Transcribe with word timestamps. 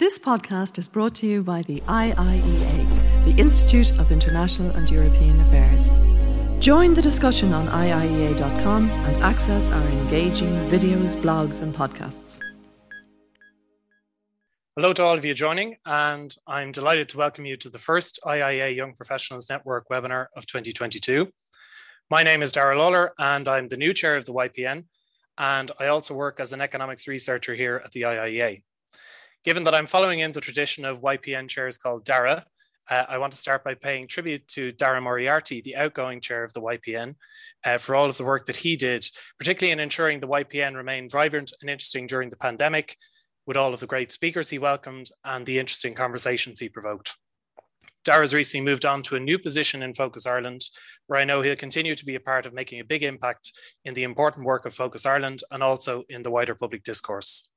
This 0.00 0.18
podcast 0.18 0.78
is 0.78 0.88
brought 0.88 1.14
to 1.16 1.26
you 1.26 1.42
by 1.42 1.60
the 1.60 1.80
IIEA, 1.82 3.24
the 3.26 3.38
Institute 3.38 3.92
of 3.98 4.10
International 4.10 4.70
and 4.70 4.90
European 4.90 5.38
Affairs. 5.42 5.92
Join 6.58 6.94
the 6.94 7.02
discussion 7.02 7.52
on 7.52 7.66
IIEA.com 7.66 8.88
and 8.88 9.16
access 9.18 9.70
our 9.70 9.86
engaging 9.88 10.54
videos, 10.70 11.18
blogs, 11.18 11.60
and 11.60 11.74
podcasts. 11.74 12.40
Hello 14.74 14.94
to 14.94 15.04
all 15.04 15.18
of 15.18 15.24
you 15.26 15.34
joining, 15.34 15.76
and 15.84 16.34
I'm 16.46 16.72
delighted 16.72 17.10
to 17.10 17.18
welcome 17.18 17.44
you 17.44 17.58
to 17.58 17.68
the 17.68 17.78
first 17.78 18.20
IIEA 18.24 18.74
Young 18.74 18.94
Professionals 18.94 19.50
Network 19.50 19.90
webinar 19.90 20.28
of 20.34 20.46
2022. 20.46 21.30
My 22.10 22.22
name 22.22 22.40
is 22.40 22.52
Dara 22.52 22.78
Lawler, 22.78 23.12
and 23.18 23.46
I'm 23.46 23.68
the 23.68 23.76
new 23.76 23.92
chair 23.92 24.16
of 24.16 24.24
the 24.24 24.32
YPN, 24.32 24.86
and 25.36 25.70
I 25.78 25.88
also 25.88 26.14
work 26.14 26.40
as 26.40 26.54
an 26.54 26.62
economics 26.62 27.06
researcher 27.06 27.54
here 27.54 27.82
at 27.84 27.92
the 27.92 28.00
IIEA. 28.00 28.62
Given 29.42 29.64
that 29.64 29.74
I'm 29.74 29.86
following 29.86 30.20
in 30.20 30.32
the 30.32 30.40
tradition 30.42 30.84
of 30.84 31.00
YPN 31.00 31.48
chairs 31.48 31.78
called 31.78 32.04
Dara, 32.04 32.44
uh, 32.90 33.04
I 33.08 33.16
want 33.16 33.32
to 33.32 33.38
start 33.38 33.64
by 33.64 33.72
paying 33.72 34.06
tribute 34.06 34.46
to 34.48 34.70
Dara 34.72 35.00
Moriarty, 35.00 35.62
the 35.62 35.76
outgoing 35.76 36.20
chair 36.20 36.44
of 36.44 36.52
the 36.52 36.60
YPN, 36.60 37.14
uh, 37.64 37.78
for 37.78 37.94
all 37.94 38.10
of 38.10 38.18
the 38.18 38.24
work 38.24 38.44
that 38.46 38.56
he 38.56 38.76
did, 38.76 39.08
particularly 39.38 39.72
in 39.72 39.80
ensuring 39.80 40.20
the 40.20 40.28
YPN 40.28 40.76
remained 40.76 41.10
vibrant 41.10 41.54
and 41.62 41.70
interesting 41.70 42.06
during 42.06 42.28
the 42.28 42.36
pandemic, 42.36 42.98
with 43.46 43.56
all 43.56 43.72
of 43.72 43.80
the 43.80 43.86
great 43.86 44.12
speakers 44.12 44.50
he 44.50 44.58
welcomed 44.58 45.08
and 45.24 45.46
the 45.46 45.58
interesting 45.58 45.94
conversations 45.94 46.60
he 46.60 46.68
provoked. 46.68 47.16
Dara's 48.04 48.34
recently 48.34 48.64
moved 48.64 48.84
on 48.84 49.02
to 49.04 49.16
a 49.16 49.20
new 49.20 49.38
position 49.38 49.82
in 49.82 49.94
Focus 49.94 50.26
Ireland, 50.26 50.66
where 51.06 51.18
I 51.18 51.24
know 51.24 51.40
he'll 51.40 51.56
continue 51.56 51.94
to 51.94 52.04
be 52.04 52.14
a 52.14 52.20
part 52.20 52.44
of 52.44 52.52
making 52.52 52.80
a 52.80 52.84
big 52.84 53.02
impact 53.02 53.52
in 53.86 53.94
the 53.94 54.02
important 54.02 54.44
work 54.44 54.66
of 54.66 54.74
Focus 54.74 55.06
Ireland 55.06 55.42
and 55.50 55.62
also 55.62 56.04
in 56.10 56.22
the 56.22 56.30
wider 56.30 56.54
public 56.54 56.82
discourse. 56.82 57.50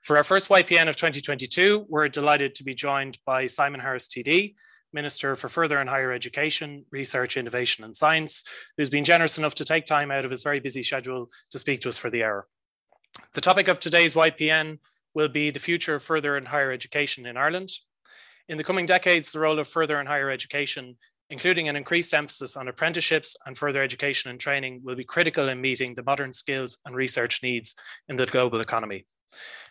For 0.00 0.16
our 0.16 0.24
first 0.24 0.48
YPN 0.48 0.88
of 0.88 0.96
2022, 0.96 1.86
we're 1.88 2.08
delighted 2.08 2.54
to 2.54 2.64
be 2.64 2.74
joined 2.74 3.18
by 3.26 3.46
Simon 3.46 3.80
Harris 3.80 4.08
TD, 4.08 4.54
Minister 4.92 5.36
for 5.36 5.48
Further 5.48 5.78
and 5.78 5.88
Higher 5.88 6.12
Education, 6.12 6.84
Research, 6.90 7.36
Innovation 7.36 7.84
and 7.84 7.96
Science, 7.96 8.44
who's 8.76 8.88
been 8.88 9.04
generous 9.04 9.36
enough 9.36 9.54
to 9.56 9.64
take 9.64 9.84
time 9.84 10.10
out 10.10 10.24
of 10.24 10.30
his 10.30 10.42
very 10.42 10.60
busy 10.60 10.82
schedule 10.82 11.30
to 11.50 11.58
speak 11.58 11.82
to 11.82 11.88
us 11.90 11.98
for 11.98 12.08
the 12.08 12.24
hour. 12.24 12.46
The 13.34 13.40
topic 13.40 13.68
of 13.68 13.78
today's 13.78 14.14
YPN 14.14 14.78
will 15.14 15.28
be 15.28 15.50
the 15.50 15.58
future 15.58 15.96
of 15.96 16.02
further 16.02 16.36
and 16.36 16.48
higher 16.48 16.72
education 16.72 17.26
in 17.26 17.36
Ireland. 17.36 17.70
In 18.48 18.56
the 18.56 18.64
coming 18.64 18.86
decades, 18.86 19.30
the 19.30 19.40
role 19.40 19.58
of 19.58 19.68
further 19.68 19.96
and 19.96 20.08
higher 20.08 20.30
education, 20.30 20.96
including 21.28 21.68
an 21.68 21.76
increased 21.76 22.14
emphasis 22.14 22.56
on 22.56 22.68
apprenticeships 22.68 23.36
and 23.44 23.58
further 23.58 23.82
education 23.82 24.30
and 24.30 24.40
training, 24.40 24.80
will 24.82 24.96
be 24.96 25.04
critical 25.04 25.48
in 25.50 25.60
meeting 25.60 25.94
the 25.94 26.02
modern 26.02 26.32
skills 26.32 26.78
and 26.86 26.94
research 26.94 27.42
needs 27.42 27.74
in 28.08 28.16
the 28.16 28.24
global 28.26 28.60
economy. 28.60 29.04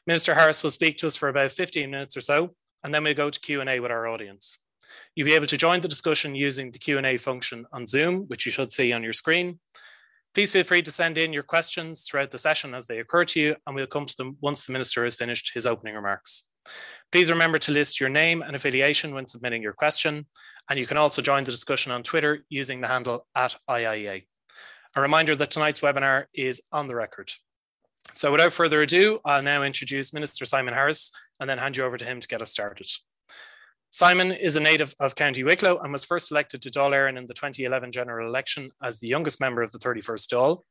Minister 0.06 0.36
Harris 0.36 0.64
will 0.64 0.70
speak 0.70 0.98
to 0.98 1.08
us 1.08 1.16
for 1.16 1.30
about 1.30 1.52
15 1.52 1.90
minutes 1.90 2.16
or 2.16 2.22
so, 2.22 2.56
and 2.84 2.94
then 2.94 3.04
we'll 3.04 3.14
go 3.14 3.30
to 3.30 3.40
Q&A 3.40 3.80
with 3.80 3.92
our 3.92 4.08
audience. 4.08 4.60
You'll 5.16 5.28
be 5.28 5.34
able 5.34 5.48
to 5.48 5.58
join 5.58 5.82
the 5.82 5.88
discussion 5.88 6.36
using 6.36 6.72
the 6.72 6.80
Q&A 6.80 7.18
function 7.18 7.66
on 7.74 7.88
Zoom, 7.88 8.26
which 8.28 8.46
you 8.46 8.52
should 8.52 8.72
see 8.72 8.94
on 8.94 9.04
your 9.04 9.14
screen. 9.14 9.60
Please 10.34 10.52
feel 10.52 10.64
free 10.64 10.82
to 10.84 10.92
send 10.92 11.18
in 11.18 11.34
your 11.34 11.44
questions 11.44 12.06
throughout 12.06 12.32
the 12.32 12.38
session 12.38 12.76
as 12.76 12.86
they 12.86 13.00
occur 13.00 13.26
to 13.26 13.40
you, 13.40 13.56
and 13.66 13.76
we'll 13.76 13.88
come 13.88 14.06
to 14.06 14.16
them 14.18 14.38
once 14.40 14.66
the 14.66 14.72
Minister 14.72 15.04
has 15.04 15.16
finished 15.16 15.52
his 15.54 15.66
opening 15.66 15.96
remarks. 15.96 16.50
Please 17.12 17.30
remember 17.30 17.58
to 17.58 17.72
list 17.72 18.00
your 18.00 18.10
name 18.10 18.42
and 18.42 18.56
affiliation 18.56 19.14
when 19.14 19.26
submitting 19.26 19.64
your 19.64 19.74
question, 19.74 20.28
and 20.70 20.78
you 20.78 20.86
can 20.86 20.98
also 20.98 21.22
join 21.22 21.44
the 21.44 21.52
discussion 21.52 21.92
on 21.92 22.04
Twitter 22.04 22.46
using 22.50 22.82
the 22.82 22.88
handle 22.88 23.26
at 23.36 23.56
IIEA. 23.70 24.26
A 24.96 25.02
reminder 25.02 25.36
that 25.36 25.52
tonight's 25.52 25.80
webinar 25.80 26.26
is 26.34 26.62
on 26.72 26.88
the 26.88 26.96
record. 26.96 27.32
So 28.14 28.32
without 28.32 28.54
further 28.54 28.82
ado, 28.82 29.20
I'll 29.26 29.44
now 29.44 29.64
introduce 29.64 30.14
Minister 30.14 30.46
Simon 30.46 30.74
Harris 30.74 31.12
and 31.40 31.50
then 31.50 31.58
hand 31.58 31.78
you 31.78 31.84
over 31.84 31.98
to 31.98 32.06
him 32.06 32.20
to 32.20 32.28
get 32.28 32.42
us 32.42 32.52
started. 32.52 32.88
Simon 33.90 34.32
is 34.32 34.56
a 34.56 34.60
native 34.60 34.94
of 35.00 35.16
County 35.16 35.44
Wicklow 35.44 35.80
and 35.80 35.94
was 35.94 36.04
first 36.04 36.30
elected 36.30 36.62
to 36.62 36.70
Dáil 36.70 36.92
Éireann 36.92 37.18
in 37.18 37.26
the 37.26 37.34
2011 37.34 37.92
general 37.92 38.28
election 38.28 38.70
as 38.84 39.00
the 39.00 39.08
youngest 39.08 39.40
member 39.40 39.62
of 39.62 39.72
the 39.72 39.80
31st 39.80 40.28
Dáil. 40.28 40.62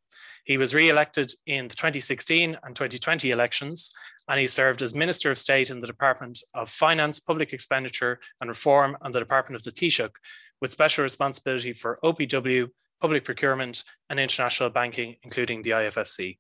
He 0.45 0.59
was 0.59 0.75
re-elected 0.75 1.33
in 1.47 1.67
the 1.67 1.75
2016 1.75 2.59
and 2.63 2.77
2020 2.77 3.31
elections, 3.31 3.91
and 4.29 4.39
he 4.39 4.47
served 4.47 4.83
as 4.83 4.95
Minister 4.95 5.31
of 5.31 5.39
State 5.39 5.71
in 5.71 5.81
the 5.81 5.87
Department 5.87 6.43
of 6.55 6.69
Finance, 6.69 7.19
Public 7.19 7.53
Expenditure 7.53 8.21
and 8.41 8.49
Reform 8.49 8.97
and 9.01 9.15
the 9.15 9.21
Department 9.21 9.59
of 9.59 9.65
the 9.65 9.73
Taoiseach, 9.73 10.13
with 10.61 10.71
special 10.71 11.03
responsibility 11.03 11.73
for 11.73 11.99
OPW, 12.05 12.69
public 13.01 13.25
procurement 13.25 13.83
and 14.11 14.21
international 14.21 14.71
banking, 14.71 15.17
including 15.23 15.63
the 15.63 15.71
IFSC. 15.71 16.39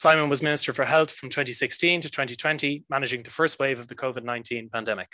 Simon 0.00 0.30
was 0.30 0.42
Minister 0.42 0.72
for 0.72 0.86
Health 0.86 1.10
from 1.10 1.28
2016 1.28 2.00
to 2.00 2.08
2020, 2.08 2.84
managing 2.88 3.22
the 3.22 3.28
first 3.28 3.58
wave 3.58 3.78
of 3.78 3.86
the 3.86 3.94
COVID 3.94 4.24
19 4.24 4.70
pandemic. 4.70 5.08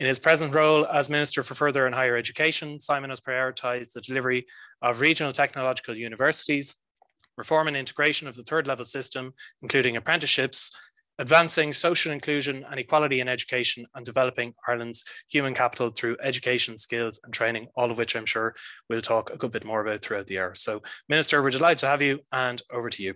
In 0.00 0.08
his 0.08 0.18
present 0.18 0.52
role 0.52 0.84
as 0.88 1.08
Minister 1.08 1.44
for 1.44 1.54
Further 1.54 1.86
and 1.86 1.94
Higher 1.94 2.16
Education, 2.16 2.80
Simon 2.80 3.10
has 3.10 3.20
prioritised 3.20 3.92
the 3.92 4.00
delivery 4.00 4.44
of 4.82 5.00
regional 5.00 5.30
technological 5.30 5.96
universities, 5.96 6.78
reform 7.36 7.68
and 7.68 7.76
integration 7.76 8.26
of 8.26 8.34
the 8.34 8.42
third 8.42 8.66
level 8.66 8.84
system, 8.84 9.34
including 9.62 9.96
apprenticeships, 9.96 10.72
advancing 11.20 11.72
social 11.72 12.10
inclusion 12.10 12.66
and 12.68 12.80
equality 12.80 13.20
in 13.20 13.28
education, 13.28 13.86
and 13.94 14.04
developing 14.04 14.52
Ireland's 14.66 15.04
human 15.28 15.54
capital 15.54 15.90
through 15.90 16.16
education, 16.20 16.76
skills, 16.76 17.20
and 17.22 17.32
training, 17.32 17.68
all 17.76 17.92
of 17.92 17.98
which 17.98 18.16
I'm 18.16 18.26
sure 18.26 18.56
we'll 18.88 19.00
talk 19.00 19.30
a 19.30 19.36
good 19.36 19.52
bit 19.52 19.64
more 19.64 19.80
about 19.80 20.02
throughout 20.02 20.26
the 20.26 20.34
year. 20.34 20.56
So, 20.56 20.82
Minister, 21.08 21.40
we're 21.40 21.50
delighted 21.50 21.78
to 21.78 21.86
have 21.86 22.02
you, 22.02 22.18
and 22.32 22.60
over 22.68 22.90
to 22.90 23.00
you. 23.04 23.14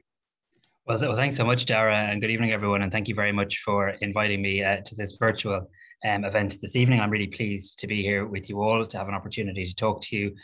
Well, 0.87 1.01
well, 1.01 1.17
thanks 1.17 1.37
so 1.37 1.45
much, 1.45 1.67
Dara, 1.67 1.97
and 1.97 2.21
good 2.21 2.31
evening, 2.31 2.53
everyone. 2.53 2.83
And 2.83 2.93
thank 2.93 3.09
you 3.09 3.15
very 3.17 3.33
much 3.33 3.59
for 3.59 3.89
inviting 4.03 4.41
me 4.41 4.63
uh, 4.63 4.83
to 4.85 4.95
this 4.95 5.17
virtual 5.19 5.69
um, 6.05 6.25
event 6.25 6.57
this 6.61 6.77
evening. 6.77 7.01
I'm 7.01 7.11
really 7.11 7.27
pleased 7.27 7.79
to 7.81 7.87
be 7.87 8.03
here 8.03 8.27
with 8.27 8.49
you 8.49 8.61
all 8.63 8.87
to 8.87 8.99
have 8.99 9.09
an 9.09 9.15
opportunity 9.15 9.67
to 9.67 9.75
talk 9.75 10.03
to 10.03 10.17
you 10.17 10.35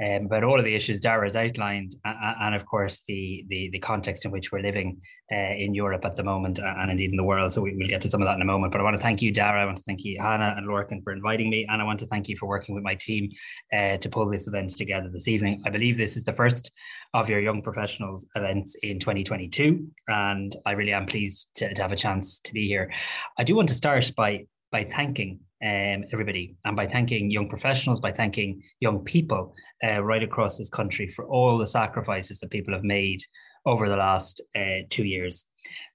um, 0.00 0.26
about 0.26 0.42
all 0.42 0.58
of 0.58 0.64
the 0.64 0.74
issues 0.74 0.98
Dara 0.98 1.24
has 1.24 1.36
outlined, 1.36 1.94
and, 2.04 2.36
and 2.40 2.54
of 2.54 2.66
course 2.66 3.02
the, 3.06 3.44
the, 3.48 3.70
the 3.70 3.78
context 3.78 4.24
in 4.24 4.32
which 4.32 4.50
we're 4.50 4.60
living 4.60 5.00
uh, 5.30 5.36
in 5.36 5.72
Europe 5.72 6.04
at 6.04 6.16
the 6.16 6.24
moment, 6.24 6.58
and 6.58 6.90
indeed 6.90 7.10
in 7.10 7.16
the 7.16 7.22
world. 7.22 7.52
So 7.52 7.60
we, 7.60 7.76
will 7.76 7.86
get 7.86 8.00
to 8.02 8.08
some 8.08 8.20
of 8.20 8.26
that 8.26 8.34
in 8.34 8.42
a 8.42 8.46
moment. 8.46 8.72
But 8.72 8.80
I 8.80 8.84
want 8.84 8.96
to 8.96 9.02
thank 9.02 9.22
you, 9.22 9.30
Dara. 9.30 9.62
I 9.62 9.64
want 9.64 9.76
to 9.76 9.84
thank 9.84 10.04
you, 10.04 10.20
Hannah 10.20 10.54
and 10.56 10.66
Lorcan, 10.66 11.02
for 11.04 11.12
inviting 11.12 11.48
me, 11.48 11.66
and 11.70 11.80
I 11.80 11.84
want 11.84 12.00
to 12.00 12.06
thank 12.06 12.28
you 12.28 12.36
for 12.36 12.46
working 12.46 12.74
with 12.74 12.82
my 12.82 12.96
team 12.96 13.30
uh, 13.72 13.96
to 13.98 14.08
pull 14.08 14.28
this 14.28 14.48
event 14.48 14.70
together 14.70 15.08
this 15.12 15.28
evening. 15.28 15.62
I 15.64 15.70
believe 15.70 15.96
this 15.96 16.16
is 16.16 16.24
the 16.24 16.32
first 16.32 16.72
of 17.14 17.28
your 17.28 17.38
young 17.38 17.62
professionals 17.62 18.26
events 18.34 18.74
in 18.82 18.98
2022, 18.98 19.86
and 20.08 20.56
I 20.66 20.72
really 20.72 20.92
am 20.92 21.06
pleased 21.06 21.48
to, 21.56 21.72
to 21.72 21.82
have 21.82 21.92
a 21.92 21.96
chance 21.96 22.40
to 22.40 22.52
be 22.52 22.66
here. 22.66 22.92
I 23.38 23.44
do 23.44 23.54
want 23.54 23.68
to 23.68 23.74
start 23.76 24.10
by 24.16 24.46
by 24.74 24.82
thanking 24.82 25.38
um, 25.64 26.04
everybody 26.12 26.56
and 26.64 26.74
by 26.74 26.84
thanking 26.84 27.30
young 27.30 27.48
professionals, 27.48 28.00
by 28.00 28.10
thanking 28.10 28.60
young 28.80 29.04
people 29.04 29.54
uh, 29.84 30.02
right 30.02 30.24
across 30.24 30.58
this 30.58 30.68
country 30.68 31.06
for 31.06 31.26
all 31.26 31.56
the 31.56 31.66
sacrifices 31.80 32.40
that 32.40 32.50
people 32.50 32.74
have 32.74 32.82
made 32.82 33.20
over 33.66 33.88
the 33.88 33.96
last 33.96 34.40
uh, 34.56 34.80
two 34.90 35.04
years. 35.04 35.46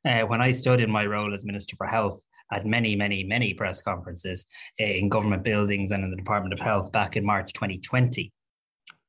Uh, 0.07 0.21
when 0.21 0.39
I 0.39 0.51
stood 0.51 0.79
in 0.79 0.89
my 0.89 1.05
role 1.05 1.33
as 1.33 1.43
Minister 1.43 1.75
for 1.75 1.87
Health 1.87 2.23
at 2.53 2.65
many, 2.65 2.95
many, 2.95 3.21
many 3.25 3.53
press 3.53 3.81
conferences 3.81 4.45
uh, 4.79 4.85
in 4.85 5.09
government 5.09 5.43
buildings 5.43 5.91
and 5.91 6.05
in 6.05 6.09
the 6.09 6.15
Department 6.23 6.53
of 6.53 6.61
Health 6.61 6.89
back 6.93 7.17
in 7.17 7.25
March 7.25 7.51
2020, 7.51 8.31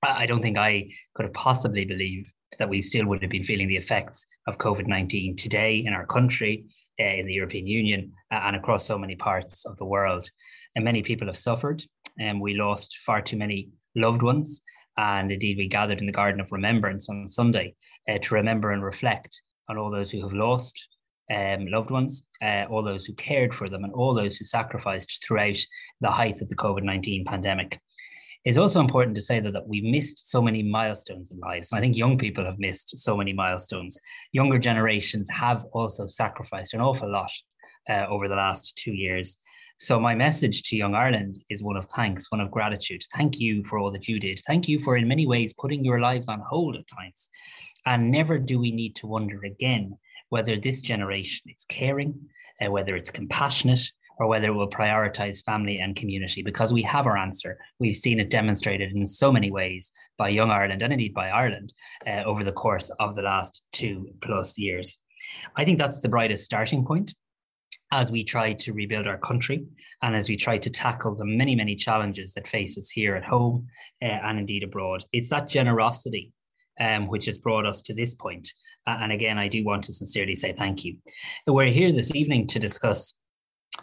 I 0.03 0.26
don't 0.26 0.42
think 0.42 0.59
I 0.59 0.88
could 1.14 1.26
have 1.26 1.34
possibly 1.34 1.84
believed 1.84 2.32
that 2.59 2.69
we 2.69 2.82
still 2.82 3.06
would 3.06 3.22
have 3.22 3.30
been 3.30 3.44
feeling 3.44 3.69
the 3.69 3.76
effects 3.76 4.26
of 4.48 4.59
COVID 4.59 4.88
19 4.88 5.36
today 5.36 5.84
in 5.86 5.92
our 5.92 6.06
country, 6.06 6.64
uh, 7.00 7.04
in 7.04 7.26
the 7.26 7.32
European 7.34 7.66
Union, 7.66 8.12
uh, 8.30 8.40
and 8.44 8.56
across 8.56 8.84
so 8.84 8.98
many 8.98 9.16
parts 9.16 9.64
of 9.64 9.76
the 9.78 9.84
world. 9.84 10.28
And 10.76 10.84
many 10.84 11.02
people 11.02 11.26
have 11.26 11.36
suffered, 11.36 11.82
and 12.18 12.40
we 12.40 12.54
lost 12.54 12.98
far 12.98 13.22
too 13.22 13.36
many 13.36 13.70
loved 13.96 14.22
ones. 14.22 14.62
And 14.96 15.32
indeed, 15.32 15.56
we 15.56 15.68
gathered 15.68 16.00
in 16.00 16.06
the 16.06 16.12
Garden 16.12 16.40
of 16.40 16.52
Remembrance 16.52 17.08
on 17.08 17.26
Sunday 17.26 17.74
uh, 18.08 18.18
to 18.22 18.34
remember 18.34 18.70
and 18.72 18.82
reflect 18.82 19.40
on 19.68 19.78
all 19.78 19.90
those 19.90 20.10
who 20.10 20.20
have 20.22 20.32
lost 20.32 20.88
um, 21.30 21.66
loved 21.66 21.90
ones, 21.90 22.24
uh, 22.42 22.64
all 22.68 22.82
those 22.82 23.06
who 23.06 23.14
cared 23.14 23.54
for 23.54 23.68
them, 23.68 23.84
and 23.84 23.92
all 23.92 24.14
those 24.14 24.36
who 24.36 24.44
sacrificed 24.44 25.24
throughout 25.24 25.58
the 26.00 26.10
height 26.10 26.41
of 26.42 26.48
the 26.48 26.56
COVID 26.56 26.82
19 26.82 27.24
pandemic. 27.24 27.80
It's 28.45 28.59
also 28.59 28.81
important 28.81 29.16
to 29.16 29.22
say 29.22 29.39
that, 29.41 29.53
that 29.53 29.69
we 29.69 29.83
missed 29.83 30.31
so 30.31 30.41
many 30.41 30.63
milestones 30.63 31.31
in 31.31 31.39
lives. 31.41 31.71
And 31.71 31.78
I 31.78 31.81
think 31.83 31.97
young 31.97 32.16
people 32.16 32.45
have 32.45 32.59
missed 32.59 32.97
so 32.97 33.16
many 33.16 33.34
milestones. 33.34 34.01
Younger 34.33 34.59
generations 34.59 35.28
have 35.28 35.65
also 35.72 36.07
sacrificed 36.07 36.72
an 36.72 36.81
awful 36.81 37.10
lot 37.10 37.31
uh, 37.89 38.07
over 38.09 38.28
the 38.28 38.37
last 38.37 38.77
two 38.77 38.92
years. 38.92 39.37
So, 39.78 39.98
my 39.98 40.15
message 40.15 40.63
to 40.65 40.77
Young 40.77 40.95
Ireland 40.95 41.39
is 41.48 41.63
one 41.63 41.77
of 41.77 41.87
thanks, 41.87 42.31
one 42.31 42.41
of 42.41 42.51
gratitude. 42.51 43.03
Thank 43.16 43.41
you 43.41 43.65
for 43.65 43.78
all 43.78 43.91
that 43.92 44.09
you 44.09 44.21
did. 44.21 44.39
Thank 44.47 44.69
you 44.69 44.78
for, 44.78 44.97
in 44.97 45.09
many 45.09 45.27
ways, 45.27 45.54
putting 45.54 45.84
your 45.84 46.01
lives 46.01 46.28
on 46.28 46.42
hold 46.47 46.77
at 46.77 46.87
times. 46.87 47.31
And 47.87 48.10
never 48.10 48.39
do 48.39 48.59
we 48.59 48.72
need 48.72 48.95
to 48.97 49.07
wonder 49.07 49.41
again 49.45 49.97
whether 50.28 50.57
this 50.57 50.83
generation 50.83 51.51
is 51.57 51.65
caring, 51.69 52.15
uh, 52.60 52.71
whether 52.71 52.95
it's 52.95 53.10
compassionate, 53.10 53.91
or 54.20 54.28
whether 54.28 54.48
it 54.48 54.54
will 54.54 54.70
prioritize 54.70 55.42
family 55.42 55.80
and 55.80 55.96
community, 55.96 56.42
because 56.42 56.72
we 56.72 56.82
have 56.82 57.06
our 57.06 57.16
answer. 57.16 57.58
We've 57.80 57.96
seen 57.96 58.20
it 58.20 58.30
demonstrated 58.30 58.92
in 58.92 59.06
so 59.06 59.32
many 59.32 59.50
ways 59.50 59.90
by 60.18 60.28
Young 60.28 60.50
Ireland 60.50 60.82
and 60.82 60.92
indeed 60.92 61.14
by 61.14 61.30
Ireland 61.30 61.72
uh, 62.06 62.22
over 62.24 62.44
the 62.44 62.52
course 62.52 62.90
of 63.00 63.16
the 63.16 63.22
last 63.22 63.62
two 63.72 64.10
plus 64.20 64.58
years. 64.58 64.98
I 65.56 65.64
think 65.64 65.78
that's 65.78 66.00
the 66.00 66.08
brightest 66.08 66.44
starting 66.44 66.84
point. 66.84 67.14
as 67.92 68.12
we 68.12 68.24
try 68.24 68.52
to 68.52 68.72
rebuild 68.72 69.06
our 69.06 69.18
country 69.18 69.66
and 70.02 70.14
as 70.14 70.28
we 70.28 70.36
try 70.36 70.56
to 70.58 70.70
tackle 70.70 71.14
the 71.14 71.24
many, 71.24 71.54
many 71.54 71.74
challenges 71.74 72.32
that 72.34 72.48
face 72.48 72.78
us 72.78 72.88
here 72.88 73.16
at 73.16 73.24
home 73.24 73.66
uh, 74.02 74.06
and 74.06 74.38
indeed 74.38 74.62
abroad. 74.62 75.04
It's 75.12 75.30
that 75.30 75.48
generosity 75.48 76.32
um, 76.80 77.08
which 77.08 77.26
has 77.26 77.36
brought 77.36 77.66
us 77.66 77.82
to 77.82 77.94
this 77.94 78.14
point. 78.14 78.48
And 78.86 79.12
again, 79.12 79.38
I 79.38 79.48
do 79.48 79.64
want 79.64 79.84
to 79.84 79.92
sincerely 79.92 80.34
say 80.34 80.54
thank 80.56 80.84
you. 80.84 80.96
We're 81.46 81.66
here 81.66 81.92
this 81.92 82.14
evening 82.14 82.46
to 82.48 82.58
discuss 82.58 83.14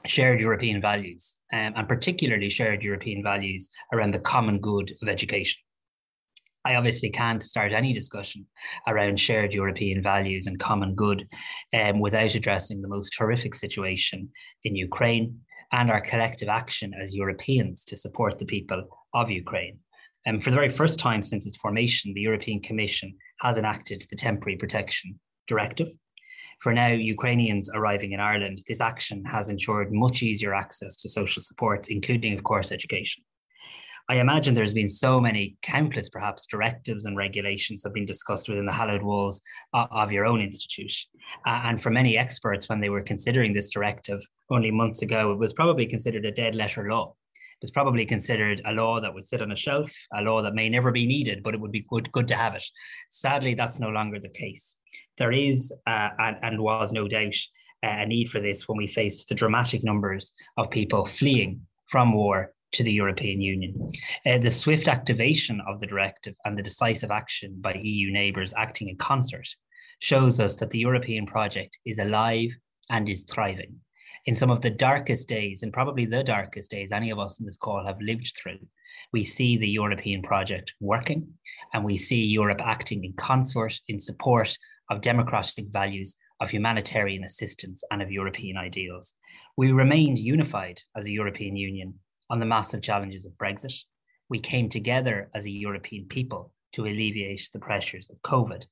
shared 0.05 0.39
European 0.39 0.81
values, 0.81 1.37
um, 1.53 1.73
and 1.75 1.87
particularly 1.87 2.49
shared 2.49 2.83
European 2.83 3.23
values 3.23 3.69
around 3.93 4.13
the 4.13 4.19
common 4.19 4.59
good 4.59 4.91
of 5.01 5.09
education. 5.09 5.61
I 6.65 6.75
obviously 6.75 7.09
can't 7.09 7.41
start 7.41 7.71
any 7.71 7.93
discussion 7.93 8.45
around 8.87 9.19
shared 9.19 9.53
European 9.53 10.03
values 10.03 10.47
and 10.47 10.59
common 10.59 10.95
good 10.95 11.25
um, 11.73 11.99
without 12.01 12.35
addressing 12.35 12.81
the 12.81 12.89
most 12.89 13.15
horrific 13.17 13.55
situation 13.55 14.29
in 14.65 14.75
Ukraine 14.75 15.39
and 15.71 15.89
our 15.89 16.01
collective 16.01 16.49
action 16.49 16.93
as 17.01 17.15
Europeans 17.15 17.85
to 17.85 17.95
support 17.95 18.37
the 18.37 18.45
people 18.45 18.83
of 19.13 19.31
Ukraine. 19.31 19.79
Um, 20.27 20.41
for 20.41 20.49
the 20.49 20.55
very 20.57 20.69
first 20.69 20.99
time 20.99 21.23
since 21.23 21.47
its 21.47 21.55
formation, 21.57 22.13
the 22.13 22.21
European 22.21 22.59
Commission 22.61 23.15
has 23.39 23.57
enacted 23.57 24.03
the 24.09 24.17
Temporary 24.17 24.57
Protection 24.57 25.17
Directive. 25.47 25.87
For 26.59 26.74
now, 26.74 26.88
Ukrainians 26.88 27.69
arriving 27.74 28.13
in 28.13 28.19
Ireland, 28.19 28.63
this 28.68 28.81
action 28.81 29.24
has 29.25 29.50
ensured 29.50 29.94
much 29.94 30.24
easier 30.24 30.56
access 30.56 30.95
to 30.98 31.09
social 31.09 31.42
supports, 31.42 31.89
including, 31.89 32.33
of 32.33 32.44
course, 32.44 32.71
education. 32.71 33.24
I 34.09 34.15
imagine 34.15 34.54
there's 34.54 34.74
been 34.74 34.89
so 34.89 35.19
many, 35.19 35.57
countless 35.62 36.07
perhaps, 36.07 36.45
directives 36.45 37.04
and 37.04 37.18
regulations 37.18 37.83
have 37.83 37.94
been 37.94 38.06
discussed 38.06 38.48
within 38.48 38.65
the 38.65 38.71
hallowed 38.71 39.04
walls 39.04 39.42
of 39.74 40.13
your 40.13 40.25
own 40.25 40.39
institution. 40.39 41.09
Uh, 41.45 41.62
and 41.65 41.81
for 41.81 41.89
many 41.89 42.18
experts, 42.18 42.69
when 42.69 42.80
they 42.80 42.89
were 42.89 43.01
considering 43.01 43.54
this 43.54 43.69
directive 43.69 44.21
only 44.50 44.71
months 44.71 45.01
ago, 45.01 45.33
it 45.33 45.39
was 45.39 45.51
probably 45.51 45.86
considered 45.86 46.25
a 46.25 46.31
dead 46.31 46.56
letter 46.56 46.89
law. 46.89 47.13
It 47.36 47.63
was 47.63 47.71
probably 47.71 48.06
considered 48.06 48.62
a 48.65 48.71
law 48.71 49.01
that 49.01 49.13
would 49.13 49.25
sit 49.25 49.42
on 49.42 49.51
a 49.51 49.57
shelf, 49.57 49.92
a 50.13 50.21
law 50.21 50.42
that 50.42 50.56
may 50.56 50.69
never 50.69 50.92
be 50.92 51.06
needed, 51.06 51.44
but 51.44 51.54
it 51.54 51.59
would 51.59 51.71
be 51.71 51.86
good, 51.89 52.09
good 52.13 52.30
to 52.30 52.36
have 52.36 52.56
it. 52.56 52.63
Sadly, 53.09 53.56
that's 53.56 53.80
no 53.80 53.89
longer 53.89 54.19
the 54.19 54.30
case. 54.30 54.77
There 55.17 55.31
is, 55.31 55.71
uh, 55.85 56.09
and, 56.19 56.38
and 56.41 56.61
was 56.61 56.91
no 56.91 57.07
doubt, 57.07 57.35
uh, 57.83 58.01
a 58.01 58.05
need 58.05 58.29
for 58.29 58.39
this 58.39 58.67
when 58.67 58.77
we 58.77 58.88
faced 58.88 59.29
the 59.29 59.35
dramatic 59.35 59.83
numbers 59.83 60.33
of 60.57 60.71
people 60.71 61.05
fleeing 61.05 61.61
from 61.85 62.13
war 62.13 62.53
to 62.73 62.83
the 62.83 62.91
European 62.91 63.41
Union. 63.41 63.91
Uh, 64.25 64.38
the 64.38 64.51
swift 64.51 64.88
activation 64.88 65.61
of 65.67 65.79
the 65.79 65.88
directive 65.88 66.35
and 66.45 66.57
the 66.57 66.63
decisive 66.63 67.11
action 67.11 67.55
by 67.61 67.73
EU 67.73 68.11
neighbours 68.11 68.53
acting 68.57 68.89
in 68.89 68.97
concert 68.97 69.47
shows 69.99 70.39
us 70.39 70.57
that 70.57 70.69
the 70.69 70.79
European 70.79 71.25
project 71.25 71.79
is 71.85 71.99
alive 71.99 72.51
and 72.89 73.09
is 73.09 73.23
thriving. 73.23 73.75
In 74.25 74.35
some 74.35 74.51
of 74.51 74.61
the 74.61 74.69
darkest 74.69 75.29
days, 75.29 75.63
and 75.63 75.71
probably 75.71 76.05
the 76.05 76.23
darkest 76.23 76.69
days 76.69 76.91
any 76.91 77.11
of 77.11 77.19
us 77.19 77.39
in 77.39 77.45
this 77.45 77.57
call 77.57 77.85
have 77.85 78.01
lived 78.01 78.33
through, 78.35 78.59
we 79.13 79.23
see 79.23 79.57
the 79.57 79.67
European 79.67 80.21
project 80.21 80.73
working 80.81 81.27
and 81.73 81.83
we 81.83 81.97
see 81.97 82.25
Europe 82.25 82.61
acting 82.63 83.05
in 83.05 83.13
consort 83.13 83.79
in 83.88 83.99
support 83.99 84.57
of 84.89 85.01
democratic 85.01 85.65
values, 85.69 86.15
of 86.39 86.49
humanitarian 86.49 87.23
assistance, 87.23 87.83
and 87.91 88.01
of 88.01 88.11
European 88.11 88.57
ideals. 88.57 89.13
We 89.55 89.71
remained 89.71 90.19
unified 90.19 90.81
as 90.95 91.05
a 91.05 91.11
European 91.11 91.55
Union 91.55 91.95
on 92.29 92.39
the 92.39 92.45
massive 92.45 92.81
challenges 92.81 93.25
of 93.25 93.33
Brexit. 93.33 93.73
We 94.29 94.39
came 94.39 94.69
together 94.69 95.29
as 95.33 95.45
a 95.45 95.51
European 95.51 96.05
people 96.05 96.51
to 96.73 96.85
alleviate 96.85 97.49
the 97.53 97.59
pressures 97.59 98.09
of 98.09 98.21
COVID. 98.21 98.65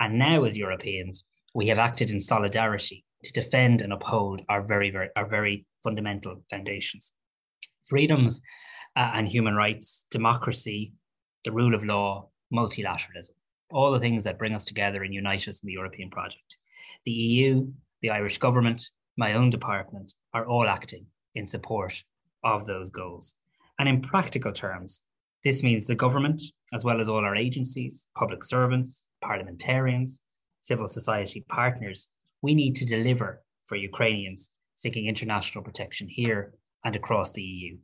And 0.00 0.18
now, 0.18 0.44
as 0.44 0.56
Europeans, 0.56 1.24
we 1.54 1.68
have 1.68 1.78
acted 1.78 2.10
in 2.10 2.20
solidarity 2.20 3.04
to 3.24 3.32
defend 3.32 3.82
and 3.82 3.92
uphold 3.92 4.42
our 4.48 4.62
very, 4.62 4.90
very, 4.90 5.08
our 5.16 5.28
very 5.28 5.66
fundamental 5.82 6.42
foundations. 6.50 7.12
Freedoms 7.84 8.40
uh, 8.96 9.12
and 9.14 9.28
human 9.28 9.54
rights, 9.54 10.06
democracy, 10.10 10.92
the 11.44 11.52
rule 11.52 11.74
of 11.74 11.84
law, 11.84 12.28
multilateralism, 12.52 13.30
all 13.72 13.92
the 13.92 14.00
things 14.00 14.24
that 14.24 14.38
bring 14.38 14.54
us 14.54 14.64
together 14.64 15.02
and 15.02 15.14
unite 15.14 15.48
us 15.48 15.60
in 15.60 15.66
the 15.66 15.72
European 15.72 16.10
project. 16.10 16.56
The 17.04 17.12
EU, 17.12 17.68
the 18.02 18.10
Irish 18.10 18.38
government, 18.38 18.90
my 19.16 19.34
own 19.34 19.50
department 19.50 20.12
are 20.34 20.46
all 20.46 20.68
acting 20.68 21.06
in 21.34 21.46
support 21.46 22.02
of 22.44 22.66
those 22.66 22.90
goals. 22.90 23.34
And 23.78 23.88
in 23.88 24.00
practical 24.00 24.52
terms, 24.52 25.02
this 25.44 25.62
means 25.62 25.86
the 25.86 25.94
government, 25.94 26.42
as 26.72 26.84
well 26.84 27.00
as 27.00 27.08
all 27.08 27.24
our 27.24 27.34
agencies, 27.34 28.08
public 28.16 28.44
servants, 28.44 29.06
parliamentarians, 29.22 30.20
civil 30.60 30.86
society 30.86 31.44
partners, 31.48 32.08
we 32.42 32.54
need 32.54 32.76
to 32.76 32.86
deliver 32.86 33.42
for 33.64 33.76
Ukrainians 33.76 34.50
seeking 34.76 35.06
international 35.06 35.64
protection 35.64 36.08
here 36.08 36.54
and 36.84 36.94
across 36.96 37.32
the 37.32 37.42
EU. 37.42 37.76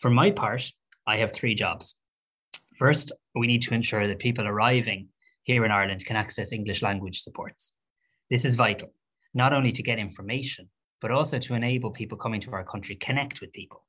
For 0.00 0.10
my 0.10 0.30
part, 0.30 0.70
I 1.06 1.16
have 1.16 1.32
three 1.32 1.54
jobs. 1.54 1.96
First, 2.76 3.12
we 3.34 3.46
need 3.46 3.62
to 3.62 3.74
ensure 3.74 4.06
that 4.06 4.18
people 4.18 4.46
arriving 4.46 5.08
here 5.42 5.64
in 5.64 5.70
Ireland 5.70 6.04
can 6.04 6.16
access 6.16 6.52
English 6.52 6.82
language 6.82 7.22
supports. 7.22 7.72
This 8.30 8.44
is 8.44 8.54
vital, 8.54 8.92
not 9.34 9.52
only 9.52 9.72
to 9.72 9.82
get 9.82 9.98
information, 9.98 10.68
but 11.00 11.10
also 11.10 11.38
to 11.38 11.54
enable 11.54 11.90
people 11.90 12.18
coming 12.18 12.40
to 12.40 12.52
our 12.52 12.64
country 12.64 12.96
connect 12.96 13.40
with 13.40 13.52
people 13.52 13.84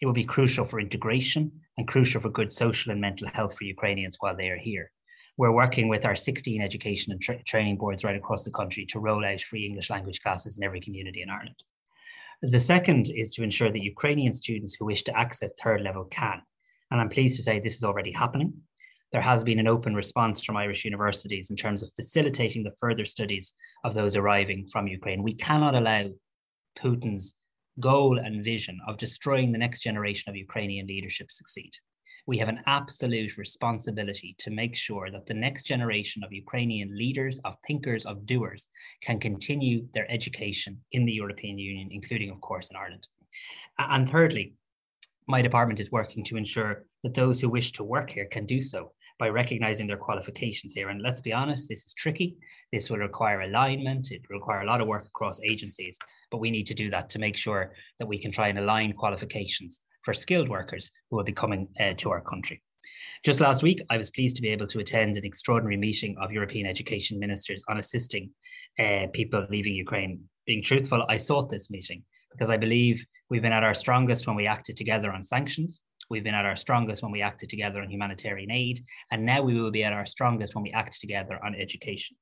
it 0.00 0.06
will 0.06 0.12
be 0.12 0.24
crucial 0.24 0.64
for 0.64 0.80
integration 0.80 1.52
and 1.76 1.86
crucial 1.86 2.20
for 2.20 2.30
good 2.30 2.52
social 2.52 2.90
and 2.90 3.00
mental 3.00 3.28
health 3.28 3.56
for 3.56 3.64
Ukrainians 3.64 4.16
while 4.20 4.36
they 4.36 4.48
are 4.48 4.58
here. 4.58 4.90
We're 5.36 5.52
working 5.52 5.88
with 5.88 6.04
our 6.04 6.16
16 6.16 6.60
education 6.60 7.12
and 7.12 7.20
tra- 7.20 7.42
training 7.44 7.76
boards 7.76 8.02
right 8.02 8.16
across 8.16 8.42
the 8.42 8.50
country 8.50 8.86
to 8.86 8.98
roll 8.98 9.24
out 9.24 9.40
free 9.40 9.66
English 9.66 9.90
language 9.90 10.20
classes 10.22 10.58
in 10.58 10.64
every 10.64 10.80
community 10.80 11.22
in 11.22 11.30
Ireland. 11.30 11.56
The 12.42 12.60
second 12.60 13.10
is 13.14 13.32
to 13.34 13.42
ensure 13.42 13.70
that 13.70 13.82
Ukrainian 13.82 14.32
students 14.32 14.74
who 14.74 14.86
wish 14.86 15.02
to 15.04 15.18
access 15.18 15.52
third 15.62 15.82
level 15.82 16.04
can. 16.04 16.40
And 16.90 17.00
I'm 17.00 17.10
pleased 17.10 17.36
to 17.36 17.42
say 17.42 17.60
this 17.60 17.76
is 17.76 17.84
already 17.84 18.12
happening. 18.12 18.54
There 19.12 19.20
has 19.20 19.42
been 19.42 19.58
an 19.58 19.66
open 19.66 19.94
response 19.94 20.40
from 20.40 20.56
Irish 20.56 20.84
universities 20.84 21.50
in 21.50 21.56
terms 21.56 21.82
of 21.82 21.90
facilitating 21.96 22.62
the 22.62 22.76
further 22.78 23.04
studies 23.04 23.52
of 23.82 23.94
those 23.94 24.16
arriving 24.16 24.68
from 24.68 24.86
Ukraine. 24.86 25.22
We 25.22 25.34
cannot 25.34 25.74
allow 25.74 26.10
Putin's 26.78 27.34
goal 27.80 28.18
and 28.18 28.44
vision 28.44 28.78
of 28.86 28.98
destroying 28.98 29.50
the 29.50 29.58
next 29.58 29.80
generation 29.80 30.30
of 30.30 30.36
Ukrainian 30.36 30.86
leadership 30.86 31.30
succeed. 31.30 31.72
We 32.26 32.38
have 32.38 32.48
an 32.48 32.60
absolute 32.66 33.36
responsibility 33.36 34.36
to 34.38 34.50
make 34.50 34.76
sure 34.76 35.10
that 35.10 35.26
the 35.26 35.34
next 35.34 35.64
generation 35.64 36.22
of 36.22 36.32
Ukrainian 36.32 36.96
leaders, 36.96 37.40
of 37.44 37.56
thinkers, 37.66 38.06
of 38.06 38.26
doers 38.26 38.68
can 39.02 39.18
continue 39.18 39.88
their 39.92 40.08
education 40.08 40.78
in 40.92 41.04
the 41.04 41.12
European 41.12 41.58
Union, 41.58 41.88
including, 41.90 42.30
of 42.30 42.40
course, 42.40 42.68
in 42.70 42.76
Ireland. 42.76 43.08
And 43.78 44.08
thirdly, 44.08 44.54
my 45.26 45.42
department 45.42 45.80
is 45.80 45.90
working 45.90 46.22
to 46.24 46.36
ensure 46.36 46.84
that 47.02 47.14
those 47.14 47.40
who 47.40 47.48
wish 47.48 47.72
to 47.72 47.84
work 47.84 48.10
here 48.10 48.26
can 48.26 48.46
do 48.46 48.60
so 48.60 48.92
by 49.20 49.28
recognizing 49.28 49.86
their 49.86 49.98
qualifications 49.98 50.74
here. 50.74 50.88
And 50.88 51.02
let's 51.02 51.20
be 51.20 51.32
honest, 51.32 51.68
this 51.68 51.84
is 51.84 51.94
tricky. 51.94 52.36
This 52.72 52.90
will 52.90 52.96
require 52.96 53.42
alignment. 53.42 54.10
It 54.10 54.22
will 54.28 54.38
require 54.38 54.62
a 54.62 54.66
lot 54.66 54.80
of 54.80 54.88
work 54.88 55.06
across 55.06 55.38
agencies, 55.44 55.98
but 56.30 56.38
we 56.38 56.50
need 56.50 56.66
to 56.66 56.74
do 56.74 56.90
that 56.90 57.10
to 57.10 57.18
make 57.18 57.36
sure 57.36 57.72
that 57.98 58.06
we 58.06 58.18
can 58.18 58.32
try 58.32 58.48
and 58.48 58.58
align 58.58 58.94
qualifications 58.94 59.82
for 60.02 60.14
skilled 60.14 60.48
workers 60.48 60.90
who 61.10 61.16
will 61.16 61.24
be 61.24 61.32
coming 61.32 61.68
uh, 61.78 61.92
to 61.98 62.10
our 62.10 62.22
country. 62.22 62.62
Just 63.22 63.40
last 63.40 63.62
week, 63.62 63.82
I 63.90 63.98
was 63.98 64.10
pleased 64.10 64.36
to 64.36 64.42
be 64.42 64.48
able 64.48 64.66
to 64.68 64.78
attend 64.78 65.18
an 65.18 65.24
extraordinary 65.26 65.76
meeting 65.76 66.16
of 66.20 66.32
European 66.32 66.66
education 66.66 67.18
ministers 67.18 67.62
on 67.68 67.78
assisting 67.78 68.30
uh, 68.78 69.06
people 69.12 69.46
leaving 69.50 69.74
Ukraine. 69.74 70.22
Being 70.46 70.62
truthful, 70.62 71.04
I 71.08 71.18
sought 71.18 71.50
this 71.50 71.70
meeting 71.70 72.02
because 72.32 72.48
I 72.48 72.56
believe 72.56 73.04
we've 73.28 73.42
been 73.42 73.52
at 73.52 73.64
our 73.64 73.74
strongest 73.74 74.26
when 74.26 74.36
we 74.36 74.46
acted 74.46 74.76
together 74.76 75.12
on 75.12 75.22
sanctions. 75.22 75.82
We've 76.10 76.24
been 76.24 76.34
at 76.34 76.44
our 76.44 76.56
strongest 76.56 77.04
when 77.04 77.12
we 77.12 77.22
acted 77.22 77.48
together 77.48 77.80
on 77.80 77.88
humanitarian 77.88 78.50
aid, 78.50 78.84
and 79.12 79.24
now 79.24 79.42
we 79.42 79.60
will 79.60 79.70
be 79.70 79.84
at 79.84 79.92
our 79.92 80.04
strongest 80.04 80.56
when 80.56 80.64
we 80.64 80.72
act 80.72 81.00
together 81.00 81.38
on 81.44 81.54
education. 81.54 82.16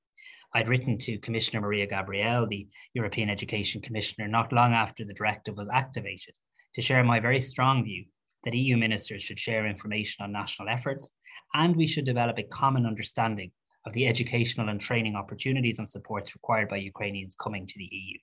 I'd 0.54 0.68
written 0.68 0.99
to 0.99 1.18
Commissioner 1.18 1.62
Mariya 1.62 1.87
Gabriel, 1.87 2.47
the 2.47 2.68
European 2.92 3.30
Education 3.30 3.80
Commissioner, 3.80 4.28
not 4.28 4.52
long 4.52 4.75
after 4.75 5.07
the 5.07 5.14
directive 5.14 5.57
was 5.57 5.71
activated, 5.73 6.35
to 6.75 6.83
share 6.83 7.02
my 7.02 7.18
very 7.18 7.40
strong 7.40 7.83
view 7.83 8.04
that 8.45 8.52
EU 8.52 8.76
ministers 8.76 9.23
should 9.23 9.38
share 9.38 9.66
information 9.66 10.23
on 10.23 10.33
national 10.33 10.68
efforts, 10.68 11.11
and 11.54 11.75
we 11.75 11.87
should 11.87 12.04
develop 12.04 12.38
a 12.38 12.42
common 12.42 12.85
understanding 12.85 13.50
of 13.87 13.95
the 13.95 14.07
educational 14.07 14.68
and 14.68 14.83
training 14.83 15.16
opportunities 15.16 15.78
and 15.78 15.88
supports 15.88 16.35
required 16.35 16.68
by 16.68 16.76
Ukrainians 16.76 17.35
coming 17.37 17.66
to 17.66 17.78
the 17.78 17.88
EU. 17.90 18.18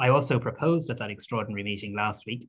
I 0.00 0.08
also 0.08 0.40
proposed 0.40 0.90
at 0.90 0.98
that 0.98 1.10
extraordinary 1.10 1.62
meeting 1.62 1.94
last 1.94 2.24
week 2.26 2.48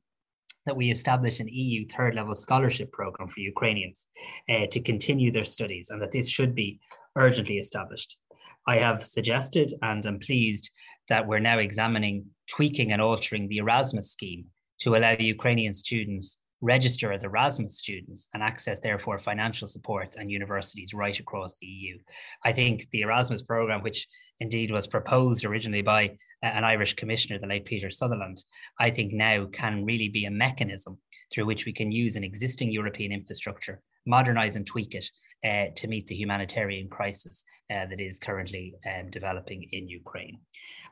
that 0.66 0.76
we 0.76 0.90
establish 0.90 1.40
an 1.40 1.48
EU 1.48 1.86
third 1.86 2.14
level 2.14 2.34
scholarship 2.34 2.92
program 2.92 3.28
for 3.28 3.40
Ukrainians 3.40 4.06
uh, 4.48 4.66
to 4.70 4.80
continue 4.80 5.30
their 5.30 5.44
studies 5.44 5.90
and 5.90 6.00
that 6.00 6.12
this 6.12 6.28
should 6.28 6.54
be 6.54 6.80
urgently 7.16 7.58
established. 7.58 8.18
I 8.66 8.78
have 8.78 9.04
suggested 9.04 9.72
and 9.82 10.04
am 10.06 10.18
pleased 10.18 10.70
that 11.08 11.26
we're 11.26 11.38
now 11.38 11.58
examining 11.58 12.26
tweaking 12.48 12.92
and 12.92 13.00
altering 13.00 13.48
the 13.48 13.58
Erasmus 13.58 14.10
scheme 14.10 14.46
to 14.80 14.96
allow 14.96 15.16
Ukrainian 15.18 15.74
students 15.74 16.38
register 16.60 17.12
as 17.12 17.24
Erasmus 17.24 17.78
students 17.78 18.28
and 18.32 18.42
access, 18.42 18.80
therefore, 18.80 19.18
financial 19.18 19.68
supports 19.68 20.16
and 20.16 20.30
universities 20.30 20.94
right 20.94 21.18
across 21.20 21.54
the 21.60 21.66
EU. 21.66 21.98
I 22.44 22.52
think 22.52 22.88
the 22.90 23.02
Erasmus 23.02 23.42
program, 23.42 23.82
which 23.82 24.08
indeed 24.40 24.70
was 24.70 24.86
proposed 24.86 25.44
originally 25.44 25.82
by 25.82 26.16
an 26.42 26.64
Irish 26.64 26.94
commissioner, 26.94 27.38
the 27.38 27.46
late 27.46 27.64
Peter 27.64 27.90
Sutherland, 27.90 28.44
I 28.78 28.90
think 28.90 29.12
now 29.12 29.46
can 29.46 29.84
really 29.84 30.08
be 30.08 30.26
a 30.26 30.30
mechanism 30.30 30.98
through 31.32 31.46
which 31.46 31.64
we 31.64 31.72
can 31.72 31.90
use 31.90 32.16
an 32.16 32.24
existing 32.24 32.70
European 32.70 33.12
infrastructure, 33.12 33.80
modernize 34.06 34.56
and 34.56 34.66
tweak 34.66 34.94
it 34.94 35.06
uh, 35.44 35.72
to 35.76 35.88
meet 35.88 36.06
the 36.06 36.14
humanitarian 36.14 36.88
crisis 36.88 37.44
uh, 37.70 37.86
that 37.86 38.00
is 38.00 38.18
currently 38.18 38.74
um, 38.94 39.10
developing 39.10 39.66
in 39.72 39.88
Ukraine. 39.88 40.38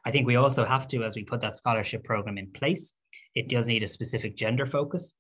I 0.05 0.11
think 0.11 0.27
we 0.27 0.37
also 0.37 0.65
have 0.65 0.89
to, 0.89 1.05
as 1.05 1.17
we 1.17 1.25
put 1.25 1.41
that 1.43 1.57
scholarship 1.57 2.05
program 2.05 2.39
in 2.39 2.51
place, 2.53 2.95
it 3.35 3.49
does 3.49 3.67
need 3.67 3.83
a 3.83 3.89
specific 3.89 4.37
gender 4.37 4.67
focus. 4.67 5.13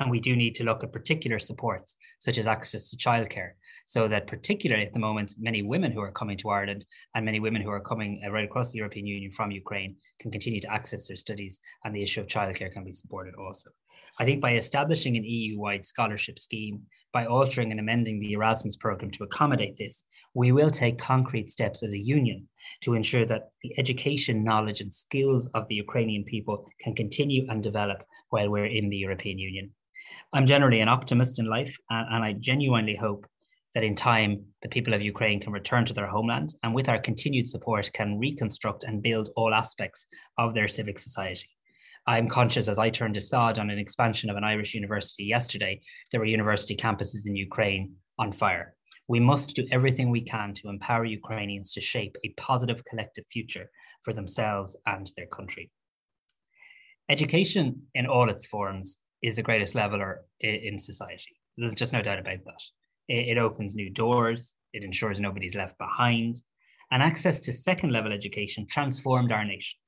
And 0.00 0.10
we 0.10 0.20
do 0.20 0.36
need 0.36 0.54
to 0.56 0.64
look 0.64 0.84
at 0.84 0.92
particular 0.92 1.40
supports, 1.40 1.96
such 2.20 2.38
as 2.38 2.46
access 2.46 2.90
to 2.90 2.96
childcare, 2.96 3.52
so 3.88 4.06
that 4.06 4.26
particularly 4.26 4.84
at 4.84 4.92
the 4.92 4.98
moment, 4.98 5.34
many 5.38 5.62
women 5.62 5.90
who 5.90 6.00
are 6.02 6.12
coming 6.12 6.36
to 6.36 6.50
Ireland 6.50 6.84
and 7.14 7.24
many 7.24 7.40
women 7.40 7.62
who 7.62 7.70
are 7.70 7.80
coming 7.80 8.20
uh, 8.22 8.30
right 8.30 8.44
across 8.44 8.70
the 8.70 8.76
European 8.76 9.06
Union 9.06 9.32
from 9.32 9.50
Ukraine 9.50 9.96
can 10.20 10.30
continue 10.30 10.60
to 10.60 10.70
access 10.70 11.08
their 11.08 11.16
studies 11.16 11.58
and 11.84 11.94
the 11.94 12.02
issue 12.02 12.20
of 12.20 12.26
childcare 12.26 12.70
can 12.70 12.84
be 12.84 12.92
supported 12.92 13.34
also. 13.34 13.70
I 14.20 14.26
think 14.26 14.42
by 14.42 14.56
establishing 14.56 15.16
an 15.16 15.24
EU-wide 15.24 15.86
scholarship 15.86 16.38
scheme, 16.38 16.82
by 17.14 17.24
altering 17.24 17.70
and 17.70 17.80
amending 17.80 18.20
the 18.20 18.32
Erasmus 18.32 18.76
program 18.76 19.10
to 19.12 19.24
accommodate 19.24 19.78
this, 19.78 20.04
we 20.34 20.52
will 20.52 20.70
take 20.70 20.98
concrete 20.98 21.50
steps 21.50 21.82
as 21.82 21.94
a 21.94 21.98
union 21.98 22.46
to 22.82 22.92
ensure 22.92 23.24
that 23.24 23.52
the 23.62 23.72
education, 23.78 24.44
knowledge 24.44 24.82
and 24.82 24.92
skills 24.92 25.48
of 25.54 25.66
the 25.68 25.76
Ukrainian 25.76 26.24
people 26.24 26.70
can 26.78 26.94
continue 26.94 27.46
and 27.48 27.62
develop 27.62 28.04
while 28.28 28.50
we're 28.50 28.66
in 28.66 28.90
the 28.90 28.98
European 28.98 29.38
Union. 29.38 29.70
I'm 30.34 30.44
generally 30.44 30.80
an 30.80 30.90
optimist 30.90 31.38
in 31.38 31.46
life, 31.46 31.74
and 31.88 32.22
I 32.22 32.34
genuinely 32.34 32.94
hope 32.94 33.26
that 33.74 33.84
in 33.84 33.94
time 33.94 34.44
the 34.62 34.68
people 34.68 34.94
of 34.94 35.02
Ukraine 35.02 35.40
can 35.40 35.52
return 35.52 35.84
to 35.84 35.94
their 35.94 36.06
homeland 36.06 36.54
and 36.62 36.74
with 36.74 36.88
our 36.88 36.98
continued 36.98 37.48
support 37.48 37.90
can 37.92 38.18
reconstruct 38.18 38.84
and 38.84 39.02
build 39.02 39.30
all 39.36 39.54
aspects 39.54 40.06
of 40.38 40.54
their 40.54 40.68
civic 40.68 40.98
society. 40.98 41.48
I'm 42.06 42.28
conscious 42.28 42.68
as 42.68 42.78
I 42.78 42.88
turned 42.88 43.18
aside 43.18 43.58
on 43.58 43.68
an 43.68 43.78
expansion 43.78 44.30
of 44.30 44.36
an 44.36 44.44
Irish 44.44 44.74
university 44.74 45.24
yesterday, 45.24 45.80
there 46.10 46.20
were 46.20 46.26
university 46.26 46.74
campuses 46.74 47.26
in 47.26 47.36
Ukraine 47.36 47.94
on 48.18 48.32
fire. 48.32 48.74
We 49.08 49.20
must 49.20 49.54
do 49.54 49.66
everything 49.70 50.10
we 50.10 50.22
can 50.22 50.54
to 50.54 50.68
empower 50.68 51.04
Ukrainians 51.04 51.72
to 51.72 51.80
shape 51.80 52.16
a 52.24 52.34
positive 52.38 52.84
collective 52.84 53.26
future 53.26 53.70
for 54.02 54.12
themselves 54.12 54.76
and 54.86 55.10
their 55.16 55.26
country. 55.26 55.70
Education 57.10 57.82
in 57.94 58.06
all 58.06 58.28
its 58.28 58.46
forms 58.46 58.98
is 59.22 59.36
the 59.36 59.42
greatest 59.42 59.74
leveler 59.74 60.22
in 60.40 60.78
society. 60.78 61.36
There's 61.56 61.74
just 61.74 61.92
no 61.92 62.02
doubt 62.02 62.18
about 62.18 62.44
that. 62.44 62.62
It, 63.08 63.28
it 63.28 63.38
opens 63.38 63.76
new 63.76 63.90
doors, 63.90 64.54
it 64.72 64.84
ensures 64.84 65.20
nobody's 65.20 65.54
left 65.54 65.78
behind, 65.78 66.42
and 66.90 67.02
access 67.02 67.40
to 67.40 67.52
second 67.52 67.92
level 67.92 68.12
education 68.12 68.66
transformed 68.70 69.32
our 69.32 69.44
nation. 69.44 69.78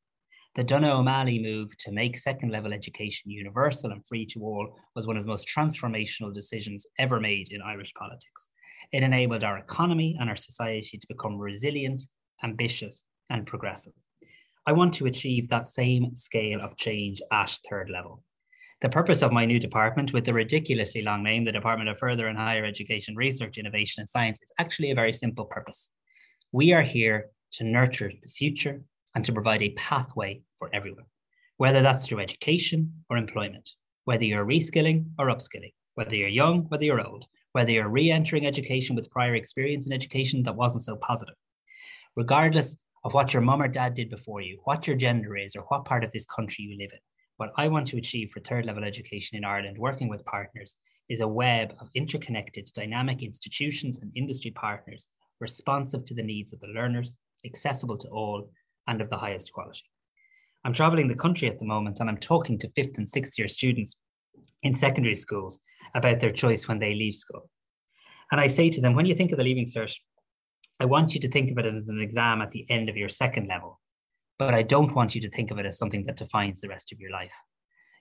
The 0.57 0.65
Donogh 0.65 0.99
O'Malley 0.99 1.39
move 1.41 1.77
to 1.79 1.93
make 1.93 2.19
second 2.19 2.51
level 2.51 2.73
education 2.73 3.31
universal 3.31 3.93
and 3.93 4.05
free 4.05 4.27
to 4.27 4.41
all 4.41 4.77
was 4.97 5.07
one 5.07 5.17
of 5.17 5.23
the 5.23 5.29
most 5.29 5.49
transformational 5.49 6.35
decisions 6.35 6.87
ever 6.99 7.21
made 7.21 7.53
in 7.53 7.63
Irish 7.63 7.93
politics. 7.95 8.49
It 8.93 9.05
enabled 9.05 9.45
our 9.45 9.59
economy 9.59 10.17
and 10.19 10.29
our 10.29 10.37
society 10.37 10.99
to 10.99 11.07
become 11.07 11.39
resilient, 11.39 12.03
ambitious, 12.43 13.05
and 13.31 13.47
progressive. 13.47 13.93
I 14.67 14.73
want 14.73 14.93
to 14.95 15.07
achieve 15.07 15.49
that 15.49 15.69
same 15.69 16.15
scale 16.17 16.61
of 16.61 16.77
change 16.77 17.23
at 17.33 17.57
third 17.69 17.89
level. 17.89 18.25
The 18.81 18.89
purpose 18.89 19.21
of 19.21 19.31
my 19.31 19.45
new 19.45 19.59
department, 19.59 20.15
with 20.15 20.25
the 20.25 20.33
ridiculously 20.33 21.03
long 21.03 21.23
name, 21.23 21.45
the 21.45 21.53
Department 21.53 21.91
of 21.91 21.99
Further 21.99 22.29
and 22.29 22.39
Higher 22.39 22.65
Education, 22.65 23.15
Research, 23.15 23.59
Innovation 23.59 24.01
and 24.01 24.09
Science, 24.09 24.41
is 24.41 24.51
actually 24.59 24.91
a 24.91 24.95
very 24.95 25.13
simple 25.13 25.45
purpose. 25.45 25.91
We 26.53 26.73
are 26.73 26.81
here 26.81 27.27
to 27.53 27.65
nurture 27.65 28.11
the 28.23 28.29
future 28.29 28.81
and 29.15 29.23
to 29.27 29.35
provide 29.35 29.61
a 29.61 29.75
pathway 29.75 30.41
for 30.59 30.71
everyone, 30.73 31.05
whether 31.59 31.83
that's 31.83 32.07
through 32.07 32.21
education 32.21 33.05
or 33.11 33.19
employment, 33.19 33.71
whether 34.07 34.25
you're 34.25 34.47
reskilling 34.47 35.11
or 35.19 35.27
upskilling, 35.27 35.75
whether 35.97 36.17
you're 36.17 36.29
young, 36.29 36.63
whether 36.71 36.85
you're 36.85 37.07
old, 37.07 37.27
whether 37.53 37.73
you're 37.73 37.91
re 37.91 38.11
entering 38.11 38.47
education 38.47 38.97
with 38.97 39.11
prior 39.11 39.35
experience 39.35 39.87
in 39.87 39.93
education 39.93 40.43
that 40.45 40.57
wasn't 40.57 40.85
so 40.85 40.97
positive. 40.97 41.35
Regardless 42.17 42.79
of 43.05 43.13
what 43.13 43.35
your 43.35 43.43
mum 43.43 43.61
or 43.61 43.69
dad 43.69 43.93
did 43.93 44.09
before 44.09 44.41
you, 44.41 44.59
what 44.65 44.87
your 44.87 44.97
gender 44.97 45.37
is, 45.37 45.55
or 45.55 45.65
what 45.69 45.85
part 45.85 46.03
of 46.03 46.13
this 46.13 46.25
country 46.25 46.65
you 46.65 46.79
live 46.79 46.93
in, 46.93 46.99
what 47.41 47.55
I 47.57 47.69
want 47.69 47.87
to 47.87 47.97
achieve 47.97 48.31
for 48.31 48.41
third 48.41 48.67
level 48.67 48.85
education 48.85 49.39
in 49.39 49.47
Ireland, 49.47 49.79
working 49.79 50.11
with 50.11 50.27
partners, 50.27 50.77
is 51.09 51.23
a 51.23 51.27
web 51.27 51.75
of 51.81 51.89
interconnected, 51.95 52.69
dynamic 52.75 53.23
institutions 53.23 53.99
and 53.99 54.13
industry 54.15 54.51
partners 54.51 55.09
responsive 55.41 56.05
to 56.05 56.15
the 56.15 56.23
needs 56.23 56.53
of 56.53 56.61
the 56.61 56.67
learners, 56.67 57.17
accessible 57.47 57.97
to 57.97 58.09
all, 58.09 58.51
and 58.89 59.01
of 59.01 59.09
the 59.09 59.17
highest 59.17 59.55
quality. 59.55 59.85
I'm 60.67 60.75
traveling 60.75 61.09
the 61.09 61.15
country 61.15 61.49
at 61.49 61.59
the 61.59 61.65
moment 61.65 62.01
and 62.01 62.11
I'm 62.11 62.19
talking 62.19 62.59
to 62.59 62.71
fifth 62.77 62.99
and 62.99 63.09
sixth 63.09 63.39
year 63.39 63.49
students 63.49 63.97
in 64.63 64.75
secondary 64.75 65.17
schools 65.17 65.61
about 65.95 66.21
their 66.21 66.33
choice 66.33 66.69
when 66.69 66.79
they 66.79 66.93
leave 66.93 67.15
school. 67.15 67.49
And 68.31 68.39
I 68.39 68.49
say 68.49 68.69
to 68.69 68.83
them, 68.83 68.95
when 68.95 69.07
you 69.07 69.15
think 69.15 69.33
of 69.33 69.39
the 69.39 69.45
Leaving 69.45 69.65
Cert, 69.65 69.97
I 70.79 70.85
want 70.85 71.15
you 71.15 71.21
to 71.21 71.31
think 71.31 71.51
of 71.51 71.57
it 71.57 71.65
as 71.65 71.89
an 71.89 72.03
exam 72.03 72.43
at 72.43 72.51
the 72.51 72.71
end 72.71 72.91
of 72.91 72.99
your 72.99 73.09
second 73.09 73.49
level 73.49 73.80
but 74.41 74.55
I 74.55 74.63
don't 74.63 74.95
want 74.95 75.15
you 75.15 75.21
to 75.21 75.29
think 75.29 75.51
of 75.51 75.59
it 75.59 75.67
as 75.67 75.77
something 75.77 76.07
that 76.07 76.17
defines 76.17 76.63
the 76.63 76.69
rest 76.69 76.93
of 76.93 76.99
your 76.99 77.11
life. 77.11 77.35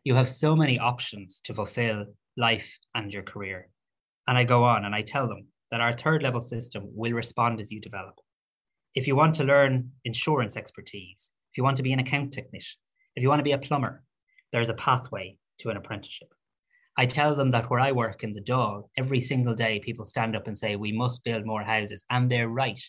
You 0.05 0.15
have 0.15 0.29
so 0.29 0.55
many 0.55 0.79
options 0.79 1.41
to 1.43 1.53
fulfill 1.53 2.05
life 2.37 2.77
and 2.95 3.11
your 3.13 3.23
career. 3.23 3.67
And 4.25 4.37
I 4.37 4.45
go 4.45 4.63
on 4.63 4.85
and 4.85 4.95
I 4.95 5.01
tell 5.01 5.27
them 5.27 5.47
that 5.69 5.81
our 5.81 5.91
third 5.91 6.23
level 6.23 6.39
system 6.39 6.83
will 6.95 7.11
respond 7.11 7.59
as 7.59 7.73
you 7.73 7.81
develop. 7.81 8.15
If 8.95 9.05
you 9.05 9.17
want 9.17 9.35
to 9.35 9.43
learn 9.43 9.91
insurance 10.05 10.55
expertise, 10.55 11.29
if 11.51 11.57
you 11.57 11.63
want 11.65 11.75
to 11.75 11.83
be 11.83 11.91
an 11.91 11.99
account 11.99 12.31
technician, 12.31 12.79
if 13.17 13.21
you 13.21 13.27
want 13.27 13.39
to 13.39 13.43
be 13.43 13.51
a 13.51 13.57
plumber, 13.57 14.01
there's 14.53 14.69
a 14.69 14.73
pathway 14.75 15.37
to 15.57 15.71
an 15.71 15.75
apprenticeship. 15.75 16.29
I 16.97 17.05
tell 17.05 17.35
them 17.35 17.51
that 17.51 17.69
where 17.69 17.81
I 17.81 17.91
work 17.91 18.23
in 18.23 18.33
the 18.33 18.41
Dáil, 18.41 18.83
every 18.97 19.19
single 19.19 19.55
day 19.55 19.81
people 19.81 20.05
stand 20.05 20.37
up 20.37 20.47
and 20.47 20.57
say, 20.57 20.77
we 20.77 20.93
must 20.93 21.25
build 21.25 21.45
more 21.45 21.63
houses. 21.63 22.05
And 22.09 22.31
they're 22.31 22.47
right 22.47 22.79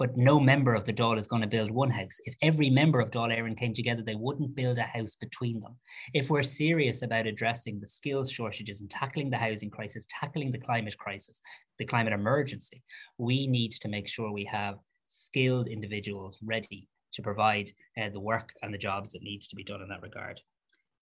but 0.00 0.16
no 0.16 0.40
member 0.40 0.74
of 0.74 0.86
the 0.86 0.94
Dáil 0.94 1.18
is 1.18 1.26
going 1.26 1.42
to 1.42 1.46
build 1.46 1.70
one 1.70 1.90
house. 1.90 2.16
If 2.24 2.34
every 2.40 2.70
member 2.70 3.00
of 3.00 3.10
Dáil 3.10 3.36
Éireann 3.36 3.58
came 3.58 3.74
together, 3.74 4.02
they 4.02 4.14
wouldn't 4.14 4.56
build 4.56 4.78
a 4.78 4.82
house 4.82 5.14
between 5.14 5.60
them. 5.60 5.76
If 6.14 6.30
we're 6.30 6.42
serious 6.42 7.02
about 7.02 7.26
addressing 7.26 7.78
the 7.78 7.86
skills 7.86 8.30
shortages 8.30 8.80
and 8.80 8.88
tackling 8.88 9.28
the 9.28 9.36
housing 9.36 9.68
crisis, 9.68 10.06
tackling 10.08 10.52
the 10.52 10.58
climate 10.58 10.96
crisis, 10.96 11.42
the 11.78 11.84
climate 11.84 12.14
emergency, 12.14 12.82
we 13.18 13.46
need 13.46 13.72
to 13.72 13.88
make 13.88 14.08
sure 14.08 14.32
we 14.32 14.46
have 14.46 14.76
skilled 15.08 15.68
individuals 15.68 16.38
ready 16.42 16.88
to 17.12 17.20
provide 17.20 17.70
uh, 18.02 18.08
the 18.08 18.20
work 18.20 18.54
and 18.62 18.72
the 18.72 18.78
jobs 18.78 19.12
that 19.12 19.22
needs 19.22 19.48
to 19.48 19.56
be 19.56 19.64
done 19.64 19.82
in 19.82 19.88
that 19.90 20.00
regard. 20.00 20.40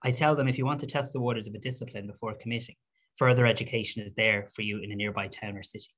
I 0.02 0.10
tell 0.10 0.34
them 0.34 0.48
if 0.48 0.58
you 0.58 0.66
want 0.66 0.80
to 0.80 0.86
test 0.88 1.12
the 1.12 1.20
waters 1.20 1.46
of 1.46 1.54
a 1.54 1.58
discipline 1.58 2.08
before 2.08 2.34
committing, 2.34 2.74
further 3.16 3.46
education 3.46 4.02
is 4.02 4.12
there 4.16 4.48
for 4.52 4.62
you 4.62 4.80
in 4.80 4.90
a 4.90 4.96
nearby 4.96 5.28
town 5.28 5.56
or 5.56 5.62
city 5.62 5.94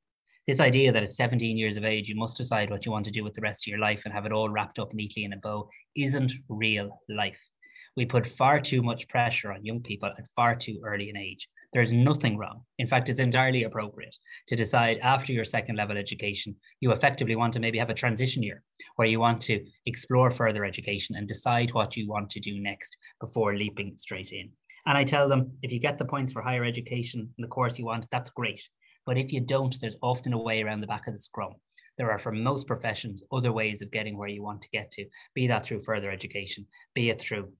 this 0.50 0.59
idea 0.59 0.90
that 0.90 1.04
at 1.04 1.12
17 1.12 1.57
years 1.57 1.76
of 1.76 1.85
age 1.85 2.09
you 2.09 2.16
must 2.16 2.37
decide 2.37 2.71
what 2.71 2.85
you 2.85 2.90
want 2.90 3.04
to 3.04 3.12
do 3.12 3.23
with 3.23 3.35
the 3.35 3.40
rest 3.40 3.62
of 3.62 3.71
your 3.71 3.78
life 3.78 4.02
and 4.04 4.12
have 4.12 4.26
it 4.26 4.33
all 4.33 4.49
wrapped 4.49 4.80
up 4.80 4.92
neatly 4.92 5.23
in 5.23 5.33
a 5.33 5.37
bow 5.37 5.69
isn't 5.97 6.33
real 6.49 7.00
life. 7.09 7.40
We 7.97 8.04
put 8.04 8.26
far 8.26 8.59
too 8.59 8.83
much 8.83 9.09
pressure 9.09 9.52
on 9.52 9.64
young 9.64 9.80
people 9.80 10.11
at 10.19 10.26
far 10.35 10.57
too 10.57 10.80
early 10.85 11.09
an 11.09 11.16
age. 11.16 11.49
There's 11.73 11.92
nothing 11.92 12.37
wrong. 12.37 12.62
In 12.80 12.88
fact, 12.88 13.09
it's 13.09 13.21
entirely 13.21 13.62
appropriate 13.62 14.16
to 14.49 14.57
decide 14.57 14.99
after 15.04 15.33
your 15.33 15.45
second 15.45 15.76
level 15.76 15.97
education, 15.97 16.57
you 16.80 16.90
effectively 16.90 17.37
want 17.37 17.52
to 17.52 17.61
maybe 17.61 17.78
have 17.78 17.90
a 17.90 17.95
transition 17.95 18.42
year 18.42 18.64
where 18.97 19.07
you 19.07 19.21
want 19.21 19.40
to 19.42 19.64
explore 19.87 20.33
further 20.33 20.64
education 20.64 21.14
and 21.14 21.28
decide 21.28 21.73
what 21.75 21.97
you 21.97 22.09
want 22.09 22.28
to 22.30 22.40
do 22.40 22.61
next 22.61 22.97
before 23.21 23.57
leaping 23.57 23.95
straight 23.99 24.33
in. 24.33 24.50
And 24.87 24.99
I 24.99 25.04
tell 25.04 25.28
them 25.28 25.52
if 25.62 25.71
you 25.71 25.78
get 25.78 25.99
the 25.99 26.04
points 26.04 26.33
for 26.33 26.42
higher 26.42 26.64
education 26.64 27.33
in 27.38 27.42
the 27.42 27.49
course 27.49 27.78
you 27.78 27.85
want, 27.85 28.09
that's 28.11 28.30
great. 28.30 28.69
But 29.07 29.19
if 29.19 29.33
you 29.33 29.40
don't, 29.40 29.75
there's 29.80 29.97
often 30.02 30.33
a 30.33 30.38
way 30.38 30.62
around 30.62 30.80
the 30.80 30.87
back 30.87 31.07
of 31.07 31.14
the 31.14 31.19
scrum. 31.19 31.54
There 31.99 32.11
are, 32.11 32.19
for 32.19 32.33
most 32.33 32.66
professions, 32.66 33.23
other 33.33 33.52
ways 33.52 33.83
of 33.83 33.90
getting 33.90 34.16
where 34.16 34.28
you 34.28 34.42
want 34.42 34.62
to 34.62 34.71
get 34.71 34.90
to, 34.92 35.07
be 35.35 35.47
that 35.49 35.64
through 35.64 35.83
further 35.83 36.11
education, 36.11 36.66
be 36.95 37.11
it 37.11 37.21
through 37.21 37.52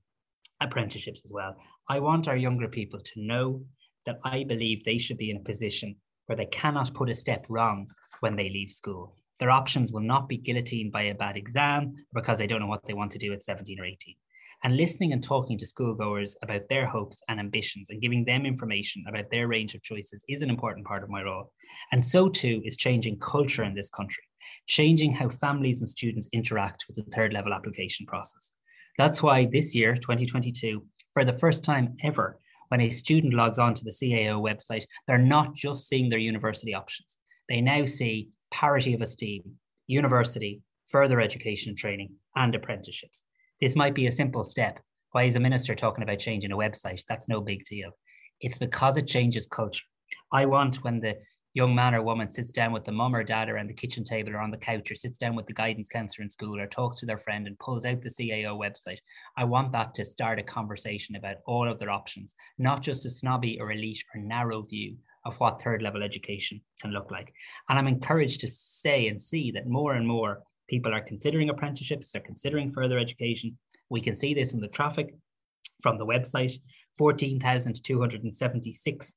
apprenticeships 0.61 1.21
as 1.25 1.31
well. 1.33 1.55
I 1.89 1.99
want 1.99 2.27
our 2.27 2.37
younger 2.37 2.67
people 2.67 2.99
to 2.99 3.11
know 3.21 3.63
that 4.05 4.19
I 4.23 4.43
believe 4.43 4.83
they 4.83 4.97
should 4.97 5.17
be 5.17 5.29
in 5.29 5.37
a 5.37 5.41
position 5.41 5.95
where 6.25 6.35
they 6.35 6.45
cannot 6.45 6.93
put 6.93 7.09
a 7.09 7.15
step 7.15 7.45
wrong 7.49 7.87
when 8.21 8.35
they 8.35 8.49
leave 8.49 8.71
school. 8.71 9.15
Their 9.39 9.51
options 9.51 9.91
will 9.91 10.01
not 10.01 10.29
be 10.29 10.37
guillotined 10.37 10.91
by 10.91 11.03
a 11.03 11.15
bad 11.15 11.35
exam 11.35 11.95
because 12.13 12.37
they 12.37 12.47
don't 12.47 12.61
know 12.61 12.67
what 12.67 12.85
they 12.85 12.93
want 12.93 13.11
to 13.11 13.17
do 13.17 13.33
at 13.33 13.43
17 13.43 13.79
or 13.79 13.85
18 13.85 14.15
and 14.63 14.77
listening 14.77 15.13
and 15.13 15.23
talking 15.23 15.57
to 15.57 15.65
schoolgoers 15.65 16.33
about 16.43 16.69
their 16.69 16.85
hopes 16.85 17.21
and 17.27 17.39
ambitions 17.39 17.89
and 17.89 18.01
giving 18.01 18.23
them 18.23 18.45
information 18.45 19.03
about 19.07 19.29
their 19.31 19.47
range 19.47 19.73
of 19.73 19.81
choices 19.81 20.23
is 20.29 20.41
an 20.41 20.49
important 20.49 20.85
part 20.85 21.03
of 21.03 21.09
my 21.09 21.23
role. 21.23 21.51
And 21.91 22.05
so 22.05 22.29
too 22.29 22.61
is 22.63 22.77
changing 22.77 23.19
culture 23.19 23.63
in 23.63 23.73
this 23.73 23.89
country, 23.89 24.23
changing 24.67 25.13
how 25.13 25.29
families 25.29 25.79
and 25.79 25.89
students 25.89 26.29
interact 26.31 26.85
with 26.87 26.97
the 26.97 27.11
third 27.11 27.33
level 27.33 27.53
application 27.53 28.05
process. 28.05 28.51
That's 28.97 29.23
why 29.23 29.47
this 29.51 29.73
year, 29.73 29.95
2022, 29.95 30.83
for 31.13 31.25
the 31.25 31.33
first 31.33 31.63
time 31.63 31.95
ever, 32.03 32.39
when 32.67 32.81
a 32.81 32.89
student 32.89 33.33
logs 33.33 33.59
on 33.59 33.73
to 33.73 33.83
the 33.83 33.91
CAO 33.91 34.41
website, 34.41 34.85
they're 35.07 35.17
not 35.17 35.55
just 35.55 35.87
seeing 35.89 36.09
their 36.09 36.19
university 36.19 36.73
options. 36.73 37.17
They 37.49 37.61
now 37.61 37.85
see 37.85 38.29
parity 38.53 38.93
of 38.93 39.01
esteem, 39.01 39.43
university, 39.87 40.61
further 40.87 41.19
education 41.19 41.69
and 41.69 41.77
training, 41.77 42.11
and 42.35 42.53
apprenticeships. 42.53 43.23
This 43.61 43.75
might 43.75 43.93
be 43.93 44.07
a 44.07 44.11
simple 44.11 44.43
step. 44.43 44.79
Why 45.11 45.23
is 45.23 45.35
a 45.35 45.39
minister 45.39 45.75
talking 45.75 46.03
about 46.03 46.17
changing 46.17 46.51
a 46.51 46.57
website? 46.57 47.03
That's 47.07 47.29
no 47.29 47.41
big 47.41 47.63
deal. 47.65 47.91
It's 48.39 48.57
because 48.57 48.97
it 48.97 49.07
changes 49.07 49.45
culture. 49.45 49.85
I 50.31 50.45
want 50.47 50.83
when 50.83 50.99
the 50.99 51.17
young 51.53 51.75
man 51.75 51.93
or 51.93 52.01
woman 52.01 52.31
sits 52.31 52.51
down 52.51 52.71
with 52.71 52.85
the 52.85 52.91
mum 52.91 53.13
or 53.13 53.23
dad 53.23 53.49
around 53.49 53.67
the 53.67 53.73
kitchen 53.75 54.03
table 54.03 54.33
or 54.33 54.39
on 54.39 54.49
the 54.49 54.57
couch 54.57 54.89
or 54.89 54.95
sits 54.95 55.19
down 55.19 55.35
with 55.35 55.45
the 55.45 55.53
guidance 55.53 55.89
counselor 55.89 56.23
in 56.23 56.29
school 56.29 56.59
or 56.59 56.65
talks 56.65 56.97
to 56.97 57.05
their 57.05 57.19
friend 57.19 57.45
and 57.45 57.59
pulls 57.59 57.85
out 57.85 58.01
the 58.01 58.09
CAO 58.09 58.57
website, 58.57 58.99
I 59.37 59.43
want 59.43 59.71
that 59.73 59.93
to 59.95 60.05
start 60.05 60.39
a 60.39 60.43
conversation 60.43 61.15
about 61.15 61.37
all 61.45 61.69
of 61.69 61.77
their 61.77 61.91
options, 61.91 62.33
not 62.57 62.81
just 62.81 63.05
a 63.05 63.11
snobby 63.11 63.59
or 63.59 63.71
elite 63.71 64.03
or 64.15 64.21
narrow 64.21 64.63
view 64.63 64.95
of 65.25 65.39
what 65.39 65.61
third 65.61 65.83
level 65.83 66.01
education 66.01 66.61
can 66.81 66.91
look 66.91 67.11
like. 67.11 67.31
And 67.69 67.77
I'm 67.77 67.87
encouraged 67.87 68.41
to 68.41 68.49
say 68.49 69.07
and 69.07 69.21
see 69.21 69.51
that 69.51 69.67
more 69.67 69.93
and 69.93 70.07
more 70.07 70.41
people 70.71 70.91
are 70.93 71.01
considering 71.01 71.49
apprenticeships, 71.49 72.11
they're 72.11 72.21
considering 72.21 72.71
further 72.71 72.97
education. 72.97 73.57
We 73.89 73.99
can 73.99 74.15
see 74.15 74.33
this 74.33 74.53
in 74.53 74.61
the 74.61 74.69
traffic 74.69 75.13
from 75.81 75.97
the 75.97 76.05
website 76.05 76.57
14,276 76.97 79.13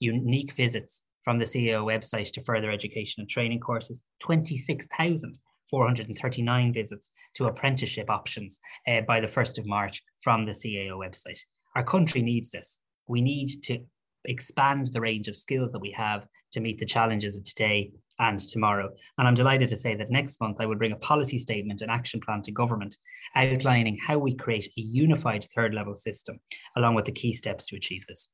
unique 0.00 0.52
visits 0.52 1.00
from 1.24 1.38
the 1.38 1.46
CAO 1.46 1.82
website 1.84 2.30
to 2.32 2.44
further 2.44 2.70
education 2.70 3.22
and 3.22 3.30
training 3.30 3.60
courses, 3.60 4.02
26,439 4.20 6.72
visits 6.74 7.10
to 7.34 7.46
apprenticeship 7.46 8.10
options 8.10 8.60
uh, 8.86 9.00
by 9.02 9.18
the 9.18 9.26
1st 9.26 9.58
of 9.58 9.66
March 9.66 10.02
from 10.22 10.44
the 10.44 10.52
CAO 10.52 10.98
website. 10.98 11.40
Our 11.74 11.84
country 11.84 12.20
needs 12.20 12.50
this. 12.50 12.78
We 13.06 13.22
need 13.22 13.48
to 13.64 13.78
expand 14.24 14.88
the 14.88 15.00
range 15.00 15.28
of 15.28 15.36
skills 15.36 15.72
that 15.72 15.80
we 15.80 15.92
have 15.92 16.26
to 16.52 16.60
meet 16.60 16.78
the 16.78 16.86
challenges 16.86 17.36
of 17.36 17.44
today 17.44 17.92
and 18.18 18.40
tomorrow. 18.40 18.90
And 19.16 19.28
I'm 19.28 19.34
delighted 19.34 19.68
to 19.70 19.76
say 19.76 19.94
that 19.94 20.10
next 20.10 20.40
month 20.40 20.56
I 20.60 20.66
will 20.66 20.76
bring 20.76 20.92
a 20.92 20.96
policy 20.96 21.38
statement 21.38 21.80
and 21.80 21.90
action 21.90 22.20
plan 22.20 22.42
to 22.42 22.52
government 22.52 22.96
outlining 23.36 23.96
how 23.96 24.18
we 24.18 24.34
create 24.34 24.66
a 24.66 24.80
unified 24.80 25.44
third 25.54 25.74
level 25.74 25.94
system, 25.94 26.40
along 26.76 26.94
with 26.94 27.04
the 27.04 27.12
key 27.12 27.32
steps 27.32 27.66
to 27.66 27.76
achieve 27.76 28.04
this. 28.08 28.28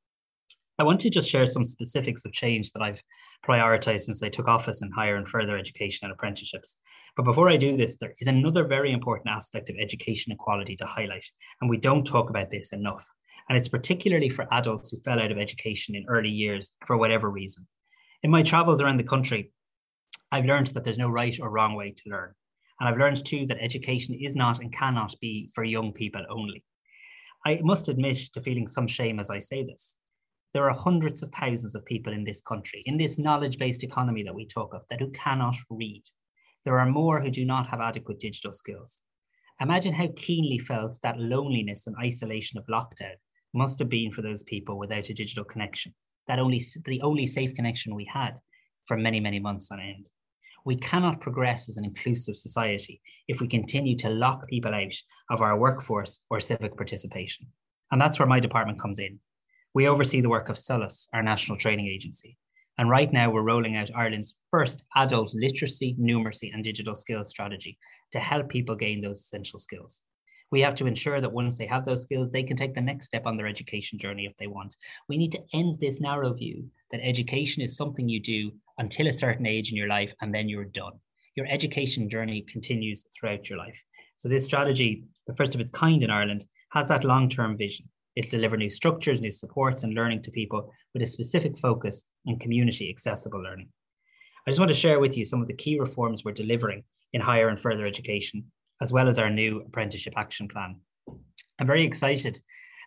I 0.76 0.82
want 0.82 1.00
to 1.00 1.10
just 1.10 1.28
share 1.28 1.46
some 1.46 1.64
specifics 1.64 2.24
of 2.24 2.32
change 2.32 2.72
that 2.72 2.82
I've 2.82 3.00
prioritized 3.46 4.00
since 4.00 4.24
I 4.24 4.28
took 4.28 4.48
office 4.48 4.82
in 4.82 4.90
higher 4.90 5.14
and 5.16 5.28
further 5.28 5.56
education 5.56 6.00
and 6.04 6.12
apprenticeships. 6.12 6.78
But 7.16 7.24
before 7.24 7.48
I 7.48 7.56
do 7.56 7.76
this, 7.76 7.96
there 8.00 8.14
is 8.18 8.26
another 8.26 8.64
very 8.64 8.90
important 8.90 9.28
aspect 9.28 9.70
of 9.70 9.76
education 9.80 10.32
equality 10.32 10.74
to 10.76 10.86
highlight, 10.86 11.26
and 11.60 11.70
we 11.70 11.76
don't 11.76 12.04
talk 12.04 12.28
about 12.28 12.50
this 12.50 12.72
enough. 12.72 13.06
And 13.48 13.58
it's 13.58 13.68
particularly 13.68 14.30
for 14.30 14.52
adults 14.52 14.90
who 14.90 14.96
fell 14.98 15.20
out 15.20 15.30
of 15.30 15.38
education 15.38 15.94
in 15.94 16.06
early 16.08 16.30
years 16.30 16.72
for 16.86 16.96
whatever 16.96 17.30
reason. 17.30 17.66
In 18.22 18.30
my 18.30 18.42
travels 18.42 18.80
around 18.80 18.96
the 18.96 19.04
country, 19.04 19.52
I've 20.32 20.46
learned 20.46 20.68
that 20.68 20.84
there's 20.84 20.98
no 20.98 21.10
right 21.10 21.38
or 21.40 21.50
wrong 21.50 21.74
way 21.74 21.90
to 21.90 22.10
learn. 22.10 22.32
And 22.80 22.88
I've 22.88 22.98
learned 22.98 23.24
too 23.24 23.46
that 23.46 23.58
education 23.60 24.14
is 24.14 24.34
not 24.34 24.60
and 24.60 24.72
cannot 24.72 25.14
be 25.20 25.50
for 25.54 25.62
young 25.62 25.92
people 25.92 26.24
only. 26.30 26.64
I 27.46 27.60
must 27.62 27.88
admit 27.88 28.16
to 28.32 28.40
feeling 28.40 28.66
some 28.66 28.86
shame 28.86 29.20
as 29.20 29.30
I 29.30 29.38
say 29.38 29.62
this 29.62 29.96
there 30.54 30.70
are 30.70 30.74
hundreds 30.74 31.20
of 31.22 31.30
thousands 31.30 31.74
of 31.74 31.84
people 31.84 32.12
in 32.12 32.22
this 32.22 32.40
country, 32.40 32.82
in 32.86 32.96
this 32.96 33.18
knowledge 33.18 33.58
based 33.58 33.82
economy 33.82 34.22
that 34.22 34.34
we 34.34 34.46
talk 34.46 34.72
of, 34.72 34.82
that 34.88 35.00
who 35.00 35.10
cannot 35.10 35.56
read. 35.68 36.04
There 36.64 36.78
are 36.78 36.86
more 36.86 37.20
who 37.20 37.30
do 37.30 37.44
not 37.44 37.66
have 37.66 37.80
adequate 37.80 38.20
digital 38.20 38.52
skills. 38.52 39.00
Imagine 39.60 39.92
how 39.92 40.08
keenly 40.16 40.58
felt 40.58 40.98
that 41.02 41.18
loneliness 41.18 41.88
and 41.88 41.96
isolation 42.00 42.58
of 42.58 42.66
lockdown 42.66 43.16
must 43.54 43.78
have 43.78 43.88
been 43.88 44.12
for 44.12 44.22
those 44.22 44.42
people 44.42 44.78
without 44.78 45.08
a 45.08 45.14
digital 45.14 45.44
connection, 45.44 45.94
that 46.28 46.38
only 46.38 46.62
the 46.84 47.00
only 47.02 47.26
safe 47.26 47.54
connection 47.54 47.94
we 47.94 48.04
had 48.12 48.38
for 48.86 48.96
many, 48.96 49.20
many 49.20 49.38
months 49.38 49.70
on 49.70 49.80
end. 49.80 50.08
We 50.64 50.76
cannot 50.76 51.20
progress 51.20 51.68
as 51.68 51.76
an 51.76 51.84
inclusive 51.84 52.36
society 52.36 53.00
if 53.28 53.40
we 53.40 53.48
continue 53.48 53.96
to 53.98 54.08
lock 54.08 54.46
people 54.48 54.74
out 54.74 54.94
of 55.30 55.42
our 55.42 55.58
workforce 55.58 56.20
or 56.30 56.40
civic 56.40 56.76
participation. 56.76 57.46
And 57.90 58.00
that's 58.00 58.18
where 58.18 58.28
my 58.28 58.40
department 58.40 58.80
comes 58.80 58.98
in. 58.98 59.20
We 59.74 59.88
oversee 59.88 60.20
the 60.20 60.30
work 60.30 60.48
of 60.48 60.56
SOLAS, 60.56 61.08
our 61.12 61.22
national 61.22 61.58
training 61.58 61.88
agency. 61.88 62.38
And 62.78 62.90
right 62.90 63.12
now, 63.12 63.30
we're 63.30 63.42
rolling 63.42 63.76
out 63.76 63.90
Ireland's 63.94 64.34
first 64.50 64.82
adult 64.96 65.32
literacy, 65.32 65.96
numeracy, 66.00 66.52
and 66.52 66.64
digital 66.64 66.94
skills 66.94 67.28
strategy 67.28 67.78
to 68.12 68.18
help 68.18 68.48
people 68.48 68.74
gain 68.74 69.00
those 69.00 69.20
essential 69.20 69.58
skills. 69.58 70.02
We 70.50 70.60
have 70.60 70.74
to 70.76 70.86
ensure 70.86 71.20
that 71.20 71.32
once 71.32 71.58
they 71.58 71.66
have 71.66 71.84
those 71.84 72.02
skills, 72.02 72.30
they 72.30 72.42
can 72.42 72.56
take 72.56 72.74
the 72.74 72.80
next 72.80 73.06
step 73.06 73.26
on 73.26 73.36
their 73.36 73.46
education 73.46 73.98
journey 73.98 74.26
if 74.26 74.36
they 74.36 74.46
want. 74.46 74.76
We 75.08 75.16
need 75.16 75.32
to 75.32 75.42
end 75.52 75.76
this 75.80 76.00
narrow 76.00 76.32
view 76.32 76.70
that 76.92 77.00
education 77.02 77.62
is 77.62 77.76
something 77.76 78.08
you 78.08 78.20
do 78.20 78.52
until 78.78 79.08
a 79.08 79.12
certain 79.12 79.46
age 79.46 79.70
in 79.70 79.76
your 79.76 79.88
life 79.88 80.12
and 80.20 80.34
then 80.34 80.48
you're 80.48 80.64
done. 80.64 80.92
Your 81.34 81.46
education 81.46 82.08
journey 82.08 82.44
continues 82.48 83.04
throughout 83.18 83.48
your 83.48 83.58
life. 83.58 83.78
So, 84.16 84.28
this 84.28 84.44
strategy, 84.44 85.04
the 85.26 85.34
first 85.34 85.54
of 85.54 85.60
its 85.60 85.70
kind 85.70 86.02
in 86.02 86.10
Ireland, 86.10 86.46
has 86.70 86.88
that 86.88 87.04
long 87.04 87.28
term 87.28 87.56
vision 87.56 87.88
It'll 88.16 88.30
deliver 88.30 88.56
new 88.56 88.70
structures, 88.70 89.20
new 89.20 89.32
supports, 89.32 89.82
and 89.82 89.94
learning 89.94 90.22
to 90.22 90.30
people 90.30 90.72
with 90.92 91.02
a 91.02 91.06
specific 91.06 91.58
focus 91.58 92.04
on 92.28 92.38
community 92.38 92.88
accessible 92.88 93.42
learning. 93.42 93.68
I 94.46 94.50
just 94.50 94.60
want 94.60 94.68
to 94.68 94.74
share 94.74 95.00
with 95.00 95.16
you 95.16 95.24
some 95.24 95.40
of 95.40 95.48
the 95.48 95.54
key 95.54 95.80
reforms 95.80 96.24
we're 96.24 96.32
delivering 96.32 96.84
in 97.12 97.20
higher 97.20 97.48
and 97.48 97.60
further 97.60 97.86
education, 97.86 98.44
as 98.80 98.92
well 98.92 99.08
as 99.08 99.18
our 99.18 99.30
new 99.30 99.60
apprenticeship 99.60 100.14
action 100.16 100.48
plan. 100.48 100.76
I'm 101.60 101.66
very 101.66 101.84
excited 101.84 102.38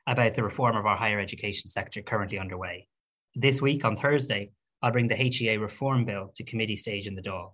about 0.08 0.34
the 0.34 0.44
reform 0.44 0.76
of 0.76 0.86
our 0.86 0.96
higher 0.96 1.20
education 1.20 1.70
sector 1.70 2.02
currently 2.02 2.40
underway. 2.40 2.88
This 3.36 3.62
week 3.62 3.86
on 3.86 3.96
Thursday, 3.96 4.52
I'll 4.82 4.92
bring 4.92 5.08
the 5.08 5.16
HEA 5.16 5.58
reform 5.58 6.06
bill 6.06 6.32
to 6.36 6.44
committee 6.44 6.76
stage 6.76 7.08
in 7.08 7.16
the 7.16 7.22
Dáil. 7.22 7.54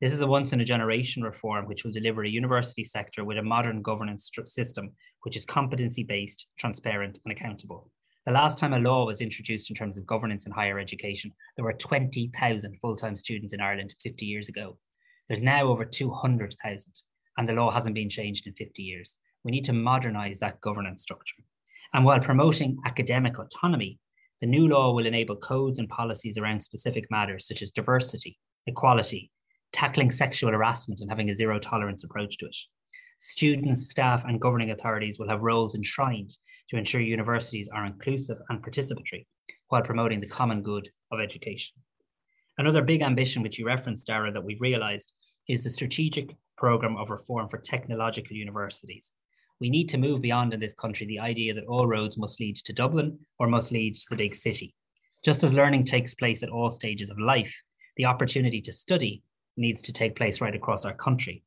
This 0.00 0.12
is 0.12 0.20
a 0.20 0.26
once 0.26 0.52
in 0.52 0.60
a 0.60 0.64
generation 0.64 1.22
reform 1.22 1.66
which 1.66 1.84
will 1.84 1.92
deliver 1.92 2.22
a 2.22 2.28
university 2.28 2.84
sector 2.84 3.24
with 3.24 3.38
a 3.38 3.42
modern 3.42 3.80
governance 3.80 4.30
system 4.44 4.90
which 5.22 5.36
is 5.36 5.44
competency 5.46 6.02
based, 6.02 6.46
transparent, 6.58 7.18
and 7.24 7.32
accountable. 7.32 7.90
The 8.26 8.32
last 8.32 8.58
time 8.58 8.72
a 8.72 8.78
law 8.78 9.06
was 9.06 9.20
introduced 9.20 9.70
in 9.70 9.76
terms 9.76 9.96
of 9.96 10.06
governance 10.06 10.46
in 10.46 10.52
higher 10.52 10.78
education, 10.78 11.32
there 11.56 11.64
were 11.64 11.72
20,000 11.72 12.76
full 12.80 12.96
time 12.96 13.16
students 13.16 13.54
in 13.54 13.60
Ireland 13.60 13.94
50 14.02 14.26
years 14.26 14.48
ago. 14.48 14.76
There's 15.28 15.42
now 15.42 15.66
over 15.68 15.84
200,000, 15.84 16.92
and 17.36 17.48
the 17.48 17.52
law 17.52 17.70
hasn't 17.70 17.94
been 17.94 18.08
changed 18.08 18.46
in 18.46 18.54
50 18.54 18.82
years. 18.82 19.16
We 19.44 19.50
need 19.50 19.64
to 19.64 19.72
modernise 19.72 20.40
that 20.40 20.60
governance 20.60 21.02
structure. 21.02 21.42
And 21.94 22.04
while 22.04 22.20
promoting 22.20 22.78
academic 22.84 23.38
autonomy, 23.38 23.98
the 24.40 24.46
new 24.46 24.68
law 24.68 24.92
will 24.92 25.06
enable 25.06 25.36
codes 25.36 25.78
and 25.78 25.88
policies 25.88 26.36
around 26.36 26.60
specific 26.60 27.10
matters 27.10 27.46
such 27.46 27.62
as 27.62 27.70
diversity, 27.70 28.38
equality, 28.66 29.30
tackling 29.72 30.10
sexual 30.10 30.50
harassment 30.50 31.00
and 31.00 31.08
having 31.08 31.30
a 31.30 31.34
zero 31.34 31.58
tolerance 31.58 32.04
approach 32.04 32.38
to 32.38 32.46
it. 32.46 32.56
Students, 33.18 33.88
staff, 33.88 34.24
and 34.24 34.40
governing 34.40 34.70
authorities 34.72 35.18
will 35.18 35.28
have 35.28 35.42
roles 35.42 35.74
enshrined 35.74 36.36
to 36.68 36.76
ensure 36.76 37.00
universities 37.00 37.68
are 37.72 37.86
inclusive 37.86 38.38
and 38.48 38.62
participatory 38.62 39.26
while 39.68 39.82
promoting 39.82 40.20
the 40.20 40.26
common 40.26 40.62
good 40.62 40.88
of 41.12 41.20
education. 41.20 41.76
Another 42.58 42.82
big 42.82 43.02
ambition, 43.02 43.42
which 43.42 43.58
you 43.58 43.66
referenced, 43.66 44.06
Dara, 44.06 44.32
that 44.32 44.44
we've 44.44 44.60
realised 44.60 45.12
is 45.48 45.64
the 45.64 45.70
strategic 45.70 46.36
programme 46.56 46.96
of 46.96 47.10
reform 47.10 47.48
for 47.48 47.58
technological 47.58 48.36
universities. 48.36 49.12
We 49.60 49.70
need 49.70 49.88
to 49.90 49.98
move 49.98 50.20
beyond 50.20 50.52
in 50.52 50.60
this 50.60 50.74
country 50.74 51.06
the 51.06 51.20
idea 51.20 51.54
that 51.54 51.66
all 51.66 51.86
roads 51.86 52.18
must 52.18 52.40
lead 52.40 52.56
to 52.56 52.72
Dublin 52.72 53.18
or 53.38 53.46
must 53.46 53.72
lead 53.72 53.94
to 53.94 54.06
the 54.10 54.16
big 54.16 54.34
city. 54.34 54.74
Just 55.24 55.42
as 55.42 55.54
learning 55.54 55.84
takes 55.84 56.14
place 56.14 56.42
at 56.42 56.50
all 56.50 56.70
stages 56.70 57.10
of 57.10 57.18
life, 57.18 57.54
the 57.96 58.04
opportunity 58.04 58.60
to 58.62 58.72
study 58.72 59.22
needs 59.56 59.80
to 59.82 59.92
take 59.92 60.14
place 60.14 60.40
right 60.40 60.54
across 60.54 60.84
our 60.84 60.94
country. 60.94 61.42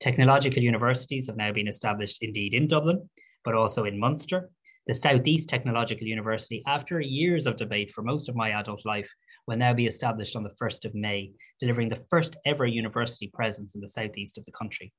Technological 0.00 0.62
universities 0.62 1.26
have 1.26 1.36
now 1.36 1.52
been 1.52 1.68
established 1.68 2.18
indeed 2.22 2.52
in 2.52 2.66
Dublin, 2.66 3.08
but 3.44 3.54
also 3.54 3.84
in 3.84 3.98
Munster. 3.98 4.50
The 4.86 4.94
Southeast 4.94 5.48
Technological 5.48 6.06
University, 6.06 6.62
after 6.66 7.00
years 7.00 7.46
of 7.46 7.56
debate 7.56 7.90
for 7.92 8.02
most 8.02 8.28
of 8.28 8.36
my 8.36 8.50
adult 8.50 8.84
life, 8.84 9.10
will 9.46 9.56
now 9.56 9.72
be 9.72 9.86
established 9.86 10.36
on 10.36 10.42
the 10.42 10.54
1st 10.60 10.84
of 10.84 10.94
May, 10.94 11.32
delivering 11.58 11.88
the 11.88 12.04
first 12.10 12.36
ever 12.44 12.66
university 12.66 13.28
presence 13.28 13.74
in 13.74 13.80
the 13.80 13.88
southeast 13.88 14.38
of 14.38 14.44
the 14.44 14.52
country. 14.52 14.92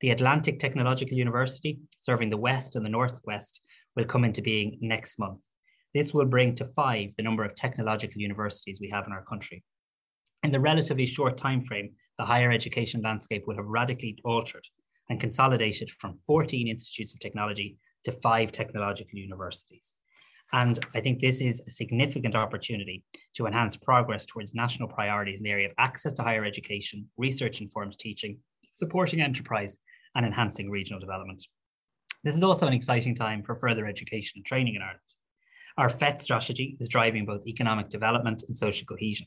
The 0.00 0.10
Atlantic 0.10 0.58
Technological 0.58 1.16
University, 1.16 1.78
serving 2.00 2.30
the 2.30 2.36
west 2.36 2.76
and 2.76 2.84
the 2.84 2.90
northwest, 2.90 3.60
will 3.96 4.04
come 4.04 4.24
into 4.24 4.42
being 4.42 4.78
next 4.80 5.18
month. 5.18 5.40
This 5.94 6.12
will 6.12 6.26
bring 6.26 6.54
to 6.56 6.72
five 6.74 7.14
the 7.16 7.22
number 7.22 7.44
of 7.44 7.54
technological 7.54 8.20
universities 8.20 8.80
we 8.80 8.90
have 8.90 9.06
in 9.06 9.12
our 9.12 9.24
country. 9.24 9.62
In 10.42 10.50
the 10.50 10.60
relatively 10.60 11.06
short 11.06 11.36
time 11.36 11.62
frame, 11.62 11.92
the 12.18 12.24
higher 12.24 12.50
education 12.50 13.00
landscape 13.02 13.44
will 13.46 13.56
have 13.56 13.66
radically 13.66 14.18
altered 14.24 14.66
and 15.08 15.20
consolidated 15.20 15.90
from 15.90 16.18
14 16.26 16.68
institutes 16.68 17.14
of 17.14 17.20
technology 17.20 17.76
to 18.04 18.12
five 18.12 18.52
technological 18.52 19.18
universities. 19.18 19.96
And 20.54 20.78
I 20.94 21.00
think 21.00 21.20
this 21.20 21.40
is 21.40 21.60
a 21.66 21.70
significant 21.72 22.36
opportunity 22.36 23.02
to 23.34 23.46
enhance 23.46 23.76
progress 23.76 24.24
towards 24.24 24.54
national 24.54 24.86
priorities 24.86 25.40
in 25.40 25.44
the 25.44 25.50
area 25.50 25.66
of 25.66 25.74
access 25.78 26.14
to 26.14 26.22
higher 26.22 26.44
education, 26.44 27.10
research 27.16 27.60
informed 27.60 27.98
teaching, 27.98 28.38
supporting 28.70 29.20
enterprise, 29.20 29.76
and 30.14 30.24
enhancing 30.24 30.70
regional 30.70 31.00
development. 31.00 31.44
This 32.22 32.36
is 32.36 32.44
also 32.44 32.68
an 32.68 32.72
exciting 32.72 33.16
time 33.16 33.42
for 33.42 33.56
further 33.56 33.84
education 33.84 34.34
and 34.36 34.46
training 34.46 34.76
in 34.76 34.82
Ireland. 34.82 35.00
Our 35.76 35.88
FET 35.88 36.22
strategy 36.22 36.76
is 36.78 36.88
driving 36.88 37.26
both 37.26 37.48
economic 37.48 37.88
development 37.88 38.44
and 38.46 38.56
social 38.56 38.86
cohesion. 38.86 39.26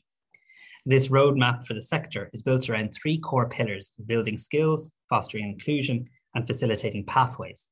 This 0.86 1.08
roadmap 1.08 1.66
for 1.66 1.74
the 1.74 1.82
sector 1.82 2.30
is 2.32 2.40
built 2.40 2.70
around 2.70 2.94
three 2.94 3.18
core 3.18 3.50
pillars 3.50 3.92
building 4.06 4.38
skills, 4.38 4.92
fostering 5.10 5.44
inclusion, 5.44 6.08
and 6.34 6.46
facilitating 6.46 7.04
pathways. 7.04 7.68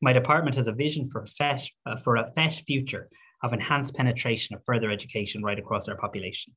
My 0.00 0.12
department 0.12 0.54
has 0.54 0.68
a 0.68 0.72
vision 0.72 1.08
for, 1.08 1.26
FET, 1.26 1.68
uh, 1.84 1.96
for 1.96 2.16
a 2.16 2.30
FET 2.32 2.62
future 2.66 3.08
of 3.42 3.52
enhanced 3.52 3.94
penetration 3.94 4.54
of 4.54 4.62
further 4.64 4.92
education 4.92 5.42
right 5.42 5.58
across 5.58 5.88
our 5.88 5.96
population. 5.96 6.54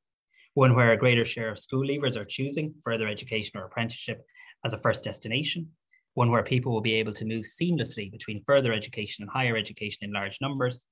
One 0.53 0.75
where 0.75 0.91
a 0.91 0.97
greater 0.97 1.25
share 1.25 1.49
of 1.49 1.57
school 1.57 1.83
leavers 1.83 2.15
are 2.15 2.25
choosing 2.25 2.75
further 2.83 3.07
education 3.07 3.57
or 3.57 3.65
apprenticeship 3.65 4.21
as 4.63 4.73
a 4.73 4.81
first 4.81 5.03
destination, 5.03 5.69
one 6.13 6.29
where 6.29 6.43
people 6.43 6.71
will 6.71 6.81
be 6.81 6.93
able 6.93 7.13
to 7.13 7.25
move 7.25 7.45
seamlessly 7.45 8.11
between 8.11 8.43
further 8.45 8.73
education 8.73 9.23
and 9.23 9.31
higher 9.31 9.57
education 9.57 9.99
in 10.03 10.13
large 10.13 10.37
numbers, 10.39 10.85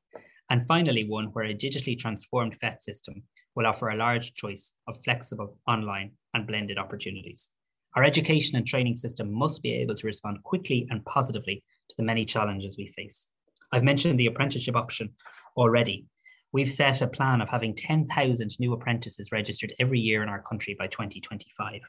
and 0.50 0.66
finally, 0.68 1.08
one 1.08 1.26
where 1.34 1.46
a 1.46 1.54
digitally 1.54 2.00
transformed 2.00 2.56
FET 2.56 2.82
system 2.82 3.22
will 3.56 3.68
offer 3.68 3.90
a 3.90 3.96
large 3.96 4.34
choice 4.34 4.74
of 4.88 4.98
flexible, 5.04 5.60
online, 5.68 6.14
and 6.34 6.48
blended 6.48 6.80
opportunities. 6.80 7.52
Our 7.96 8.04
education 8.04 8.56
and 8.56 8.66
training 8.66 8.98
system 8.98 9.32
must 9.32 9.62
be 9.62 9.74
able 9.74 9.94
to 9.96 10.08
respond 10.08 10.42
quickly 10.44 10.88
and 10.90 11.06
positively 11.06 11.64
to 11.90 11.96
the 11.98 12.04
many 12.04 12.26
challenges 12.26 12.78
we 12.78 12.88
face. 12.88 13.30
I've 13.72 13.84
mentioned 13.84 14.20
the 14.20 14.28
apprenticeship 14.28 14.76
option 14.76 15.14
already. 15.58 16.06
We've 16.52 16.70
set 16.70 17.02
a 17.02 17.08
plan 17.08 17.42
of 17.42 17.50
having 17.50 17.76
10,000 17.76 18.60
new 18.60 18.74
apprentices 18.74 19.32
registered 19.32 19.74
every 19.80 20.00
year 20.00 20.24
in 20.24 20.30
our 20.30 20.42
country 20.42 20.76
by 20.78 20.88
2025. 20.88 21.82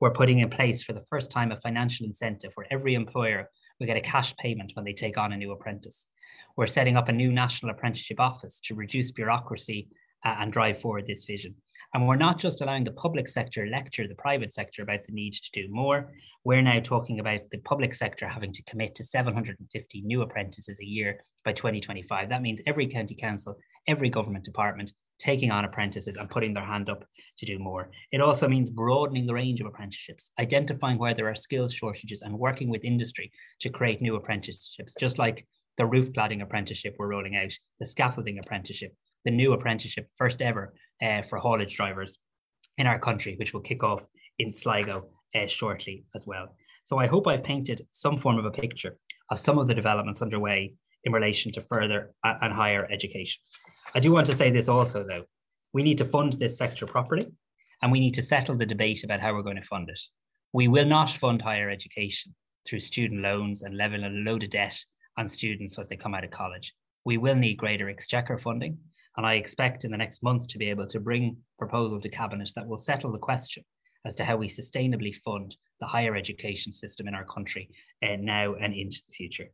We're 0.00 0.10
putting 0.10 0.40
in 0.40 0.50
place 0.50 0.82
for 0.82 0.92
the 0.92 1.04
first 1.08 1.30
time 1.30 1.52
a 1.52 1.60
financial 1.60 2.06
incentive 2.06 2.52
where 2.54 2.66
every 2.70 2.94
employer 2.94 3.48
will 3.78 3.86
get 3.86 3.96
a 3.96 4.00
cash 4.00 4.36
payment 4.36 4.72
when 4.74 4.84
they 4.84 4.92
take 4.92 5.18
on 5.18 5.32
a 5.32 5.36
new 5.36 5.52
apprentice. 5.52 6.08
We're 6.56 6.66
setting 6.66 6.96
up 6.96 7.08
a 7.08 7.12
new 7.12 7.30
national 7.30 7.70
apprenticeship 7.70 8.18
office 8.18 8.60
to 8.64 8.74
reduce 8.74 9.12
bureaucracy 9.12 9.88
uh, 10.24 10.36
and 10.38 10.52
drive 10.52 10.80
forward 10.80 11.06
this 11.06 11.24
vision. 11.24 11.54
And 11.94 12.06
we're 12.06 12.16
not 12.16 12.38
just 12.38 12.60
allowing 12.60 12.84
the 12.84 12.92
public 12.92 13.28
sector 13.28 13.66
lecture 13.66 14.06
the 14.06 14.14
private 14.14 14.52
sector 14.52 14.82
about 14.82 15.04
the 15.04 15.12
need 15.12 15.32
to 15.32 15.50
do 15.52 15.68
more. 15.70 16.12
We're 16.44 16.62
now 16.62 16.80
talking 16.80 17.18
about 17.18 17.40
the 17.50 17.58
public 17.58 17.94
sector 17.94 18.28
having 18.28 18.52
to 18.52 18.62
commit 18.64 18.94
to 18.96 19.04
750 19.04 20.02
new 20.02 20.22
apprentices 20.22 20.78
a 20.80 20.84
year 20.84 21.20
by 21.44 21.52
2025. 21.52 22.28
That 22.28 22.42
means 22.42 22.60
every 22.66 22.86
county 22.86 23.14
council, 23.14 23.56
every 23.86 24.10
government 24.10 24.44
department 24.44 24.92
taking 25.18 25.50
on 25.50 25.64
apprentices 25.64 26.16
and 26.16 26.30
putting 26.30 26.54
their 26.54 26.64
hand 26.64 26.88
up 26.88 27.04
to 27.36 27.46
do 27.46 27.58
more. 27.58 27.90
It 28.12 28.20
also 28.20 28.48
means 28.48 28.70
broadening 28.70 29.26
the 29.26 29.34
range 29.34 29.60
of 29.60 29.66
apprenticeships, 29.66 30.30
identifying 30.38 30.98
where 30.98 31.14
there 31.14 31.28
are 31.28 31.34
skills 31.34 31.72
shortages 31.72 32.22
and 32.22 32.38
working 32.38 32.68
with 32.68 32.84
industry 32.84 33.32
to 33.60 33.70
create 33.70 34.00
new 34.00 34.14
apprenticeships, 34.14 34.94
just 34.98 35.18
like 35.18 35.46
the 35.76 35.86
roof 35.86 36.12
cladding 36.12 36.42
apprenticeship 36.42 36.96
we're 36.98 37.08
rolling 37.08 37.36
out, 37.36 37.52
the 37.80 37.86
scaffolding 37.86 38.38
apprenticeship, 38.38 38.94
the 39.28 39.36
new 39.36 39.52
apprenticeship, 39.52 40.08
first 40.16 40.40
ever 40.40 40.72
uh, 41.02 41.20
for 41.20 41.36
haulage 41.36 41.76
drivers 41.76 42.16
in 42.78 42.86
our 42.86 42.98
country, 42.98 43.36
which 43.38 43.52
will 43.52 43.60
kick 43.60 43.82
off 43.84 44.06
in 44.38 44.54
Sligo 44.54 45.08
uh, 45.34 45.46
shortly 45.46 46.04
as 46.14 46.26
well. 46.26 46.56
So 46.86 46.96
I 46.96 47.06
hope 47.06 47.26
I've 47.26 47.44
painted 47.44 47.82
some 47.90 48.16
form 48.16 48.38
of 48.38 48.46
a 48.46 48.50
picture 48.50 48.96
of 49.30 49.38
some 49.38 49.58
of 49.58 49.66
the 49.66 49.74
developments 49.74 50.22
underway 50.22 50.72
in 51.04 51.12
relation 51.12 51.52
to 51.52 51.60
further 51.60 52.14
and 52.24 52.54
higher 52.54 52.88
education. 52.90 53.42
I 53.94 54.00
do 54.00 54.12
want 54.12 54.26
to 54.28 54.34
say 54.34 54.50
this 54.50 54.68
also, 54.68 55.04
though. 55.04 55.24
We 55.74 55.82
need 55.82 55.98
to 55.98 56.06
fund 56.06 56.32
this 56.32 56.56
sector 56.56 56.86
properly, 56.86 57.26
and 57.82 57.92
we 57.92 58.00
need 58.00 58.14
to 58.14 58.22
settle 58.22 58.56
the 58.56 58.64
debate 58.64 59.04
about 59.04 59.20
how 59.20 59.34
we're 59.34 59.42
going 59.42 59.62
to 59.62 59.72
fund 59.74 59.90
it. 59.90 60.00
We 60.54 60.68
will 60.68 60.86
not 60.86 61.10
fund 61.10 61.42
higher 61.42 61.68
education 61.68 62.34
through 62.66 62.80
student 62.80 63.20
loans 63.20 63.62
and 63.62 63.76
level 63.76 64.06
a 64.06 64.08
load 64.08 64.44
of 64.44 64.50
debt 64.50 64.82
on 65.18 65.28
students 65.28 65.78
as 65.78 65.88
they 65.88 65.96
come 65.96 66.14
out 66.14 66.24
of 66.24 66.30
college. 66.30 66.72
We 67.04 67.18
will 67.18 67.36
need 67.36 67.56
greater 67.58 67.90
exchequer 67.90 68.38
funding, 68.38 68.78
and 69.18 69.26
I 69.26 69.34
expect 69.34 69.84
in 69.84 69.90
the 69.90 69.98
next 69.98 70.22
month 70.22 70.46
to 70.46 70.58
be 70.58 70.70
able 70.70 70.86
to 70.86 71.00
bring 71.00 71.38
proposal 71.58 72.00
to 72.00 72.08
cabinet 72.08 72.52
that 72.54 72.68
will 72.68 72.78
settle 72.78 73.10
the 73.10 73.18
question 73.18 73.64
as 74.06 74.14
to 74.14 74.24
how 74.24 74.36
we 74.36 74.48
sustainably 74.48 75.12
fund 75.12 75.56
the 75.80 75.86
higher 75.86 76.14
education 76.14 76.72
system 76.72 77.08
in 77.08 77.16
our 77.16 77.24
country 77.24 77.68
uh, 78.04 78.14
now 78.20 78.54
and 78.54 78.74
into 78.74 79.00
the 79.04 79.12
future. 79.12 79.48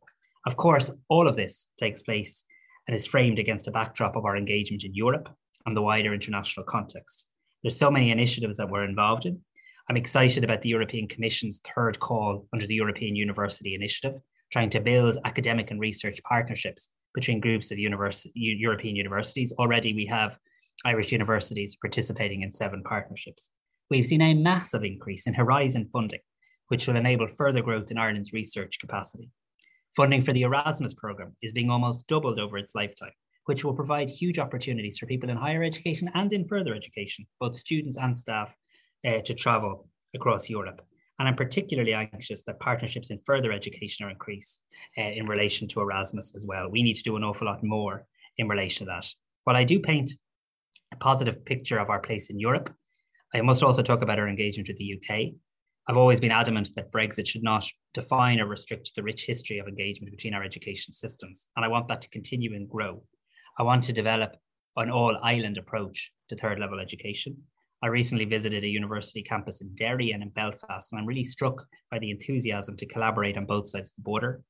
Of 0.45 0.55
course, 0.55 0.91
all 1.09 1.27
of 1.27 1.35
this 1.35 1.67
takes 1.79 2.03
place 2.03 2.45
and 2.87 2.95
is 2.95 3.07
framed 3.07 3.39
against 3.39 3.67
a 3.67 3.71
backdrop 3.71 4.15
of 4.15 4.23
our 4.23 4.37
engagement 4.37 4.83
in 4.83 4.93
Europe 4.93 5.29
and 5.65 5.75
the 5.75 5.81
wider 5.81 6.13
international 6.13 6.67
context. 6.67 7.25
There's 7.63 7.75
so 7.75 7.89
many 7.89 8.11
initiatives 8.11 8.57
that 8.57 8.69
we're 8.69 8.85
involved 8.85 9.25
in. 9.25 9.41
I'm 9.89 9.97
excited 9.97 10.43
about 10.43 10.61
the 10.61 10.69
European 10.69 11.07
Commission's 11.07 11.59
third 11.75 11.99
call 11.99 12.45
under 12.53 12.67
the 12.67 12.75
European 12.75 13.15
University 13.15 13.73
Initiative, 13.73 14.13
trying 14.51 14.69
to 14.69 14.79
build 14.79 15.17
academic 15.25 15.71
and 15.71 15.79
research 15.79 16.19
partnerships 16.23 16.89
between 17.15 17.39
groups 17.39 17.71
of 17.71 17.79
European 17.79 18.95
universities. 18.95 19.53
Already 19.57 19.93
we 19.93 20.05
have 20.05 20.37
Irish 20.83 21.11
universities 21.13 21.77
participating 21.81 22.41
in 22.41 22.51
seven 22.51 22.83
partnerships. 22.83 23.49
We've 23.89 24.05
seen 24.05 24.21
a 24.21 24.33
massive 24.33 24.83
increase 24.83 25.25
in 25.25 25.33
Horizon 25.33 25.89
funding, 25.93 26.19
which 26.67 26.87
will 26.87 26.97
enable 26.97 27.27
further 27.27 27.61
growth 27.61 27.89
in 27.89 27.97
Ireland's 27.97 28.33
research 28.33 28.77
capacity. 28.79 29.31
Funding 29.95 30.21
for 30.21 30.33
the 30.33 30.41
Erasmus 30.41 30.93
programme 30.93 31.35
is 31.41 31.53
being 31.53 31.69
almost 31.69 32.07
doubled 32.07 32.39
over 32.39 32.57
its 32.57 32.75
lifetime, 32.75 33.13
which 33.45 33.63
will 33.63 33.73
provide 33.73 34.09
huge 34.09 34.37
opportunities 34.37 34.97
for 34.97 35.05
people 35.05 35.29
in 35.29 35.37
higher 35.37 35.63
education 35.63 36.11
and 36.13 36.33
in 36.33 36.47
further 36.47 36.75
education, 36.75 37.25
both 37.39 37.55
students 37.55 37.97
and 37.97 38.19
staff, 38.19 38.53
uh, 39.07 39.21
to 39.21 39.33
travel 39.33 39.87
across 40.13 40.49
Europe. 40.49 40.81
And 41.17 41.27
I'm 41.27 41.35
particularly 41.35 41.93
anxious 41.93 42.43
that 42.43 42.59
partnerships 42.59 43.09
in 43.09 43.19
further 43.25 43.51
education 43.51 44.05
are 44.05 44.09
increased 44.09 44.61
uh, 44.97 45.01
in 45.01 45.27
relation 45.27 45.67
to 45.69 45.81
Erasmus 45.81 46.33
as 46.35 46.45
well. 46.45 46.69
We 46.69 46.83
need 46.83 46.95
to 46.95 47.03
do 47.03 47.15
an 47.15 47.23
awful 47.23 47.47
lot 47.47 47.63
more 47.63 48.05
in 48.37 48.47
relation 48.47 48.85
to 48.85 48.91
that. 48.91 49.07
While 49.45 49.55
I 49.55 49.63
do 49.63 49.79
paint 49.79 50.11
a 50.93 50.97
positive 50.97 51.45
picture 51.45 51.79
of 51.79 51.89
our 51.89 51.99
place 51.99 52.29
in 52.29 52.39
Europe, 52.39 52.73
I 53.33 53.41
must 53.41 53.63
also 53.63 53.81
talk 53.81 54.01
about 54.01 54.19
our 54.19 54.27
engagement 54.27 54.67
with 54.67 54.77
the 54.77 54.95
UK. 54.95 55.33
I've 55.87 55.97
always 55.97 56.19
been 56.19 56.31
adamant 56.31 56.71
that 56.75 56.91
Brexit 56.91 57.27
should 57.27 57.43
not 57.43 57.65
define 57.93 58.39
or 58.39 58.47
restrict 58.47 58.93
the 58.95 59.03
rich 59.03 59.25
history 59.25 59.59
of 59.59 59.67
engagement 59.67 60.11
between 60.11 60.33
our 60.33 60.43
education 60.43 60.93
systems, 60.93 61.47
and 61.55 61.63
I 61.63 61.67
want 61.67 61.87
that 61.89 62.01
to 62.01 62.09
continue 62.09 62.55
and 62.55 62.67
grow. 62.67 63.03
I 63.59 63.63
want 63.63 63.83
to 63.83 63.93
develop 63.93 64.35
an 64.77 64.89
all 64.89 65.17
island 65.21 65.57
approach 65.57 66.11
to 66.29 66.35
third 66.35 66.59
level 66.59 66.79
education 66.79 67.37
I 67.85 67.89
recently 67.89 68.25
visited 68.25 68.63
a 68.63 68.67
university 68.67 69.21
campus 69.21 69.61
in 69.61 69.69
Derry 69.75 70.09
and 70.09 70.23
in 70.23 70.29
Belfast, 70.29 70.91
and 70.91 70.99
I'm 70.99 71.05
really 71.05 71.23
struck 71.23 71.63
by 71.91 71.99
the 71.99 72.09
enthusiasm 72.09 72.75
to 72.77 72.85
collaborate 72.87 73.37
on 73.37 73.45
both 73.45 73.69
sides 73.69 73.91
of 73.91 73.97
the 73.97 74.09
border. 74.09 74.41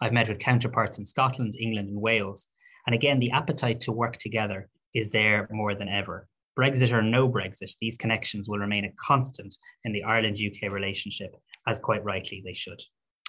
I've 0.00 0.12
met 0.12 0.28
with 0.28 0.38
counterparts 0.38 0.98
in 0.98 1.04
Scotland, 1.04 1.56
England, 1.58 1.88
and 1.88 2.00
Wales. 2.00 2.46
And 2.86 2.94
again, 2.94 3.18
the 3.18 3.32
appetite 3.32 3.80
to 3.80 3.90
work 3.90 4.18
together 4.18 4.68
is 4.94 5.10
there 5.10 5.48
more 5.50 5.74
than 5.74 5.88
ever. 5.88 6.28
Brexit 6.56 6.92
or 6.92 7.02
no 7.02 7.28
Brexit, 7.28 7.74
these 7.80 7.96
connections 7.96 8.48
will 8.48 8.60
remain 8.60 8.84
a 8.84 8.92
constant 8.92 9.56
in 9.82 9.92
the 9.92 10.04
Ireland 10.04 10.38
UK 10.38 10.70
relationship, 10.70 11.34
as 11.66 11.80
quite 11.80 12.04
rightly 12.04 12.44
they 12.46 12.54
should. 12.54 12.80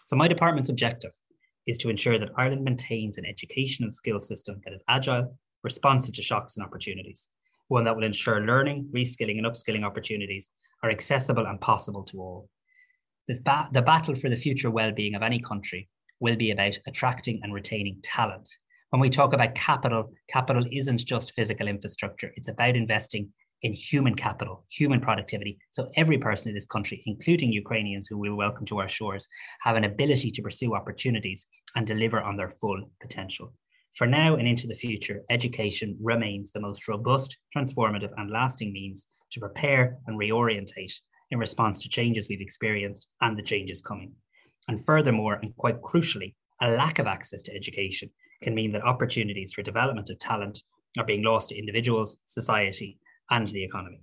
So, 0.05 0.15
my 0.15 0.27
department's 0.27 0.69
objective 0.69 1.13
is 1.65 1.79
to 1.79 1.89
ensure 1.89 2.19
that 2.19 2.33
Ireland 2.37 2.63
maintains 2.63 3.17
an 3.17 3.25
education 3.25 3.83
and 3.83 3.91
skills 3.91 4.27
system 4.27 4.61
that 4.63 4.75
is 4.75 4.83
agile, 4.87 5.39
responsive 5.63 6.13
to 6.13 6.21
shocks 6.21 6.55
and 6.55 6.63
opportunities 6.63 7.29
one 7.67 7.83
that 7.85 7.95
will 7.95 8.03
ensure 8.03 8.41
learning, 8.41 8.89
reskilling, 8.93 9.37
and 9.37 9.45
upskilling 9.45 9.85
opportunities 9.85 10.49
are 10.83 10.91
accessible 10.91 11.45
and 11.45 11.59
possible 11.61 12.03
to 12.03 12.17
all. 12.17 12.49
The, 13.27 13.39
ba- 13.43 13.69
the 13.71 13.81
battle 13.81 14.15
for 14.15 14.29
the 14.29 14.35
future 14.35 14.69
well-being 14.69 15.15
of 15.15 15.23
any 15.23 15.39
country 15.39 15.89
will 16.19 16.35
be 16.35 16.51
about 16.51 16.77
attracting 16.87 17.39
and 17.43 17.53
retaining 17.53 17.99
talent. 18.03 18.47
When 18.91 19.01
we 19.01 19.09
talk 19.09 19.33
about 19.33 19.55
capital, 19.55 20.13
capital 20.29 20.65
isn't 20.71 21.05
just 21.05 21.33
physical 21.33 21.67
infrastructure, 21.67 22.31
it's 22.35 22.49
about 22.49 22.75
investing 22.75 23.29
in 23.61 23.73
human 23.73 24.13
capital, 24.13 24.63
human 24.69 25.01
productivity. 25.01 25.57
So 25.71 25.89
every 25.95 26.19
person 26.19 26.49
in 26.49 26.55
this 26.55 26.67
country, 26.67 27.01
including 27.05 27.51
Ukrainians 27.51 28.07
who 28.07 28.19
we 28.19 28.29
welcome 28.29 28.65
to 28.67 28.79
our 28.79 28.87
shores, 28.87 29.27
have 29.61 29.75
an 29.75 29.85
ability 29.85 30.29
to 30.31 30.41
pursue 30.41 30.75
opportunities 30.75 31.47
and 31.75 31.87
deliver 31.87 32.21
on 32.21 32.37
their 32.37 32.49
full 32.49 32.91
potential. 33.01 33.53
For 33.95 34.05
now 34.05 34.35
and 34.35 34.45
into 34.45 34.67
the 34.67 34.75
future, 34.75 35.23
education 35.29 35.97
remains 36.01 36.51
the 36.51 36.59
most 36.59 36.85
robust, 36.89 37.37
transformative, 37.55 38.11
and 38.17 38.29
lasting 38.29 38.73
means 38.73 39.07
to 39.31 39.39
prepare 39.39 39.97
and 40.05 40.19
reorientate 40.19 40.93
in 41.31 41.39
response 41.39 41.79
to 41.79 41.89
changes 41.89 42.27
we've 42.27 42.41
experienced 42.41 43.07
and 43.21 43.37
the 43.37 43.43
changes 43.43 43.81
coming. 43.81 44.11
And 44.67 44.85
furthermore, 44.85 45.39
and 45.41 45.55
quite 45.55 45.81
crucially, 45.81 46.35
a 46.61 46.71
lack 46.71 46.99
of 46.99 47.07
access 47.07 47.41
to 47.43 47.55
education 47.55 48.09
can 48.43 48.53
mean 48.53 48.73
that 48.73 48.83
opportunities 48.83 49.53
for 49.53 49.61
development 49.61 50.09
of 50.09 50.19
talent 50.19 50.61
are 50.97 51.05
being 51.05 51.23
lost 51.23 51.49
to 51.49 51.57
individuals, 51.57 52.17
society, 52.25 52.99
and 53.29 53.47
the 53.47 53.63
economy. 53.63 54.01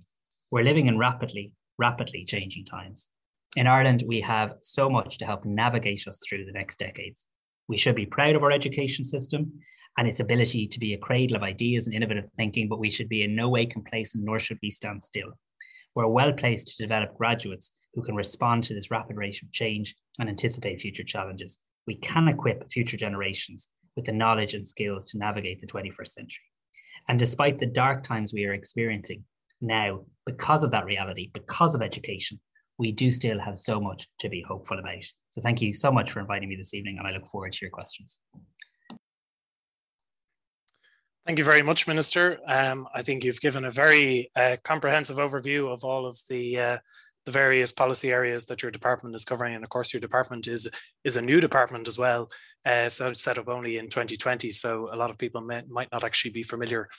We're 0.49 0.63
living 0.63 0.87
in 0.87 0.97
rapidly, 0.97 1.51
rapidly 1.77 2.25
changing 2.25 2.65
times. 2.65 3.09
In 3.55 3.67
Ireland, 3.67 4.03
we 4.07 4.21
have 4.21 4.55
so 4.61 4.89
much 4.89 5.19
to 5.19 5.25
help 5.25 5.45
navigate 5.45 6.07
us 6.07 6.17
through 6.27 6.45
the 6.45 6.51
next 6.51 6.79
decades. 6.79 7.27
We 7.67 7.77
should 7.77 7.95
be 7.95 8.07
proud 8.07 8.35
of 8.35 8.41
our 8.41 8.51
education 8.51 9.05
system 9.05 9.53
and 9.97 10.07
its 10.07 10.19
ability 10.19 10.67
to 10.67 10.79
be 10.79 10.93
a 10.93 10.97
cradle 10.97 11.35
of 11.35 11.43
ideas 11.43 11.85
and 11.85 11.93
innovative 11.93 12.29
thinking, 12.35 12.67
but 12.67 12.79
we 12.79 12.89
should 12.89 13.09
be 13.09 13.23
in 13.23 13.35
no 13.35 13.49
way 13.49 13.65
complacent, 13.65 14.23
nor 14.23 14.39
should 14.39 14.57
we 14.61 14.71
stand 14.71 15.03
still. 15.03 15.33
We're 15.95 16.07
well 16.07 16.33
placed 16.33 16.67
to 16.67 16.83
develop 16.83 17.17
graduates 17.17 17.71
who 17.93 18.01
can 18.01 18.15
respond 18.15 18.63
to 18.63 18.73
this 18.73 18.89
rapid 18.89 19.17
rate 19.17 19.41
of 19.43 19.51
change 19.51 19.95
and 20.19 20.27
anticipate 20.27 20.81
future 20.81 21.03
challenges. 21.03 21.59
We 21.85 21.95
can 21.95 22.27
equip 22.27 22.71
future 22.71 22.97
generations 22.97 23.69
with 23.95 24.05
the 24.05 24.11
knowledge 24.11 24.55
and 24.55 24.67
skills 24.67 25.05
to 25.05 25.19
navigate 25.19 25.61
the 25.61 25.67
21st 25.67 26.07
century. 26.07 26.45
And 27.07 27.19
despite 27.19 27.59
the 27.59 27.67
dark 27.67 28.01
times 28.01 28.33
we 28.33 28.45
are 28.45 28.53
experiencing, 28.53 29.25
Now, 29.63 30.01
because 30.25 30.63
of 30.63 30.71
that 30.71 30.83
reality, 30.83 31.31
because 31.33 31.73
of 31.73 31.81
education, 31.81 32.37
we 32.77 32.91
do 32.91 33.09
still 33.11 33.39
have 33.39 33.57
so 33.57 33.79
much 33.79 34.07
to 34.19 34.27
be 34.27 34.41
hopeful 34.41 34.77
about. 34.77 35.05
So 35.29 35.41
thank 35.41 35.61
you 35.61 35.73
so 35.73 35.89
much 35.89 36.11
for 36.11 36.19
inviting 36.19 36.49
me 36.49 36.57
this 36.57 36.73
evening, 36.73 36.97
and 36.97 37.07
I 37.07 37.11
look 37.11 37.29
forward 37.29 37.53
to 37.53 37.59
your 37.61 37.71
questions. 37.71 38.19
Thank 41.25 41.37
you 41.37 41.45
very 41.45 41.61
much, 41.61 41.87
Minister. 41.87 42.39
Um, 42.45 42.85
I 42.93 43.01
think 43.01 43.23
you've 43.23 43.39
given 43.39 43.63
a 43.63 43.71
very 43.71 44.29
uh, 44.35 44.57
comprehensive 44.63 45.17
overview 45.17 45.71
of 45.71 45.85
all 45.85 46.05
of 46.05 46.19
the 46.29 46.59
uh, 46.59 46.77
the 47.25 47.31
various 47.31 47.71
policy 47.71 48.11
areas 48.11 48.43
that 48.45 48.61
your 48.61 48.71
department 48.71 49.15
is 49.15 49.23
covering. 49.23 49.55
And 49.55 49.63
of 49.63 49.69
course, 49.69 49.93
your 49.93 50.01
department 50.01 50.47
is 50.47 50.67
is 51.05 51.15
a 51.15 51.21
new 51.21 51.39
department 51.39 51.87
as 51.87 51.97
well. 51.97 52.29
Uh, 52.65 52.89
so 52.89 53.07
it's 53.07 53.21
set 53.21 53.37
up 53.37 53.47
only 53.47 53.77
in 53.77 53.85
2020. 53.85 54.51
So 54.51 54.89
a 54.91 54.97
lot 54.97 55.09
of 55.09 55.17
people 55.17 55.39
may, 55.39 55.61
might 55.69 55.91
not 55.93 56.03
actually 56.03 56.31
be 56.31 56.43
familiar 56.43 56.89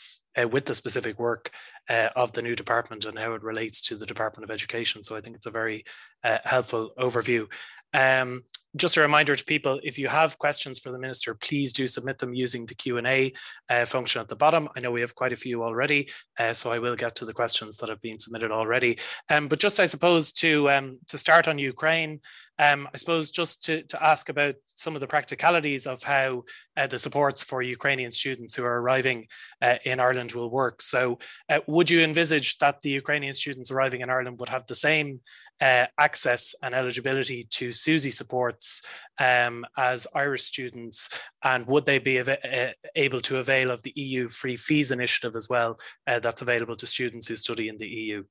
uh, 0.40 0.48
with 0.48 0.64
the 0.64 0.74
specific 0.74 1.18
work 1.18 1.50
uh, 1.90 2.08
of 2.16 2.32
the 2.32 2.42
new 2.42 2.56
department 2.56 3.04
and 3.04 3.18
how 3.18 3.34
it 3.34 3.42
relates 3.42 3.82
to 3.82 3.96
the 3.96 4.06
Department 4.06 4.44
of 4.44 4.54
Education. 4.54 5.02
So 5.02 5.16
I 5.16 5.20
think 5.20 5.37
it's 5.37 5.46
a 5.46 5.50
very 5.50 5.84
uh, 6.22 6.38
helpful 6.44 6.92
overview. 6.98 7.46
Um, 7.92 8.44
just 8.76 8.96
a 8.96 9.00
reminder 9.00 9.37
to 9.37 9.44
people, 9.44 9.80
if 9.82 9.98
you 9.98 10.08
have 10.08 10.38
questions 10.38 10.78
for 10.78 10.90
the 10.90 10.98
Minister, 10.98 11.34
please 11.34 11.72
do 11.72 11.87
submit 11.87 12.18
them 12.18 12.34
using 12.34 12.66
the 12.66 12.74
Q&A 12.74 13.32
uh, 13.70 13.84
function 13.84 14.20
at 14.20 14.28
the 14.28 14.37
bottom. 14.37 14.68
I 14.76 14.80
know 14.80 14.90
we 14.90 15.00
have 15.00 15.14
quite 15.14 15.32
a 15.32 15.37
few 15.37 15.62
already, 15.62 16.10
uh, 16.38 16.54
so 16.54 16.72
I 16.72 16.78
will 16.78 16.96
get 16.96 17.14
to 17.16 17.24
the 17.24 17.32
questions 17.32 17.76
that 17.78 17.88
have 17.88 18.00
been 18.00 18.18
submitted 18.18 18.50
already. 18.50 18.98
Um, 19.30 19.46
but 19.46 19.60
just, 19.60 19.78
I 19.78 19.87
suppose, 19.87 20.32
to, 20.32 20.70
um, 20.70 20.98
to 21.08 21.18
start 21.18 21.46
on 21.46 21.58
Ukraine, 21.58 22.20
um, 22.58 22.88
I 22.94 22.98
suppose 22.98 23.30
just 23.30 23.64
to, 23.64 23.82
to 23.84 24.04
ask 24.04 24.28
about 24.28 24.54
some 24.66 24.94
of 24.94 25.00
the 25.00 25.06
practicalities 25.06 25.87
of 25.87 26.02
how 26.02 26.44
uh, 26.76 26.87
the 26.87 26.98
supports 26.98 27.42
for 27.42 27.62
Ukrainian 27.62 28.12
students 28.12 28.54
who 28.54 28.64
are 28.64 28.80
arriving 28.80 29.26
uh, 29.60 29.76
in 29.84 29.98
Ireland 29.98 30.32
will 30.32 30.50
work. 30.50 30.80
So, 30.80 31.18
uh, 31.48 31.60
would 31.66 31.90
you 31.90 32.00
envisage 32.00 32.58
that 32.58 32.80
the 32.80 32.90
Ukrainian 32.90 33.34
students 33.34 33.70
arriving 33.70 34.02
in 34.02 34.10
Ireland 34.10 34.38
would 34.38 34.48
have 34.48 34.66
the 34.66 34.74
same 34.74 35.20
uh, 35.60 35.86
access 35.98 36.54
and 36.62 36.74
eligibility 36.74 37.46
to 37.50 37.70
SUSI 37.70 38.12
supports 38.12 38.82
um, 39.18 39.64
as 39.76 40.06
Irish 40.14 40.42
students? 40.42 41.08
And 41.42 41.66
would 41.66 41.86
they 41.86 41.98
be 41.98 42.20
av- 42.20 42.28
uh, 42.28 42.72
able 42.96 43.20
to 43.22 43.38
avail 43.38 43.70
of 43.70 43.82
the 43.82 43.92
EU 43.96 44.28
free 44.28 44.56
fees 44.56 44.90
initiative 44.90 45.36
as 45.36 45.48
well 45.48 45.78
uh, 46.06 46.18
that's 46.18 46.42
available 46.42 46.76
to 46.76 46.86
students 46.86 47.26
who 47.26 47.36
study 47.36 47.68
in 47.68 47.78
the 47.78 47.88
EU? 47.88 48.24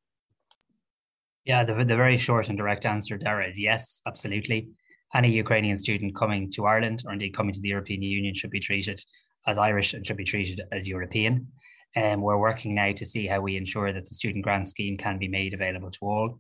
Yeah, 1.46 1.64
the, 1.64 1.74
the 1.74 1.96
very 1.96 2.18
short 2.18 2.50
and 2.50 2.58
direct 2.58 2.86
answer, 2.86 3.18
Dara, 3.18 3.50
is 3.50 3.60
yes, 3.60 4.02
absolutely. 4.08 4.70
Any 5.14 5.32
Ukrainian 5.32 5.78
student 5.78 6.16
coming 6.16 6.50
to 6.52 6.66
Ireland 6.66 7.04
or 7.06 7.14
indeed 7.14 7.36
coming 7.36 7.54
to 7.54 7.60
the 7.60 7.68
European 7.68 8.02
Union 8.02 8.34
should 8.34 8.50
be 8.50 8.60
treated 8.60 9.00
as 9.46 9.58
Irish 9.58 9.94
and 9.94 10.06
should 10.06 10.18
be 10.18 10.24
treated 10.24 10.62
as 10.72 10.88
European. 10.88 11.48
And 11.96 12.16
um, 12.16 12.22
we're 12.22 12.40
working 12.40 12.74
now 12.74 12.92
to 12.94 13.06
see 13.06 13.28
how 13.28 13.42
we 13.42 13.56
ensure 13.56 13.94
that 13.94 14.08
the 14.08 14.16
student 14.16 14.44
grant 14.44 14.68
scheme 14.68 14.98
can 14.98 15.20
be 15.20 15.28
made 15.28 15.54
available 15.54 15.92
to 15.92 16.00
all. 16.02 16.40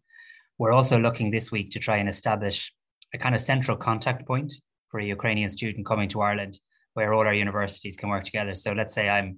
We're 0.57 0.71
also 0.71 0.99
looking 0.99 1.31
this 1.31 1.51
week 1.51 1.71
to 1.71 1.79
try 1.79 1.97
and 1.97 2.09
establish 2.09 2.73
a 3.13 3.17
kind 3.17 3.35
of 3.35 3.41
central 3.41 3.77
contact 3.77 4.25
point 4.27 4.53
for 4.89 4.99
a 4.99 5.05
Ukrainian 5.05 5.49
student 5.49 5.85
coming 5.85 6.09
to 6.09 6.21
Ireland 6.21 6.59
where 6.93 7.13
all 7.13 7.25
our 7.25 7.33
universities 7.33 7.97
can 7.97 8.09
work 8.09 8.23
together. 8.23 8.55
So 8.55 8.71
let's 8.73 8.93
say 8.93 9.09
I'm 9.09 9.37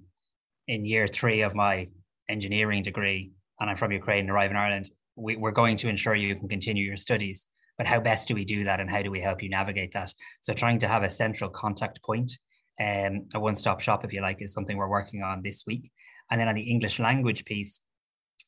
in 0.68 0.84
year 0.84 1.06
three 1.06 1.42
of 1.42 1.54
my 1.54 1.88
engineering 2.28 2.82
degree 2.82 3.32
and 3.60 3.70
I'm 3.70 3.76
from 3.76 3.92
Ukraine 3.92 4.20
and 4.20 4.30
arrive 4.30 4.50
in 4.50 4.56
Ireland. 4.56 4.90
We, 5.16 5.36
we're 5.36 5.52
going 5.52 5.76
to 5.78 5.88
ensure 5.88 6.14
you 6.14 6.36
can 6.36 6.48
continue 6.48 6.84
your 6.84 6.98
studies 6.98 7.46
but 7.78 7.86
how 7.86 8.00
best 8.00 8.28
do 8.28 8.34
we 8.34 8.44
do 8.44 8.64
that 8.64 8.80
and 8.80 8.88
how 8.88 9.02
do 9.02 9.10
we 9.10 9.20
help 9.20 9.42
you 9.42 9.50
navigate 9.50 9.92
that? 9.92 10.12
So 10.40 10.54
trying 10.54 10.78
to 10.78 10.88
have 10.88 11.02
a 11.02 11.10
central 11.10 11.50
contact 11.50 12.02
point 12.02 12.32
um, 12.78 13.26
a 13.34 13.40
one-stop 13.40 13.80
shop 13.80 14.04
if 14.04 14.12
you 14.12 14.20
like 14.20 14.42
is 14.42 14.52
something 14.52 14.76
we're 14.76 14.88
working 14.88 15.22
on 15.22 15.42
this 15.42 15.64
week. 15.66 15.90
And 16.30 16.40
then 16.40 16.48
on 16.48 16.54
the 16.54 16.70
english 16.70 16.98
language 16.98 17.44
piece 17.44 17.80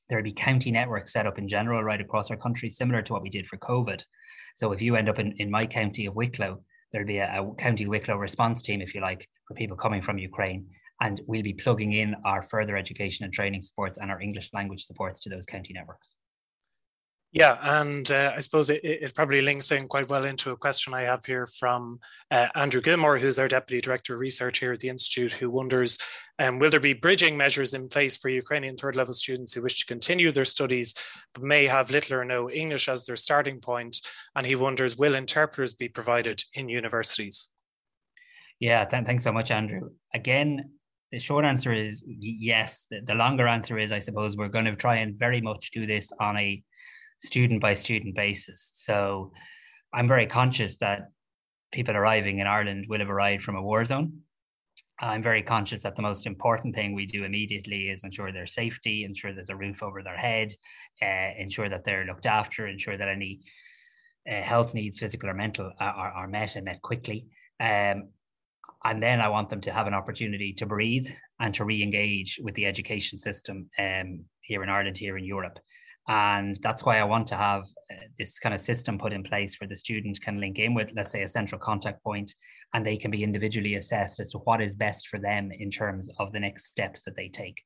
there'll 0.08 0.24
be 0.24 0.32
county 0.32 0.70
networks 0.70 1.12
set 1.12 1.26
up 1.26 1.38
in 1.38 1.48
general 1.48 1.84
right 1.84 2.00
across 2.00 2.30
our 2.30 2.36
country 2.36 2.70
similar 2.70 3.02
to 3.02 3.12
what 3.12 3.22
we 3.22 3.30
did 3.30 3.46
for 3.46 3.56
covid. 3.58 4.02
So 4.56 4.72
if 4.72 4.82
you 4.82 4.96
end 4.96 5.08
up 5.08 5.18
in, 5.18 5.34
in 5.38 5.50
my 5.50 5.64
county 5.64 6.06
of 6.06 6.16
wicklow 6.16 6.60
there'll 6.92 7.06
be 7.06 7.18
a, 7.18 7.42
a 7.42 7.54
county 7.56 7.86
wicklow 7.86 8.16
response 8.16 8.62
team 8.62 8.80
if 8.80 8.94
you 8.94 9.00
like 9.00 9.28
for 9.46 9.54
people 9.54 9.76
coming 9.76 10.02
from 10.02 10.18
ukraine 10.18 10.66
and 11.00 11.20
we'll 11.26 11.42
be 11.42 11.52
plugging 11.52 11.92
in 11.92 12.14
our 12.24 12.42
further 12.42 12.76
education 12.76 13.24
and 13.24 13.32
training 13.32 13.62
supports 13.62 13.98
and 13.98 14.10
our 14.10 14.20
english 14.20 14.50
language 14.52 14.84
supports 14.84 15.20
to 15.20 15.30
those 15.30 15.46
county 15.46 15.72
networks 15.74 16.16
yeah, 17.32 17.58
and 17.80 18.10
uh, 18.10 18.32
I 18.34 18.40
suppose 18.40 18.70
it, 18.70 18.82
it, 18.82 19.14
probably 19.14 19.42
links 19.42 19.70
in 19.70 19.86
quite 19.86 20.08
well 20.08 20.24
into 20.24 20.50
a 20.50 20.56
question 20.56 20.94
I 20.94 21.02
have 21.02 21.26
here 21.26 21.46
from 21.46 22.00
uh, 22.30 22.48
Andrew 22.54 22.80
Gilmore, 22.80 23.18
who's 23.18 23.38
our 23.38 23.48
Deputy 23.48 23.82
Director 23.82 24.14
of 24.14 24.20
Research 24.20 24.60
here 24.60 24.72
at 24.72 24.80
the 24.80 24.88
Institute, 24.88 25.32
who 25.32 25.50
wonders 25.50 25.98
um, 26.38 26.58
Will 26.58 26.70
there 26.70 26.80
be 26.80 26.94
bridging 26.94 27.36
measures 27.36 27.74
in 27.74 27.88
place 27.90 28.16
for 28.16 28.30
Ukrainian 28.30 28.76
third 28.76 28.96
level 28.96 29.12
students 29.12 29.52
who 29.52 29.60
wish 29.60 29.78
to 29.80 29.86
continue 29.86 30.32
their 30.32 30.46
studies 30.46 30.94
but 31.34 31.42
may 31.42 31.66
have 31.66 31.90
little 31.90 32.16
or 32.16 32.24
no 32.24 32.50
English 32.50 32.88
as 32.88 33.04
their 33.04 33.16
starting 33.16 33.60
point? 33.60 33.98
And 34.34 34.46
he 34.46 34.54
wonders 34.54 34.96
Will 34.96 35.14
interpreters 35.14 35.74
be 35.74 35.88
provided 35.88 36.42
in 36.54 36.70
universities? 36.70 37.52
Yeah, 38.58 38.86
th- 38.86 39.04
thanks 39.04 39.24
so 39.24 39.32
much, 39.32 39.50
Andrew. 39.50 39.90
Again, 40.14 40.70
the 41.12 41.18
short 41.18 41.44
answer 41.44 41.74
is 41.74 42.02
yes. 42.06 42.86
The, 42.90 43.00
the 43.00 43.14
longer 43.14 43.46
answer 43.46 43.78
is, 43.78 43.92
I 43.92 43.98
suppose, 43.98 44.36
we're 44.36 44.48
going 44.48 44.64
to 44.64 44.76
try 44.76 44.96
and 44.96 45.18
very 45.18 45.42
much 45.42 45.70
do 45.72 45.86
this 45.86 46.10
on 46.20 46.36
a 46.38 46.62
student 47.18 47.60
by 47.60 47.74
student 47.74 48.14
basis. 48.14 48.70
So 48.74 49.32
I'm 49.92 50.08
very 50.08 50.26
conscious 50.26 50.76
that 50.78 51.10
people 51.72 51.96
arriving 51.96 52.38
in 52.38 52.46
Ireland 52.46 52.86
will 52.88 53.00
have 53.00 53.10
arrived 53.10 53.42
from 53.42 53.56
a 53.56 53.62
war 53.62 53.84
zone. 53.84 54.20
I'm 55.00 55.22
very 55.22 55.42
conscious 55.42 55.82
that 55.82 55.94
the 55.94 56.02
most 56.02 56.26
important 56.26 56.74
thing 56.74 56.92
we 56.92 57.06
do 57.06 57.24
immediately 57.24 57.88
is 57.88 58.02
ensure 58.02 58.32
their 58.32 58.46
safety, 58.46 59.04
ensure 59.04 59.32
there's 59.32 59.50
a 59.50 59.56
roof 59.56 59.82
over 59.82 60.02
their 60.02 60.16
head, 60.16 60.52
uh, 61.00 61.30
ensure 61.38 61.68
that 61.68 61.84
they're 61.84 62.04
looked 62.04 62.26
after, 62.26 62.66
ensure 62.66 62.96
that 62.96 63.08
any 63.08 63.40
uh, 64.28 64.40
health 64.40 64.74
needs, 64.74 64.98
physical 64.98 65.30
or 65.30 65.34
mental, 65.34 65.70
are, 65.78 66.10
are 66.10 66.28
met 66.28 66.56
and 66.56 66.64
met 66.64 66.82
quickly. 66.82 67.26
Um, 67.60 68.08
and 68.84 69.02
then 69.02 69.20
I 69.20 69.28
want 69.28 69.50
them 69.50 69.60
to 69.62 69.72
have 69.72 69.86
an 69.86 69.94
opportunity 69.94 70.52
to 70.54 70.66
breathe 70.66 71.08
and 71.40 71.54
to 71.54 71.64
re-engage 71.64 72.40
with 72.42 72.54
the 72.54 72.66
education 72.66 73.18
system 73.18 73.68
um, 73.78 74.24
here 74.40 74.62
in 74.62 74.68
Ireland, 74.68 74.96
here 74.96 75.16
in 75.16 75.24
Europe. 75.24 75.58
And 76.08 76.58
that's 76.62 76.84
why 76.84 76.98
I 76.98 77.04
want 77.04 77.26
to 77.28 77.36
have 77.36 77.64
uh, 77.92 77.96
this 78.18 78.38
kind 78.38 78.54
of 78.54 78.62
system 78.62 78.98
put 78.98 79.12
in 79.12 79.22
place 79.22 79.60
where 79.60 79.68
the 79.68 79.76
student 79.76 80.20
can 80.22 80.40
link 80.40 80.58
in 80.58 80.72
with, 80.72 80.90
let's 80.96 81.12
say, 81.12 81.22
a 81.22 81.28
central 81.28 81.60
contact 81.60 82.02
point, 82.02 82.34
and 82.72 82.84
they 82.84 82.96
can 82.96 83.10
be 83.10 83.22
individually 83.22 83.74
assessed 83.74 84.18
as 84.18 84.30
to 84.30 84.38
what 84.38 84.62
is 84.62 84.74
best 84.74 85.08
for 85.08 85.18
them 85.18 85.50
in 85.52 85.70
terms 85.70 86.08
of 86.18 86.32
the 86.32 86.40
next 86.40 86.66
steps 86.66 87.02
that 87.02 87.14
they 87.14 87.28
take. 87.28 87.62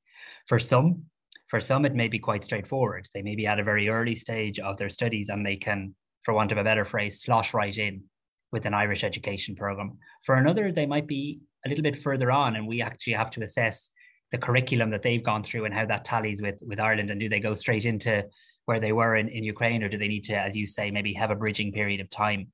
For 0.48 0.58
some, 0.58 1.04
for 1.48 1.60
some, 1.60 1.84
it 1.84 1.94
may 1.94 2.08
be 2.08 2.18
quite 2.18 2.44
straightforward. 2.44 3.06
They 3.14 3.22
may 3.22 3.36
be 3.36 3.46
at 3.46 3.60
a 3.60 3.64
very 3.64 3.88
early 3.88 4.16
stage 4.16 4.58
of 4.58 4.76
their 4.76 4.90
studies 4.90 5.28
and 5.28 5.46
they 5.46 5.56
can, 5.56 5.94
for 6.24 6.34
want 6.34 6.50
of 6.50 6.58
a 6.58 6.64
better 6.64 6.84
phrase, 6.84 7.22
slot 7.22 7.54
right 7.54 7.76
in 7.76 8.04
with 8.50 8.66
an 8.66 8.74
Irish 8.74 9.04
education 9.04 9.54
program. 9.54 9.98
For 10.24 10.34
another, 10.34 10.72
they 10.72 10.86
might 10.86 11.06
be 11.06 11.40
a 11.64 11.68
little 11.68 11.82
bit 11.82 11.96
further 11.96 12.30
on, 12.32 12.56
and 12.56 12.66
we 12.66 12.82
actually 12.82 13.14
have 13.14 13.30
to 13.30 13.42
assess 13.42 13.90
the 14.32 14.38
curriculum 14.38 14.90
that 14.90 15.02
they've 15.02 15.22
gone 15.22 15.42
through 15.42 15.66
and 15.66 15.74
how 15.74 15.86
that 15.86 16.04
tallies 16.04 16.42
with 16.42 16.60
with 16.66 16.80
Ireland 16.80 17.10
and 17.10 17.20
do 17.20 17.28
they 17.28 17.38
go 17.38 17.54
straight 17.54 17.84
into 17.84 18.24
where 18.64 18.80
they 18.80 18.92
were 18.92 19.16
in, 19.16 19.28
in 19.28 19.44
Ukraine 19.44 19.82
or 19.82 19.88
do 19.88 19.98
they 19.98 20.08
need 20.08 20.24
to 20.24 20.36
as 20.36 20.56
you 20.56 20.66
say 20.66 20.90
maybe 20.90 21.12
have 21.12 21.30
a 21.30 21.36
bridging 21.36 21.72
period 21.72 22.00
of 22.00 22.10
time? 22.10 22.48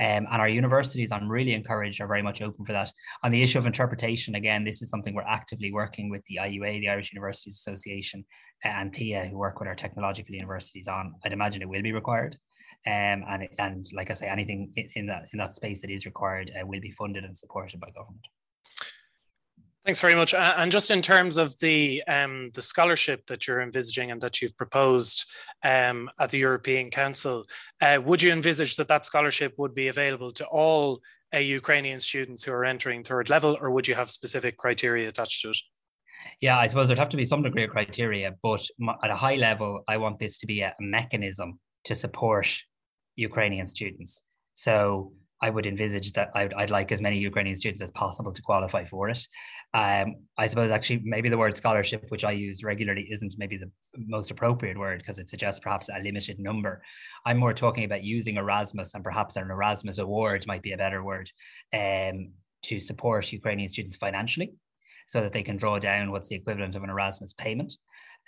Um, 0.00 0.26
and 0.30 0.40
our 0.40 0.48
universities 0.48 1.12
I'm 1.12 1.28
really 1.28 1.52
encouraged 1.52 2.00
are 2.00 2.06
very 2.06 2.22
much 2.22 2.40
open 2.40 2.64
for 2.64 2.72
that. 2.72 2.90
On 3.22 3.30
the 3.30 3.42
issue 3.42 3.58
of 3.58 3.66
interpretation 3.66 4.34
again 4.36 4.64
this 4.64 4.80
is 4.80 4.88
something 4.88 5.14
we're 5.14 5.22
actively 5.22 5.70
working 5.70 6.08
with 6.08 6.24
the 6.24 6.38
IUA 6.40 6.80
the 6.80 6.88
Irish 6.88 7.12
Universities 7.12 7.56
Association 7.56 8.24
and 8.64 8.92
THEA 8.92 9.28
who 9.30 9.36
work 9.36 9.60
with 9.60 9.68
our 9.68 9.76
technological 9.76 10.34
universities 10.34 10.88
on. 10.88 11.14
I'd 11.24 11.34
imagine 11.34 11.62
it 11.62 11.68
will 11.68 11.82
be 11.82 11.92
required. 11.92 12.36
Um, 12.86 13.24
and 13.28 13.48
and 13.58 13.86
like 13.92 14.10
I 14.10 14.14
say 14.14 14.28
anything 14.28 14.72
in, 14.76 14.88
in 14.94 15.06
that 15.06 15.24
in 15.32 15.38
that 15.38 15.54
space 15.54 15.82
that 15.82 15.90
is 15.90 16.06
required 16.06 16.50
uh, 16.56 16.64
will 16.64 16.80
be 16.80 16.92
funded 16.92 17.24
and 17.24 17.36
supported 17.36 17.80
by 17.80 17.90
government 17.90 18.24
Thanks 19.84 20.00
very 20.00 20.14
much. 20.14 20.34
And 20.34 20.70
just 20.70 20.90
in 20.90 21.00
terms 21.00 21.38
of 21.38 21.58
the 21.60 22.02
um, 22.06 22.48
the 22.54 22.60
scholarship 22.60 23.24
that 23.26 23.46
you're 23.46 23.62
envisaging 23.62 24.10
and 24.10 24.20
that 24.20 24.42
you've 24.42 24.56
proposed 24.56 25.24
um, 25.64 26.10
at 26.20 26.30
the 26.30 26.38
European 26.38 26.90
Council, 26.90 27.46
uh, 27.80 27.98
would 28.04 28.20
you 28.20 28.30
envisage 28.30 28.76
that 28.76 28.88
that 28.88 29.06
scholarship 29.06 29.54
would 29.56 29.74
be 29.74 29.88
available 29.88 30.30
to 30.32 30.46
all 30.46 31.00
uh, 31.34 31.38
Ukrainian 31.38 32.00
students 32.00 32.42
who 32.42 32.52
are 32.52 32.64
entering 32.64 33.02
third 33.02 33.30
level, 33.30 33.56
or 33.60 33.70
would 33.70 33.88
you 33.88 33.94
have 33.94 34.10
specific 34.10 34.58
criteria 34.58 35.08
attached 35.08 35.40
to 35.42 35.50
it? 35.50 35.58
Yeah, 36.40 36.58
I 36.58 36.68
suppose 36.68 36.88
there'd 36.88 36.98
have 36.98 37.08
to 37.10 37.16
be 37.16 37.24
some 37.24 37.42
degree 37.42 37.64
of 37.64 37.70
criteria, 37.70 38.34
but 38.42 38.66
at 39.02 39.10
a 39.10 39.16
high 39.16 39.36
level, 39.36 39.84
I 39.88 39.96
want 39.96 40.18
this 40.18 40.38
to 40.38 40.46
be 40.46 40.60
a 40.60 40.74
mechanism 40.80 41.60
to 41.84 41.94
support 41.94 42.48
Ukrainian 43.16 43.66
students. 43.66 44.22
So 44.54 45.12
I 45.40 45.50
would 45.50 45.66
envisage 45.66 46.12
that 46.14 46.30
I'd, 46.34 46.52
I'd, 46.54 46.70
like 46.70 46.90
as 46.90 47.00
many 47.00 47.18
Ukrainian 47.18 47.56
students 47.56 47.80
as 47.80 47.90
possible 47.92 48.32
to 48.32 48.42
qualify 48.42 48.84
for 48.84 49.08
it. 49.08 49.20
Um, 49.72 50.16
I 50.36 50.46
suppose 50.48 50.70
actually 50.70 51.02
maybe 51.04 51.28
the 51.28 51.38
word 51.38 51.56
scholarship, 51.56 52.04
which 52.08 52.24
I 52.24 52.32
use 52.32 52.64
regularly, 52.64 53.06
isn't 53.10 53.34
maybe 53.38 53.56
the 53.56 53.70
most 53.96 54.30
appropriate 54.30 54.78
word 54.78 54.98
because 54.98 55.18
it 55.18 55.28
suggests 55.28 55.60
perhaps 55.60 55.88
a 55.88 56.02
limited 56.02 56.38
number. 56.38 56.82
I'm 57.24 57.38
more 57.38 57.54
talking 57.54 57.84
about 57.84 58.02
using 58.02 58.36
Erasmus 58.36 58.94
and 58.94 59.04
perhaps 59.04 59.36
an 59.36 59.50
Erasmus 59.50 59.98
award 59.98 60.44
might 60.46 60.62
be 60.62 60.72
a 60.72 60.76
better 60.76 61.04
word 61.04 61.30
um, 61.72 62.32
to 62.64 62.80
support 62.80 63.32
Ukrainian 63.32 63.68
students 63.68 63.96
financially. 63.96 64.54
so 65.08 65.22
that 65.22 65.32
they 65.32 65.42
can 65.42 65.56
draw 65.56 65.78
down 65.78 66.12
what's 66.12 66.28
the 66.28 66.36
equivalent 66.36 66.76
of 66.76 66.82
an 66.84 66.90
Erasmus 66.90 67.32
payment. 67.32 67.72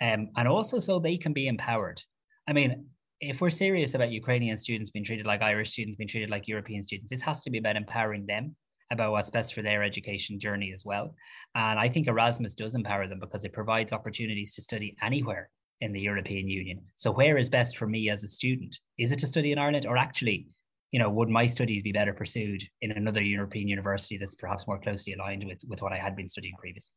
Um, 0.01 0.29
and 0.35 0.47
also 0.47 0.79
so 0.79 0.99
they 0.99 1.17
can 1.17 1.31
be 1.31 1.47
empowered. 1.47 2.01
I 2.47 2.53
mean, 2.53 2.87
if 3.21 3.39
we're 3.39 3.51
serious 3.51 3.93
about 3.93 4.11
Ukrainian 4.11 4.57
students 4.57 4.89
being 4.89 5.05
treated 5.05 5.27
like 5.27 5.43
Irish 5.43 5.71
students, 5.71 5.95
being 5.95 6.07
treated 6.07 6.31
like 6.31 6.47
European 6.47 6.81
students, 6.81 7.11
this 7.11 7.21
has 7.21 7.43
to 7.43 7.51
be 7.51 7.59
about 7.59 7.75
empowering 7.75 8.25
them 8.25 8.55
about 8.91 9.11
what's 9.11 9.29
best 9.29 9.53
for 9.53 9.61
their 9.61 9.83
education 9.83 10.39
journey 10.39 10.73
as 10.73 10.83
well. 10.83 11.15
And 11.55 11.79
I 11.79 11.87
think 11.87 12.07
Erasmus 12.07 12.55
does 12.55 12.75
empower 12.75 13.07
them 13.07 13.19
because 13.19 13.45
it 13.45 13.53
provides 13.53 13.93
opportunities 13.93 14.53
to 14.55 14.61
study 14.61 14.97
anywhere 15.01 15.49
in 15.79 15.93
the 15.93 16.01
European 16.01 16.47
Union. 16.47 16.81
So 16.95 17.11
where 17.11 17.37
is 17.37 17.49
best 17.49 17.77
for 17.77 17.87
me 17.87 18.09
as 18.09 18.23
a 18.23 18.27
student? 18.27 18.77
Is 18.97 19.11
it 19.11 19.19
to 19.19 19.27
study 19.27 19.51
in 19.51 19.59
Ireland 19.59 19.85
or 19.85 19.97
actually, 19.97 20.47
you 20.91 20.99
know, 20.99 21.09
would 21.09 21.29
my 21.29 21.45
studies 21.45 21.83
be 21.83 21.93
better 21.93 22.13
pursued 22.13 22.63
in 22.81 22.91
another 22.91 23.21
European 23.21 23.67
university 23.67 24.17
that's 24.17 24.35
perhaps 24.35 24.67
more 24.67 24.79
closely 24.79 25.13
aligned 25.13 25.45
with, 25.45 25.61
with 25.69 25.81
what 25.81 25.93
I 25.93 25.97
had 25.97 26.15
been 26.15 26.27
studying 26.27 26.55
previously? 26.59 26.93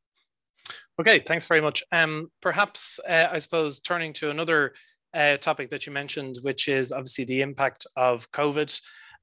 Okay, 1.01 1.21
thanks 1.21 1.47
very 1.47 1.61
much. 1.61 1.83
Um, 1.93 2.31
perhaps, 2.41 2.99
uh, 3.09 3.27
I 3.31 3.39
suppose, 3.39 3.81
turning 3.81 4.13
to 4.15 4.31
another 4.31 4.73
uh, 5.15 5.37
topic 5.37 5.71
that 5.71 5.87
you 5.87 5.93
mentioned, 5.93 6.39
which 6.43 6.69
is 6.69 6.93
obviously 6.93 7.25
the 7.25 7.41
impact 7.43 7.87
of 7.97 8.31
COVID 8.33 8.81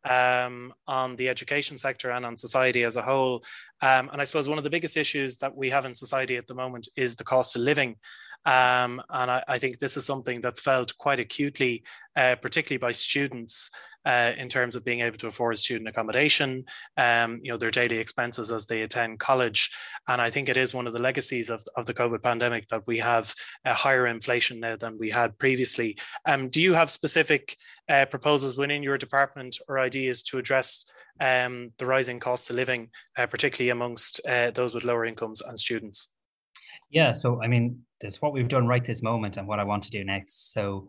um, 0.09 0.73
on 0.87 1.15
the 1.15 1.29
education 1.29 1.77
sector 1.77 2.11
and 2.11 2.25
on 2.25 2.37
society 2.37 2.83
as 2.83 2.95
a 2.95 3.01
whole. 3.01 3.43
Um, 3.81 4.09
and 4.11 4.21
I 4.21 4.23
suppose 4.23 4.47
one 4.47 4.57
of 4.57 4.63
the 4.63 4.69
biggest 4.69 4.97
issues 4.97 5.37
that 5.37 5.55
we 5.55 5.69
have 5.69 5.85
in 5.85 5.93
society 5.93 6.37
at 6.37 6.47
the 6.47 6.55
moment 6.55 6.87
is 6.95 7.15
the 7.15 7.23
cost 7.23 7.55
of 7.55 7.61
living. 7.61 7.95
Um, 8.45 9.01
and 9.09 9.29
I, 9.29 9.43
I, 9.47 9.59
think 9.59 9.77
this 9.77 9.97
is 9.97 10.05
something 10.05 10.41
that's 10.41 10.59
felt 10.59 10.97
quite 10.97 11.19
acutely, 11.19 11.83
uh, 12.15 12.35
particularly 12.41 12.79
by 12.79 12.91
students 12.91 13.69
uh, 14.05 14.31
in 14.37 14.49
terms 14.49 14.75
of 14.75 14.83
being 14.83 15.01
able 15.01 15.17
to 15.17 15.27
afford 15.27 15.57
student 15.59 15.89
accommodation, 15.89 16.65
um, 16.97 17.39
you 17.43 17.51
know, 17.51 17.57
their 17.57 17.71
daily 17.71 17.97
expenses 17.97 18.51
as 18.51 18.65
they 18.65 18.81
attend 18.81 19.19
college. 19.19 19.71
And 20.07 20.21
I 20.21 20.29
think 20.29 20.49
it 20.49 20.57
is 20.57 20.73
one 20.73 20.87
of 20.87 20.93
the 20.93 21.01
legacies 21.01 21.49
of, 21.49 21.63
of 21.75 21.85
the 21.85 21.93
COVID 21.93 22.21
pandemic 22.21 22.67
that 22.69 22.85
we 22.87 22.99
have 22.99 23.33
a 23.65 23.73
higher 23.73 24.07
inflation 24.07 24.59
now 24.59 24.75
than 24.75 24.97
we 24.97 25.09
had 25.09 25.37
previously. 25.37 25.97
Um, 26.25 26.49
do 26.49 26.61
you 26.61 26.73
have 26.73 26.89
specific 26.89 27.57
uh, 27.89 28.05
proposals 28.05 28.57
within 28.57 28.83
your 28.83 28.97
department 28.97 29.57
or 29.67 29.79
ideas 29.79 30.23
to 30.23 30.37
address 30.37 30.85
um, 31.19 31.71
the 31.77 31.85
rising 31.85 32.19
costs 32.19 32.49
of 32.49 32.55
living, 32.55 32.89
uh, 33.17 33.27
particularly 33.27 33.69
amongst 33.69 34.19
uh, 34.27 34.51
those 34.51 34.73
with 34.73 34.83
lower 34.83 35.05
incomes 35.05 35.41
and 35.41 35.59
students? 35.59 36.15
Yeah, 36.89 37.11
so 37.13 37.41
I 37.41 37.47
mean, 37.47 37.79
that's 38.01 38.21
what 38.21 38.33
we've 38.33 38.47
done 38.47 38.67
right 38.67 38.83
this 38.83 39.01
moment 39.01 39.37
and 39.37 39.47
what 39.47 39.59
I 39.59 39.63
want 39.63 39.83
to 39.83 39.91
do 39.91 40.03
next. 40.03 40.51
So 40.53 40.87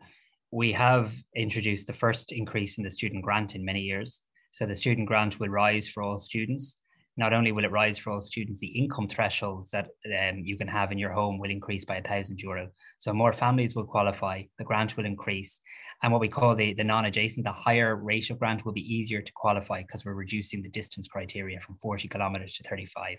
we 0.52 0.70
have 0.72 1.14
introduced 1.34 1.86
the 1.86 1.92
first 1.94 2.30
increase 2.30 2.76
in 2.76 2.84
the 2.84 2.90
student 2.90 3.24
grant 3.24 3.54
in 3.54 3.64
many 3.64 3.80
years. 3.80 4.20
So 4.52 4.66
the 4.66 4.76
student 4.76 5.08
grant 5.08 5.40
will 5.40 5.48
rise 5.48 5.88
for 5.88 6.02
all 6.02 6.18
students. 6.18 6.76
Not 7.16 7.32
only 7.32 7.52
will 7.52 7.64
it 7.64 7.70
rise 7.70 7.98
for 7.98 8.10
all 8.12 8.20
students, 8.20 8.60
the 8.60 8.78
income 8.78 9.08
thresholds 9.08 9.70
that 9.70 9.88
um, 10.06 10.42
you 10.44 10.58
can 10.58 10.68
have 10.68 10.92
in 10.92 10.98
your 10.98 11.12
home 11.12 11.38
will 11.38 11.50
increase 11.50 11.86
by 11.86 11.96
a 11.96 12.02
thousand 12.02 12.40
euro. 12.40 12.68
So 12.98 13.14
more 13.14 13.32
families 13.32 13.74
will 13.74 13.86
qualify, 13.86 14.42
the 14.58 14.64
grant 14.64 14.96
will 14.96 15.06
increase, 15.06 15.58
and 16.02 16.10
what 16.10 16.20
we 16.20 16.28
call 16.28 16.56
the, 16.56 16.74
the 16.74 16.82
non-adjacent, 16.82 17.44
the 17.44 17.52
higher 17.52 17.94
rate 17.94 18.28
of 18.30 18.38
grant 18.38 18.64
will 18.64 18.72
be 18.72 18.94
easier 18.94 19.22
to 19.22 19.32
qualify 19.32 19.82
because 19.82 20.04
we're 20.04 20.14
reducing 20.14 20.60
the 20.60 20.68
distance 20.68 21.06
criteria 21.06 21.60
from 21.60 21.76
40 21.76 22.08
kilometers 22.08 22.54
to 22.54 22.64
35. 22.68 23.18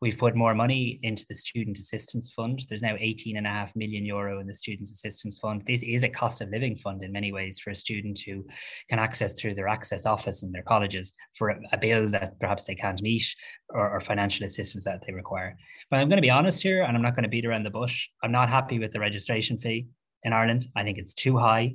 We've 0.00 0.16
put 0.16 0.36
more 0.36 0.54
money 0.54 1.00
into 1.02 1.24
the 1.28 1.34
Student 1.34 1.76
Assistance 1.76 2.32
Fund. 2.32 2.64
There's 2.68 2.82
now 2.82 2.96
18 2.98 3.36
and 3.36 3.46
a 3.46 3.50
half 3.50 3.74
million 3.74 4.04
euro 4.04 4.38
in 4.38 4.46
the 4.46 4.54
Students 4.54 4.92
Assistance 4.92 5.38
Fund. 5.40 5.62
This 5.66 5.82
is 5.82 6.04
a 6.04 6.08
cost 6.08 6.40
of 6.40 6.50
living 6.50 6.76
fund 6.76 7.02
in 7.02 7.10
many 7.10 7.32
ways 7.32 7.58
for 7.58 7.70
a 7.70 7.74
student 7.74 8.20
who 8.20 8.46
can 8.88 9.00
access 9.00 9.40
through 9.40 9.56
their 9.56 9.68
access 9.68 10.06
office 10.06 10.44
in 10.44 10.52
their 10.52 10.62
colleges 10.62 11.14
for 11.34 11.48
a, 11.48 11.58
a 11.72 11.78
bill 11.78 12.08
that 12.10 12.38
perhaps 12.38 12.64
they 12.64 12.76
can't 12.76 13.02
meet 13.02 13.34
or, 13.70 13.90
or 13.90 14.00
financial 14.00 14.46
assistance 14.46 14.84
that 14.84 15.02
they 15.04 15.12
require. 15.12 15.56
But 15.90 15.98
I'm 15.98 16.08
going 16.08 16.18
to 16.18 16.22
be 16.22 16.30
honest 16.30 16.62
here, 16.62 16.84
and 16.84 16.96
I'm 16.96 17.02
not 17.02 17.16
going 17.16 17.24
to 17.24 17.28
beat 17.28 17.44
around 17.44 17.64
the 17.64 17.70
bush. 17.70 18.08
I'm 18.22 18.32
not 18.32 18.48
happy 18.48 18.78
with 18.78 18.92
the 18.92 19.00
registration 19.00 19.58
fee 19.58 19.88
in 20.22 20.32
Ireland. 20.32 20.68
I 20.76 20.84
think 20.84 20.98
it's 20.98 21.14
too 21.14 21.36
high. 21.38 21.74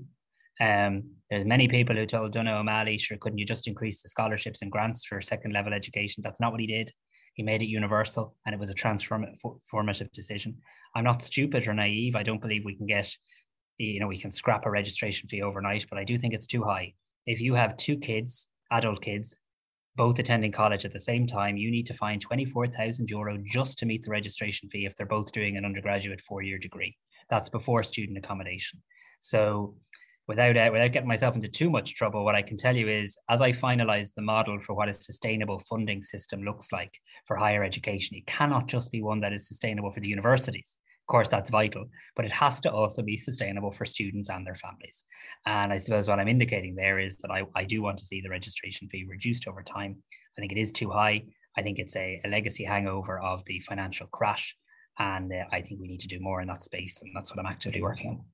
Um, 0.60 1.12
there's 1.30 1.46
many 1.46 1.68
people 1.68 1.96
who 1.96 2.06
told 2.06 2.34
Donogh 2.34 2.60
O'Malley, 2.60 2.98
sure, 2.98 3.18
couldn't 3.18 3.38
you 3.38 3.46
just 3.46 3.68
increase 3.68 4.02
the 4.02 4.10
scholarships 4.10 4.62
and 4.62 4.72
grants 4.72 5.06
for 5.06 5.22
second 5.22 5.54
level 5.54 5.74
education? 5.74 6.22
That's 6.24 6.42
not 6.42 6.52
what 6.52 6.62
he 6.62 6.68
did. 6.68 6.92
He 7.34 7.44
made 7.44 7.62
it 7.62 7.68
universal 7.68 8.36
and 8.46 8.54
it 8.54 8.60
was 8.60 8.70
a 8.70 8.76
transformative 8.76 10.12
decision. 10.12 10.58
I'm 10.96 11.04
not 11.04 11.22
stupid 11.22 11.68
or 11.68 11.74
naive. 11.74 12.16
I 12.16 12.24
don't 12.24 12.42
believe 12.42 12.66
we 12.66 12.76
can 12.76 12.88
get, 12.88 13.16
you 13.78 14.00
know, 14.00 14.08
we 14.08 14.20
can 14.20 14.32
scrap 14.32 14.66
a 14.66 14.72
registration 14.72 15.30
fee 15.30 15.42
overnight, 15.42 15.86
but 15.90 16.00
I 16.00 16.04
do 16.04 16.18
think 16.18 16.34
it's 16.34 16.48
too 16.48 16.64
high. 16.64 16.94
If 17.26 17.40
you 17.40 17.54
have 17.54 17.78
two 17.78 17.98
kids, 17.98 18.50
adult 18.72 19.02
kids, 19.02 19.38
both 19.96 20.20
attending 20.20 20.52
college 20.52 20.86
at 20.86 20.94
the 20.94 21.00
same 21.00 21.28
time, 21.28 21.58
you 21.58 21.70
need 21.72 21.86
to 21.86 21.94
find 21.94 22.22
24,000 22.22 23.10
euro 23.10 23.38
just 23.46 23.78
to 23.80 23.86
meet 23.86 24.04
the 24.04 24.12
registration 24.12 24.70
fee 24.70 24.86
if 24.86 24.96
they're 24.96 25.06
both 25.06 25.32
doing 25.32 25.58
an 25.58 25.66
undergraduate 25.66 26.22
four 26.22 26.42
year 26.42 26.58
degree. 26.58 26.98
That's 27.30 27.50
before 27.50 27.84
student 27.84 28.18
accommodation. 28.18 28.82
So 29.20 29.76
without 30.30 30.56
uh, 30.56 30.70
without 30.72 30.92
getting 30.92 31.08
myself 31.08 31.34
into 31.36 31.48
too 31.48 31.72
much 31.72 31.96
trouble, 31.96 32.24
what 32.24 32.36
I 32.36 32.44
can 32.44 32.56
tell 32.56 32.76
you 32.76 32.88
is, 32.88 33.18
as 33.30 33.42
I 33.42 33.52
finalize 33.52 34.10
the 34.16 34.22
model 34.22 34.60
for 34.60 34.76
what 34.76 34.88
a 34.88 34.94
sustainable 34.94 35.60
funding 35.68 36.04
system 36.04 36.44
looks 36.44 36.72
like 36.72 36.94
for 37.26 37.36
higher 37.36 37.64
education, 37.64 38.16
it 38.16 38.28
cannot 38.28 38.68
just 38.68 38.92
be 38.92 39.02
one 39.02 39.22
that 39.22 39.34
is 39.34 39.48
sustainable 39.48 39.92
for 39.92 40.02
the 40.02 40.08
universities. 40.08 40.78
Of 41.02 41.08
course, 41.08 41.30
that's 41.30 41.50
vital, 41.50 41.86
but 42.16 42.26
it 42.26 42.32
has 42.32 42.62
to 42.62 42.72
also 42.72 43.02
be 43.02 43.18
sustainable 43.18 43.72
for 43.72 43.86
students 43.86 44.30
and 44.30 44.46
their 44.46 44.54
families. 44.54 45.04
And 45.48 45.74
I 45.74 45.80
suppose 45.80 46.08
what 46.08 46.20
I'm 46.20 46.28
indicating 46.28 46.76
there 46.76 47.00
is 47.00 47.18
that 47.18 47.32
I, 47.32 47.42
I 47.56 47.64
do 47.66 47.82
want 47.82 47.98
to 47.98 48.06
see 48.06 48.22
the 48.22 48.30
registration 48.30 48.88
fee 48.88 49.08
reduced 49.10 49.48
over 49.48 49.64
time. 49.64 49.98
I 50.38 50.42
think 50.42 50.52
it 50.52 50.62
is 50.62 50.72
too 50.72 50.92
high. 50.92 51.24
I 51.58 51.64
think 51.64 51.80
it's 51.80 51.96
a, 51.96 52.22
a 52.24 52.30
legacy 52.30 52.64
hangover 52.64 53.20
of 53.20 53.44
the 53.46 53.60
financial 53.62 54.06
crash. 54.06 54.56
And 55.00 55.34
uh, 55.34 55.46
I 55.52 55.62
think 55.64 55.82
we 55.82 55.88
need 55.88 56.02
to 56.02 56.08
do 56.08 56.20
more 56.20 56.40
in 56.42 56.48
that 56.50 56.64
space. 56.64 57.02
And 57.02 57.12
that's 57.16 57.32
what 57.32 57.40
I'm 57.40 57.52
actively 57.52 57.82
working 57.82 58.10
on. 58.12 58.26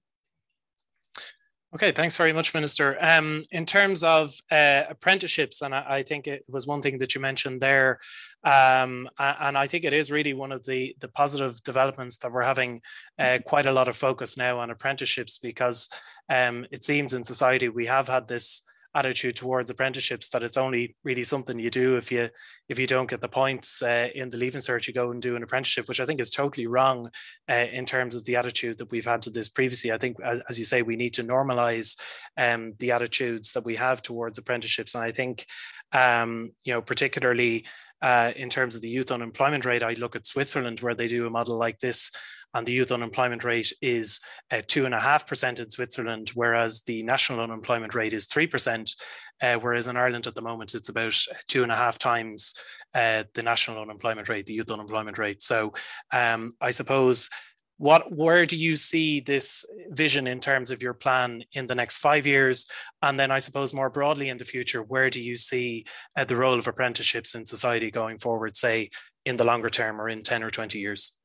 Okay, 1.74 1.92
thanks 1.92 2.16
very 2.16 2.32
much, 2.32 2.54
Minister. 2.54 2.98
Um, 3.02 3.44
in 3.52 3.66
terms 3.66 4.04
of 4.04 4.34
uh, 4.50 4.84
apprenticeships, 4.90 5.62
and 5.62 5.76
I, 5.76 5.86
I, 5.88 6.04
think 6.04 6.26
it 6.26 6.46
was 6.48 6.66
one 6.66 6.82
thing 6.82 7.00
that 7.00 7.16
you 7.16 7.20
mentioned 7.20 7.60
there, 7.60 8.00
um, 8.46 9.10
and 9.20 9.58
I 9.58 9.68
think 9.68 9.84
it 9.84 9.92
is 9.92 10.10
really 10.10 10.34
one 10.34 10.54
of 10.54 10.64
the 10.64 10.96
the 11.02 11.10
positive 11.10 11.62
developments 11.64 12.18
that 12.20 12.32
we're 12.32 12.44
having 12.44 12.82
uh, 13.20 13.40
quite 13.46 13.66
a 13.66 13.74
lot 13.74 13.90
of 13.90 13.98
focus 13.98 14.38
now 14.38 14.60
on 14.60 14.70
apprenticeships 14.70 15.38
because 15.38 15.90
um, 16.30 16.66
it 16.72 16.86
seems 16.86 17.14
in 17.14 17.26
society 17.26 17.68
we 17.68 17.88
have 17.88 18.08
had 18.08 18.28
this 18.28 18.62
attitude 18.96 19.36
towards 19.36 19.70
apprenticeships 19.70 20.30
that 20.30 20.44
it's 20.44 20.58
only 20.58 20.96
really 21.04 21.24
something 21.24 21.60
you 21.60 21.70
do 21.70 21.98
if 21.98 22.12
you 22.12 22.30
if 22.70 22.80
you 22.80 22.88
don't 22.88 23.10
get 23.10 23.22
the 23.22 23.28
points 23.28 23.82
uh, 23.82 24.08
in 24.16 24.30
the 24.30 24.38
leaving 24.38 24.62
cert 24.62 24.88
you 24.88 24.94
go 24.94 25.12
and 25.12 25.22
do 25.22 25.36
an 25.36 25.44
apprenticeship 25.44 25.88
which 25.88 26.00
i 26.00 26.06
think 26.06 26.22
is 26.22 26.30
totally 26.30 26.66
wrong 26.66 27.10
uh, 27.50 27.66
in 27.72 27.86
terms 27.86 28.16
of 28.16 28.24
the 28.26 28.36
attitude 28.36 28.78
that 28.78 28.90
we've 28.92 29.06
had 29.06 29.22
to 29.22 29.30
this 29.30 29.50
previously. 29.50 29.92
I 29.92 29.98
think 29.98 30.18
as, 30.24 30.42
as 30.50 30.60
you 30.60 30.66
say 30.66 30.82
we 30.82 30.96
need 30.96 31.14
to 31.16 31.24
normalize 31.24 31.98
um, 32.38 32.74
the 32.80 32.92
attitudes 32.92 33.52
that 33.54 33.66
we 33.66 33.76
have 33.76 34.02
towards 34.02 34.38
apprenticeships. 34.38 34.96
And 34.96 35.04
i 35.04 35.12
think 35.12 35.46
um, 35.92 36.52
you 36.64 36.74
know 36.74 36.82
particularly 36.82 37.66
uh, 38.02 38.32
in 38.36 38.50
terms 38.50 38.76
of 38.76 38.82
the 38.82 38.90
youth 38.90 39.12
unemployment 39.12 39.66
rate, 39.66 39.84
I 39.84 39.94
look 39.94 40.16
at 40.16 40.28
Switzerland 40.28 40.80
where 40.80 40.96
they 40.96 41.08
do 41.08 41.28
a 41.28 41.30
model 41.30 41.58
like 41.58 41.80
this, 41.80 42.12
and 42.54 42.66
the 42.66 42.74
youth 42.74 42.92
unemployment 42.92 43.44
rate 43.44 43.74
is 43.82 44.20
uh, 44.52 44.62
two 44.66 44.86
and 44.86 44.94
a 44.94 45.00
half 45.00 45.28
percent 45.28 45.60
in 45.60 45.70
Switzerland, 45.70 46.32
whereas 46.36 46.82
the 46.84 47.04
national 47.04 47.42
unemployment 47.42 47.94
rate 47.96 48.14
is 48.14 48.28
three 48.28 48.48
percent. 48.48 48.96
Uh, 49.42 49.56
whereas 49.56 49.88
in 49.88 49.98
Ireland 49.98 50.28
at 50.28 50.36
the 50.36 50.42
moment, 50.42 50.76
it's 50.76 50.88
about 50.88 51.18
two 51.50 51.64
and 51.64 51.72
a 51.72 51.76
half 51.76 51.98
times 51.98 52.54
uh, 52.94 53.24
the 53.34 53.44
national 53.44 53.82
unemployment 53.82 54.30
rate, 54.30 54.46
the 54.46 54.54
youth 54.54 54.72
unemployment 54.72 55.18
rate. 55.18 55.42
So 55.42 55.74
um, 56.14 56.54
I 56.62 56.72
suppose 56.72 57.30
what 57.78 58.12
where 58.12 58.46
do 58.46 58.56
you 58.56 58.76
see 58.76 59.20
this 59.20 59.66
vision 59.90 60.28
in 60.28 60.40
terms 60.40 60.72
of 60.72 60.82
your 60.82 60.94
plan 60.94 61.44
in 61.54 61.68
the 61.68 61.76
next 61.76 61.98
five 61.98 62.26
years? 62.26 62.68
And 63.02 63.20
then 63.20 63.32
i 63.32 63.40
suppose 63.40 63.74
more 63.74 63.90
broadly 63.90 64.30
in 64.30 64.38
the 64.38 64.46
future 64.46 64.82
where 64.82 65.10
do 65.10 65.22
you 65.22 65.36
see 65.36 65.86
uh, 66.18 66.26
the 66.26 66.36
role 66.36 66.58
of 66.58 66.68
apprenticeships 66.68 67.36
in 67.36 67.46
society 67.46 67.92
going 67.92 68.18
forward 68.18 68.56
say 68.56 68.90
in 69.26 69.38
the 69.38 69.44
longer 69.44 69.70
term 69.70 70.00
or 70.00 70.08
in 70.10 70.24
10 70.24 70.44
or 70.44 70.52
20 70.52 70.80
years? 70.80 71.18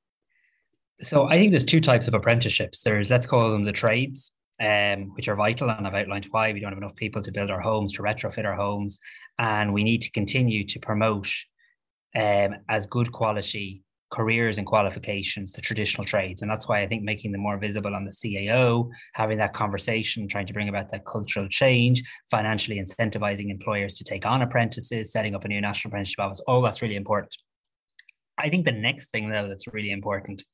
So 1.00 1.28
i 1.28 1.38
think 1.38 1.52
there's 1.52 1.64
two 1.64 1.80
types 1.80 2.08
of 2.08 2.14
apprenticeships. 2.14 2.82
There's 2.82 3.10
let's 3.10 3.26
call 3.26 3.50
them 3.50 3.64
the 3.64 3.72
trades 3.72 4.32
um, 4.60 5.12
which 5.14 5.28
are 5.28 5.36
vital 5.36 5.70
and 5.70 5.86
i've 5.86 5.94
outlined 5.94 6.26
why 6.30 6.52
we 6.52 6.60
don't 6.60 6.72
have 6.72 6.78
enough 6.78 6.94
people 6.96 7.22
to 7.22 7.32
build 7.32 7.50
our 7.50 7.60
homes 7.60 7.92
to 7.94 8.02
retrofit 8.02 8.44
our 8.44 8.57
homes 8.57 9.01
and 9.38 9.72
we 9.72 9.84
need 9.84 10.03
to 10.03 10.11
continue 10.11 10.64
to 10.66 10.78
promote 10.78 11.28
um, 12.14 12.57
as 12.68 12.86
good 12.86 13.11
quality 13.11 13.82
careers 14.11 14.58
and 14.58 14.66
qualifications 14.66 15.52
to 15.52 15.61
traditional 15.61 16.04
trades. 16.04 16.42
And 16.42 16.50
that's 16.50 16.68
why 16.68 16.80
I 16.80 16.86
think 16.86 17.02
making 17.02 17.32
them 17.32 17.40
more 17.40 17.58
visible 17.58 17.94
on 17.94 18.04
the 18.04 18.11
CAO, 18.11 18.90
having 19.14 19.38
that 19.38 19.54
conversation, 19.54 20.28
trying 20.28 20.46
to 20.46 20.52
bring 20.52 20.68
about 20.68 20.90
that 20.90 21.06
cultural 21.06 21.48
change, 21.48 22.02
financially 22.30 22.80
incentivizing 22.80 23.50
employers 23.50 23.94
to 23.96 24.04
take 24.04 24.26
on 24.26 24.42
apprentices, 24.42 25.12
setting 25.12 25.34
up 25.34 25.44
a 25.44 25.48
new 25.48 25.61
national 25.61 25.90
apprenticeship 25.90 26.20
office, 26.20 26.40
all 26.46 26.61
that's 26.61 26.82
really 26.82 26.96
important. 26.96 27.34
I 28.36 28.48
think 28.48 28.64
the 28.64 28.72
next 28.72 29.11
thing, 29.11 29.30
though, 29.30 29.48
that's 29.48 29.66
really 29.72 29.90
important 29.90 30.44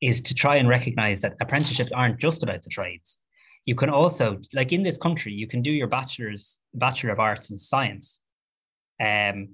is 0.00 0.22
to 0.22 0.34
try 0.34 0.56
and 0.56 0.68
recognize 0.68 1.20
that 1.22 1.34
apprenticeships 1.40 1.92
aren't 1.92 2.20
just 2.20 2.42
about 2.42 2.62
the 2.62 2.70
trades. 2.70 3.18
You 3.64 3.74
can 3.74 3.88
also, 3.88 4.38
like 4.52 4.72
in 4.72 4.82
this 4.82 4.98
country, 4.98 5.32
you 5.32 5.46
can 5.46 5.62
do 5.62 5.72
your 5.72 5.86
bachelor's, 5.86 6.60
Bachelor 6.74 7.10
of 7.10 7.20
Arts 7.20 7.50
in 7.50 7.56
Science 7.56 8.20
um, 9.00 9.48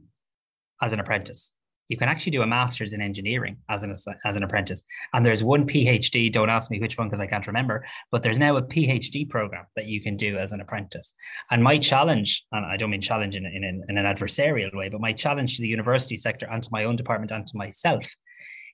as 0.82 0.92
an 0.92 0.98
apprentice 0.98 1.52
you 1.90 1.96
can 1.96 2.08
actually 2.08 2.30
do 2.30 2.42
a 2.42 2.46
master's 2.46 2.92
in 2.92 3.02
engineering 3.02 3.56
as 3.68 3.82
an 3.82 3.94
as 4.24 4.36
an 4.36 4.44
apprentice. 4.44 4.84
And 5.12 5.26
there's 5.26 5.42
one 5.42 5.66
PhD. 5.66 6.32
Don't 6.32 6.48
ask 6.48 6.70
me 6.70 6.78
which 6.78 6.96
one 6.96 7.08
because 7.08 7.20
I 7.20 7.26
can't 7.26 7.46
remember. 7.48 7.84
But 8.12 8.22
there's 8.22 8.38
now 8.38 8.56
a 8.56 8.62
PhD 8.62 9.28
program 9.28 9.66
that 9.74 9.86
you 9.86 10.00
can 10.00 10.16
do 10.16 10.38
as 10.38 10.52
an 10.52 10.60
apprentice. 10.60 11.12
And 11.50 11.64
my 11.64 11.78
challenge, 11.78 12.44
and 12.52 12.64
I 12.64 12.76
don't 12.76 12.90
mean 12.90 13.00
challenge 13.00 13.34
in, 13.34 13.44
in, 13.44 13.84
in 13.88 13.98
an 13.98 14.04
adversarial 14.04 14.72
way, 14.72 14.88
but 14.88 15.00
my 15.00 15.12
challenge 15.12 15.56
to 15.56 15.62
the 15.62 15.68
university 15.68 16.16
sector 16.16 16.46
and 16.48 16.62
to 16.62 16.68
my 16.70 16.84
own 16.84 16.94
department 16.94 17.32
and 17.32 17.44
to 17.44 17.56
myself 17.56 18.06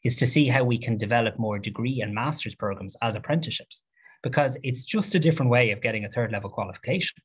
is 0.04 0.18
to 0.18 0.26
see 0.26 0.46
how 0.48 0.62
we 0.62 0.76
can 0.76 0.98
develop 0.98 1.38
more 1.38 1.58
degree 1.58 2.02
and 2.02 2.14
master's 2.14 2.54
programs 2.54 2.96
as 3.00 3.16
apprenticeships 3.16 3.82
because 4.22 4.58
it's 4.62 4.84
just 4.84 5.14
a 5.14 5.18
different 5.18 5.50
way 5.50 5.70
of 5.70 5.80
getting 5.80 6.04
a 6.04 6.10
third 6.10 6.32
level 6.32 6.50
qualification. 6.50 7.16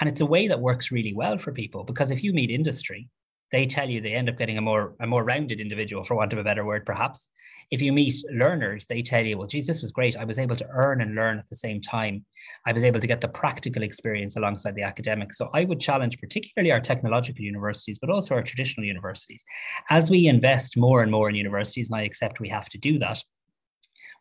And 0.00 0.08
it's 0.08 0.20
a 0.20 0.26
way 0.26 0.48
that 0.48 0.60
works 0.60 0.90
really 0.90 1.14
well 1.14 1.38
for 1.38 1.52
people 1.52 1.84
because 1.84 2.10
if 2.10 2.24
you 2.24 2.32
meet 2.32 2.50
industry, 2.50 3.08
they 3.52 3.66
tell 3.66 3.88
you 3.88 4.00
they 4.00 4.14
end 4.14 4.28
up 4.28 4.38
getting 4.38 4.58
a 4.58 4.62
more 4.62 4.94
a 5.00 5.06
more 5.06 5.24
rounded 5.24 5.60
individual, 5.60 6.04
for 6.04 6.16
want 6.16 6.32
of 6.32 6.38
a 6.38 6.44
better 6.44 6.64
word, 6.64 6.84
perhaps. 6.84 7.28
If 7.70 7.82
you 7.82 7.92
meet 7.92 8.14
learners, 8.32 8.86
they 8.86 9.02
tell 9.02 9.24
you, 9.24 9.38
well, 9.38 9.48
geez, 9.48 9.66
this 9.66 9.82
was 9.82 9.90
great. 9.90 10.16
I 10.16 10.24
was 10.24 10.38
able 10.38 10.54
to 10.54 10.68
earn 10.70 11.00
and 11.00 11.16
learn 11.16 11.38
at 11.38 11.48
the 11.48 11.56
same 11.56 11.80
time. 11.80 12.24
I 12.64 12.72
was 12.72 12.84
able 12.84 13.00
to 13.00 13.08
get 13.08 13.20
the 13.20 13.28
practical 13.28 13.82
experience 13.82 14.36
alongside 14.36 14.76
the 14.76 14.84
academic. 14.84 15.34
So 15.34 15.50
I 15.52 15.64
would 15.64 15.80
challenge 15.80 16.18
particularly 16.20 16.70
our 16.70 16.80
technological 16.80 17.44
universities, 17.44 17.98
but 17.98 18.08
also 18.08 18.36
our 18.36 18.42
traditional 18.42 18.86
universities. 18.86 19.44
As 19.90 20.10
we 20.10 20.28
invest 20.28 20.76
more 20.76 21.02
and 21.02 21.10
more 21.10 21.28
in 21.28 21.34
universities, 21.34 21.90
and 21.90 21.98
I 21.98 22.04
accept 22.04 22.38
we 22.38 22.48
have 22.50 22.68
to 22.68 22.78
do 22.78 23.00
that, 23.00 23.20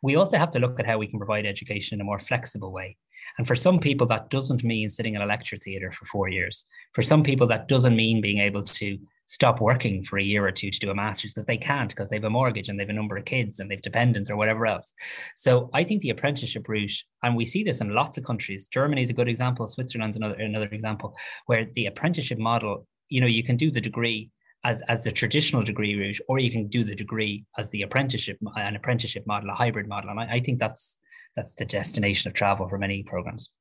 we 0.01 0.15
also 0.15 0.37
have 0.37 0.51
to 0.51 0.59
look 0.59 0.79
at 0.79 0.87
how 0.87 0.97
we 0.97 1.07
can 1.07 1.19
provide 1.19 1.45
education 1.45 1.95
in 1.95 2.01
a 2.01 2.05
more 2.05 2.19
flexible 2.19 2.71
way. 2.71 2.97
And 3.37 3.47
for 3.47 3.55
some 3.55 3.79
people, 3.79 4.07
that 4.07 4.29
doesn't 4.29 4.63
mean 4.63 4.89
sitting 4.89 5.15
in 5.15 5.21
a 5.21 5.25
lecture 5.25 5.57
theatre 5.57 5.91
for 5.91 6.05
four 6.05 6.29
years. 6.29 6.65
For 6.93 7.03
some 7.03 7.23
people, 7.23 7.47
that 7.47 7.67
doesn't 7.67 7.95
mean 7.95 8.21
being 8.21 8.39
able 8.39 8.63
to 8.63 8.97
stop 9.25 9.59
working 9.59 10.03
for 10.03 10.19
a 10.19 10.23
year 10.23 10.45
or 10.45 10.51
two 10.51 10.69
to 10.69 10.79
do 10.79 10.91
a 10.91 10.95
master's 10.95 11.33
because 11.33 11.45
they 11.45 11.57
can't 11.57 11.89
because 11.89 12.09
they 12.09 12.15
have 12.15 12.23
a 12.23 12.29
mortgage 12.29 12.69
and 12.69 12.79
they 12.79 12.83
have 12.83 12.89
a 12.89 12.93
number 12.93 13.17
of 13.17 13.25
kids 13.25 13.59
and 13.59 13.69
they've 13.69 13.81
dependents 13.81 14.29
or 14.29 14.35
whatever 14.35 14.65
else. 14.67 14.93
So 15.35 15.69
I 15.73 15.83
think 15.83 16.01
the 16.01 16.11
apprenticeship 16.11 16.67
route, 16.67 17.03
and 17.23 17.35
we 17.35 17.45
see 17.45 17.63
this 17.63 17.81
in 17.81 17.93
lots 17.93 18.17
of 18.17 18.23
countries. 18.23 18.67
Germany 18.67 19.03
is 19.03 19.09
a 19.09 19.13
good 19.13 19.27
example. 19.27 19.67
Switzerland's 19.67 20.17
another 20.17 20.35
another 20.35 20.69
example 20.71 21.15
where 21.47 21.67
the 21.75 21.87
apprenticeship 21.87 22.37
model, 22.37 22.87
you 23.09 23.21
know, 23.21 23.27
you 23.27 23.43
can 23.43 23.57
do 23.57 23.71
the 23.71 23.81
degree 23.81 24.29
as, 24.63 24.81
as 24.87 25.03
the 25.03 25.11
traditional 25.11 25.61
degree 25.63 25.95
route, 25.95 26.19
or 26.27 26.39
you 26.39 26.51
can 26.51 26.67
do 26.67 26.83
the 26.83 26.95
degree 26.95 27.45
as 27.57 27.69
the 27.69 27.83
apprenticeship, 27.83 28.37
an 28.55 28.75
apprenticeship 28.75 29.25
model, 29.27 29.51
a 29.51 29.53
hybrid 29.53 29.87
model. 29.87 30.09
And 30.09 30.19
I, 30.19 30.33
I 30.33 30.39
think 30.39 30.59
that's 30.59 30.99
that's 31.35 31.55
the 31.55 31.65
destination 31.65 32.29
of 32.29 32.33
travel 32.33 32.67
for 32.67 32.77
many 32.77 33.03
programs. 33.03 33.51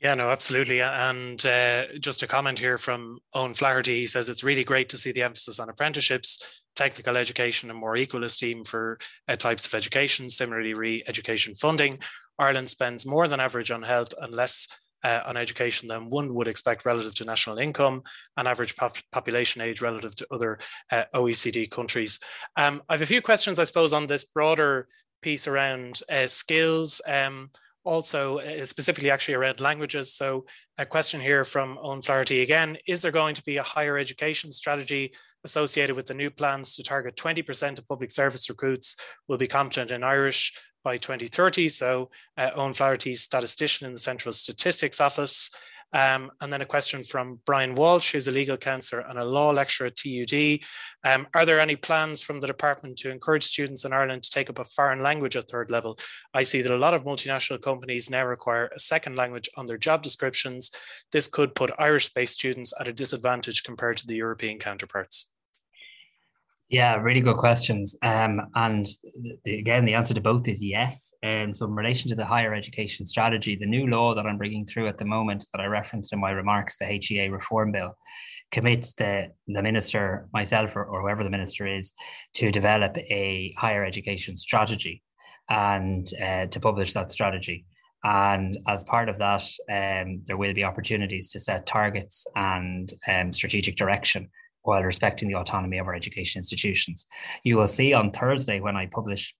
Yeah, 0.00 0.14
no, 0.14 0.30
absolutely. 0.30 0.80
And 0.80 1.44
uh, 1.44 1.86
just 1.98 2.22
a 2.22 2.28
comment 2.28 2.58
here 2.58 2.78
from 2.78 3.18
Owen 3.34 3.54
Flaherty, 3.54 3.98
he 3.98 4.06
says 4.06 4.28
it's 4.28 4.44
really 4.44 4.62
great 4.62 4.88
to 4.90 4.96
see 4.96 5.10
the 5.10 5.24
emphasis 5.24 5.58
on 5.58 5.68
apprenticeships, 5.68 6.40
technical 6.76 7.16
education, 7.16 7.68
and 7.68 7.78
more 7.78 7.96
equal 7.96 8.22
esteem 8.22 8.62
for 8.62 8.98
uh, 9.26 9.34
types 9.34 9.66
of 9.66 9.74
education. 9.74 10.28
Similarly, 10.28 10.74
re 10.74 11.02
education 11.08 11.56
funding. 11.56 11.98
Ireland 12.38 12.70
spends 12.70 13.06
more 13.06 13.26
than 13.26 13.40
average 13.40 13.72
on 13.72 13.82
health 13.82 14.14
and 14.20 14.32
less 14.32 14.68
uh, 15.02 15.22
on 15.26 15.36
education 15.36 15.88
than 15.88 16.10
one 16.10 16.32
would 16.34 16.46
expect 16.46 16.84
relative 16.84 17.16
to 17.16 17.24
national 17.24 17.58
income 17.58 18.02
and 18.36 18.46
average 18.46 18.76
pop- 18.76 18.98
population 19.10 19.62
age 19.62 19.80
relative 19.80 20.14
to 20.16 20.26
other 20.30 20.60
uh, 20.92 21.04
OECD 21.12 21.68
countries. 21.68 22.20
Um, 22.56 22.82
I 22.88 22.94
have 22.94 23.02
a 23.02 23.06
few 23.06 23.22
questions, 23.22 23.58
I 23.58 23.64
suppose, 23.64 23.92
on 23.92 24.06
this 24.06 24.24
broader 24.24 24.86
piece 25.22 25.48
around 25.48 26.00
uh, 26.08 26.28
skills. 26.28 27.00
Um, 27.04 27.50
also 27.84 28.38
uh, 28.38 28.64
specifically 28.64 29.10
actually 29.10 29.34
around 29.34 29.60
languages. 29.60 30.14
So 30.14 30.44
a 30.76 30.86
question 30.86 31.20
here 31.20 31.44
from 31.44 31.78
Owen 31.80 32.02
Flaherty 32.02 32.42
again, 32.42 32.76
is 32.86 33.00
there 33.00 33.12
going 33.12 33.34
to 33.34 33.44
be 33.44 33.56
a 33.56 33.62
higher 33.62 33.98
education 33.98 34.52
strategy 34.52 35.12
associated 35.44 35.96
with 35.96 36.06
the 36.06 36.14
new 36.14 36.30
plans 36.30 36.74
to 36.76 36.82
target 36.82 37.16
20% 37.16 37.78
of 37.78 37.88
public 37.88 38.10
service 38.10 38.48
recruits 38.48 38.96
will 39.28 39.38
be 39.38 39.46
competent 39.46 39.90
in 39.90 40.02
Irish 40.02 40.52
by 40.84 40.98
2030? 40.98 41.68
So 41.68 42.10
uh, 42.36 42.50
Owen 42.54 42.74
Flaherty, 42.74 43.14
statistician 43.14 43.86
in 43.86 43.94
the 43.94 44.00
Central 44.00 44.32
Statistics 44.32 45.00
Office, 45.00 45.50
um, 45.92 46.30
and 46.40 46.52
then 46.52 46.60
a 46.60 46.66
question 46.66 47.02
from 47.02 47.40
Brian 47.46 47.74
Walsh, 47.74 48.12
who's 48.12 48.28
a 48.28 48.32
legal 48.32 48.56
counsellor 48.56 49.00
and 49.00 49.18
a 49.18 49.24
law 49.24 49.50
lecturer 49.50 49.86
at 49.86 49.96
TUD. 49.96 50.60
Um, 51.04 51.26
are 51.34 51.46
there 51.46 51.58
any 51.58 51.76
plans 51.76 52.22
from 52.22 52.40
the 52.40 52.46
department 52.46 52.98
to 52.98 53.10
encourage 53.10 53.44
students 53.44 53.84
in 53.84 53.92
Ireland 53.92 54.22
to 54.24 54.30
take 54.30 54.50
up 54.50 54.58
a 54.58 54.64
foreign 54.64 55.02
language 55.02 55.36
at 55.36 55.48
third 55.48 55.70
level? 55.70 55.98
I 56.34 56.42
see 56.42 56.62
that 56.62 56.72
a 56.72 56.76
lot 56.76 56.94
of 56.94 57.04
multinational 57.04 57.62
companies 57.62 58.10
now 58.10 58.26
require 58.26 58.70
a 58.74 58.80
second 58.80 59.16
language 59.16 59.48
on 59.56 59.66
their 59.66 59.78
job 59.78 60.02
descriptions. 60.02 60.70
This 61.12 61.28
could 61.28 61.54
put 61.54 61.70
Irish 61.78 62.12
based 62.12 62.34
students 62.34 62.72
at 62.78 62.88
a 62.88 62.92
disadvantage 62.92 63.62
compared 63.62 63.96
to 63.98 64.06
the 64.06 64.16
European 64.16 64.58
counterparts. 64.58 65.32
Yeah, 66.70 66.96
really 66.96 67.22
good 67.22 67.38
questions. 67.38 67.96
Um, 68.02 68.42
and 68.54 68.86
the, 69.44 69.58
again, 69.58 69.86
the 69.86 69.94
answer 69.94 70.12
to 70.12 70.20
both 70.20 70.46
is 70.48 70.62
yes. 70.62 71.14
Um, 71.24 71.54
so, 71.54 71.64
in 71.64 71.74
relation 71.74 72.10
to 72.10 72.14
the 72.14 72.26
higher 72.26 72.52
education 72.52 73.06
strategy, 73.06 73.56
the 73.56 73.66
new 73.66 73.86
law 73.86 74.14
that 74.14 74.26
I'm 74.26 74.36
bringing 74.36 74.66
through 74.66 74.86
at 74.88 74.98
the 74.98 75.06
moment 75.06 75.46
that 75.52 75.62
I 75.62 75.66
referenced 75.66 76.12
in 76.12 76.20
my 76.20 76.30
remarks, 76.30 76.76
the 76.76 76.84
HEA 76.84 77.30
reform 77.30 77.72
bill, 77.72 77.96
commits 78.52 78.92
the, 78.92 79.28
the 79.46 79.62
minister, 79.62 80.28
myself, 80.34 80.76
or, 80.76 80.84
or 80.84 81.00
whoever 81.00 81.24
the 81.24 81.30
minister 81.30 81.66
is, 81.66 81.94
to 82.34 82.50
develop 82.50 82.98
a 82.98 83.54
higher 83.56 83.82
education 83.82 84.36
strategy 84.36 85.02
and 85.48 86.06
uh, 86.22 86.46
to 86.46 86.60
publish 86.60 86.92
that 86.92 87.10
strategy. 87.10 87.64
And 88.04 88.58
as 88.68 88.84
part 88.84 89.08
of 89.08 89.16
that, 89.18 89.42
um, 89.70 90.22
there 90.26 90.36
will 90.36 90.52
be 90.52 90.64
opportunities 90.64 91.30
to 91.30 91.40
set 91.40 91.64
targets 91.64 92.26
and 92.36 92.92
um, 93.10 93.32
strategic 93.32 93.76
direction 93.76 94.28
while 94.68 94.82
respecting 94.82 95.28
the 95.28 95.34
autonomy 95.34 95.78
of 95.78 95.86
our 95.86 95.94
education 95.94 96.38
institutions. 96.38 97.06
You 97.42 97.56
will 97.56 97.66
see 97.66 97.94
on 97.94 98.10
Thursday 98.10 98.60
when 98.60 98.76
I 98.76 98.86
publish 98.86 99.34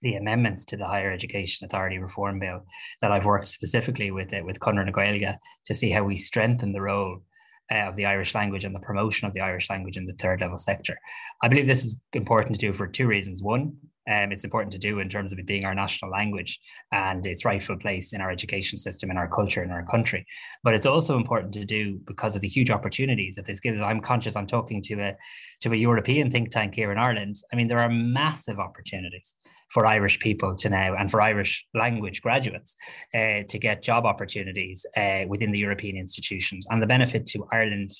the 0.00 0.14
amendments 0.14 0.64
to 0.66 0.78
the 0.78 0.86
Higher 0.86 1.12
Education 1.12 1.66
Authority 1.66 1.98
Reform 1.98 2.38
Bill 2.38 2.64
that 3.02 3.12
I've 3.12 3.26
worked 3.26 3.48
specifically 3.48 4.10
with 4.10 4.32
it 4.32 4.44
with 4.44 4.58
Conor 4.58 4.86
na 4.86 5.32
to 5.66 5.74
see 5.74 5.90
how 5.90 6.04
we 6.04 6.16
strengthen 6.16 6.72
the 6.72 6.80
role 6.80 7.22
uh, 7.70 7.88
of 7.88 7.96
the 7.96 8.06
Irish 8.06 8.34
language 8.34 8.64
and 8.64 8.74
the 8.74 8.80
promotion 8.80 9.28
of 9.28 9.34
the 9.34 9.40
Irish 9.40 9.68
language 9.68 9.98
in 9.98 10.06
the 10.06 10.14
third 10.14 10.40
level 10.40 10.56
sector. 10.56 10.96
I 11.42 11.48
believe 11.48 11.66
this 11.66 11.84
is 11.84 11.98
important 12.14 12.54
to 12.54 12.66
do 12.66 12.72
for 12.72 12.86
two 12.86 13.06
reasons. 13.06 13.42
One, 13.42 13.76
um, 14.08 14.30
it's 14.32 14.44
important 14.44 14.72
to 14.72 14.78
do 14.78 15.00
in 15.00 15.08
terms 15.08 15.32
of 15.32 15.38
it 15.38 15.46
being 15.46 15.64
our 15.64 15.74
national 15.74 16.10
language 16.10 16.60
and 16.92 17.26
its 17.26 17.44
rightful 17.44 17.76
place 17.76 18.12
in 18.12 18.20
our 18.20 18.30
education 18.30 18.78
system, 18.78 19.10
in 19.10 19.16
our 19.16 19.28
culture, 19.28 19.64
in 19.64 19.70
our 19.70 19.84
country. 19.84 20.24
But 20.62 20.74
it's 20.74 20.86
also 20.86 21.16
important 21.16 21.52
to 21.54 21.64
do 21.64 22.00
because 22.06 22.36
of 22.36 22.42
the 22.42 22.48
huge 22.48 22.70
opportunities 22.70 23.34
that 23.36 23.46
this 23.46 23.60
gives. 23.60 23.80
I'm 23.80 24.00
conscious 24.00 24.36
I'm 24.36 24.46
talking 24.46 24.80
to 24.82 24.94
a 25.00 25.16
to 25.62 25.72
a 25.72 25.78
European 25.78 26.30
think 26.30 26.50
tank 26.50 26.74
here 26.74 26.92
in 26.92 26.98
Ireland. 26.98 27.36
I 27.52 27.56
mean, 27.56 27.68
there 27.68 27.80
are 27.80 27.88
massive 27.88 28.58
opportunities 28.58 29.36
for 29.70 29.86
Irish 29.86 30.20
people 30.20 30.54
to 30.56 30.68
now 30.68 30.94
and 30.94 31.10
for 31.10 31.20
Irish 31.20 31.66
language 31.74 32.22
graduates 32.22 32.76
uh, 33.14 33.42
to 33.48 33.58
get 33.58 33.82
job 33.82 34.06
opportunities 34.06 34.86
uh, 34.96 35.22
within 35.26 35.50
the 35.50 35.58
European 35.58 35.96
institutions 35.96 36.66
and 36.70 36.80
the 36.80 36.86
benefit 36.86 37.26
to 37.28 37.46
Ireland 37.52 37.90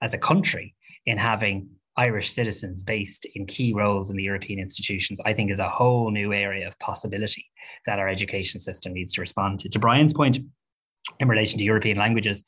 as 0.00 0.14
a 0.14 0.18
country 0.18 0.74
in 1.06 1.18
having 1.18 1.68
Irish 1.96 2.32
citizens 2.32 2.82
based 2.82 3.26
in 3.34 3.46
key 3.46 3.74
roles 3.74 4.10
in 4.10 4.16
the 4.16 4.22
European 4.22 4.58
institutions, 4.58 5.20
I 5.26 5.34
think 5.34 5.50
is 5.50 5.58
a 5.58 5.68
whole 5.68 6.10
new 6.10 6.32
area 6.32 6.66
of 6.66 6.78
possibility 6.78 7.46
that 7.86 7.98
our 7.98 8.08
education 8.08 8.60
system 8.60 8.94
needs 8.94 9.12
to 9.14 9.20
respond 9.20 9.60
to. 9.60 9.68
To 9.68 9.78
Brian's 9.78 10.14
point, 10.14 10.38
in 11.20 11.28
relation 11.28 11.58
to 11.58 11.64
European 11.64 11.98
languages, 11.98 12.44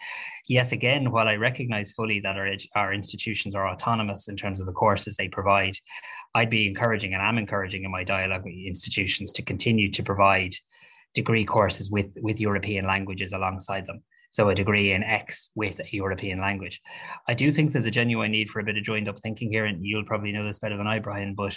yes, 0.49 0.73
again, 0.73 1.11
while 1.11 1.29
I 1.29 1.35
recognize 1.35 1.93
fully 1.93 2.21
that 2.21 2.37
our, 2.37 2.49
our 2.77 2.95
institutions 2.95 3.55
are 3.55 3.69
autonomous 3.69 4.29
in 4.29 4.37
terms 4.37 4.61
of 4.61 4.67
the 4.67 4.73
courses 4.73 5.17
they 5.17 5.29
provide, 5.29 5.77
I'd 6.35 6.51
be 6.51 6.67
encouraging 6.67 7.13
and 7.13 7.23
I'm 7.23 7.39
encouraging 7.39 7.85
in 7.85 7.91
my 7.91 8.05
dialogue 8.05 8.45
with 8.45 8.55
institutions 8.55 9.33
to 9.33 9.43
continue 9.43 9.91
to 9.91 10.03
provide 10.03 10.55
degree 11.13 11.45
courses 11.45 11.91
with, 11.91 12.17
with 12.23 12.41
European 12.41 12.87
languages 12.87 13.33
alongside 13.33 13.87
them 13.87 14.03
so 14.35 14.49
a 14.49 14.55
degree 14.55 14.91
in 14.91 15.05
X 15.05 15.49
with 15.55 15.79
a 15.79 15.87
European 15.93 16.41
language. 16.41 16.83
I 17.29 17.35
do 17.35 17.53
think 17.53 17.71
there's 17.71 17.87
a 17.87 17.91
genuine 17.91 18.33
need 18.33 18.51
for 18.51 18.59
a 18.59 18.65
bit 18.65 18.77
of 18.77 18.83
joined 18.83 19.09
up 19.09 19.21
thinking 19.21 19.49
here, 19.49 19.65
and 19.65 19.87
you'll 19.87 20.05
probably 20.05 20.33
know 20.33 20.45
this 20.45 20.59
better 20.59 20.77
than 20.77 20.89
I, 20.89 20.99
Brian, 20.99 21.37
but 21.37 21.57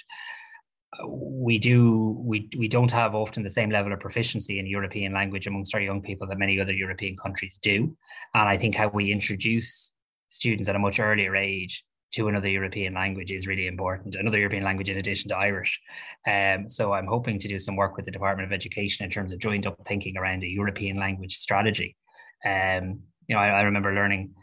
uh, 0.94 1.08
we 1.08 1.58
do 1.58 2.16
we 2.24 2.48
we 2.56 2.68
don't 2.68 2.92
have 2.92 3.16
often 3.16 3.42
the 3.42 3.50
same 3.50 3.72
level 3.72 3.94
of 3.94 4.00
proficiency 4.00 4.60
in 4.60 4.68
European 4.68 5.12
language 5.12 5.48
amongst 5.48 5.74
our 5.74 5.82
young 5.82 6.04
people 6.04 6.28
that 6.28 6.38
many 6.38 6.60
other 6.60 6.72
European 6.72 7.18
countries 7.18 7.58
do. 7.64 7.98
And 8.36 8.48
I 8.48 8.60
think 8.60 8.76
how 8.76 8.90
we 8.90 9.12
introduce 9.12 9.92
students 10.30 10.70
at 10.70 10.76
a 10.76 10.80
much 10.80 11.00
earlier 11.00 11.36
age 11.36 11.84
to 12.14 12.28
another 12.28 12.48
European 12.48 12.94
language 12.94 13.32
is 13.32 13.48
really 13.48 13.66
important. 13.66 14.14
Another 14.14 14.38
European 14.38 14.64
language 14.64 14.92
in 14.92 14.98
addition 14.98 15.30
to 15.30 15.36
Irish. 15.36 15.82
Um, 16.28 16.70
so 16.70 16.94
I'm 16.94 17.08
hoping 17.08 17.40
to 17.40 17.48
do 17.48 17.58
some 17.58 17.76
work 17.76 17.98
with 17.98 18.06
the 18.06 18.12
Department 18.12 18.46
of 18.46 18.54
Education 18.54 19.04
in 19.04 19.10
terms 19.10 19.34
of 19.34 19.40
joined 19.40 19.66
up 19.66 19.78
thinking 19.88 20.16
around 20.16 20.44
a 20.44 20.48
European 20.48 20.98
language 20.98 21.38
strategy 21.38 21.96
um, 22.46 23.02
you 23.28 23.36
know, 23.36 23.42
I, 23.42 23.50
I 23.50 23.62
remember 23.62 23.94
learning 23.94 24.34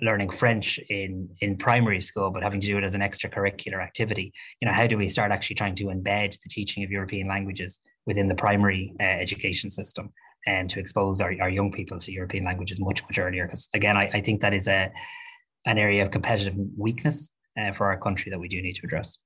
learning 0.00 0.30
French 0.30 0.78
in 0.88 1.28
in 1.40 1.56
primary 1.56 2.00
school, 2.00 2.30
but 2.30 2.42
having 2.42 2.60
to 2.60 2.66
do 2.66 2.78
it 2.78 2.84
as 2.84 2.94
an 2.94 3.00
extracurricular 3.00 3.82
activity. 3.82 4.32
You 4.60 4.68
know, 4.68 4.74
how 4.74 4.86
do 4.86 4.96
we 4.96 5.08
start 5.08 5.32
actually 5.32 5.56
trying 5.56 5.74
to 5.76 5.84
embed 5.84 6.38
the 6.40 6.48
teaching 6.48 6.84
of 6.84 6.90
European 6.90 7.28
languages 7.28 7.80
within 8.06 8.28
the 8.28 8.34
primary 8.34 8.92
uh, 9.00 9.04
education 9.04 9.70
system 9.70 10.12
and 10.46 10.68
to 10.70 10.80
expose 10.80 11.20
our, 11.20 11.32
our 11.40 11.50
young 11.50 11.70
people 11.70 11.98
to 11.98 12.12
European 12.12 12.44
languages 12.44 12.80
much 12.80 13.02
much 13.02 13.18
earlier? 13.18 13.46
Because 13.46 13.68
again, 13.74 13.96
I, 13.96 14.08
I 14.14 14.20
think 14.20 14.40
that 14.40 14.54
is 14.54 14.68
a 14.68 14.92
an 15.66 15.78
area 15.78 16.04
of 16.04 16.10
competitive 16.10 16.54
weakness 16.76 17.30
uh, 17.60 17.72
for 17.72 17.86
our 17.86 17.98
country 17.98 18.30
that 18.30 18.38
we 18.38 18.48
do 18.48 18.60
need 18.62 18.74
to 18.74 18.82
address. 18.84 19.18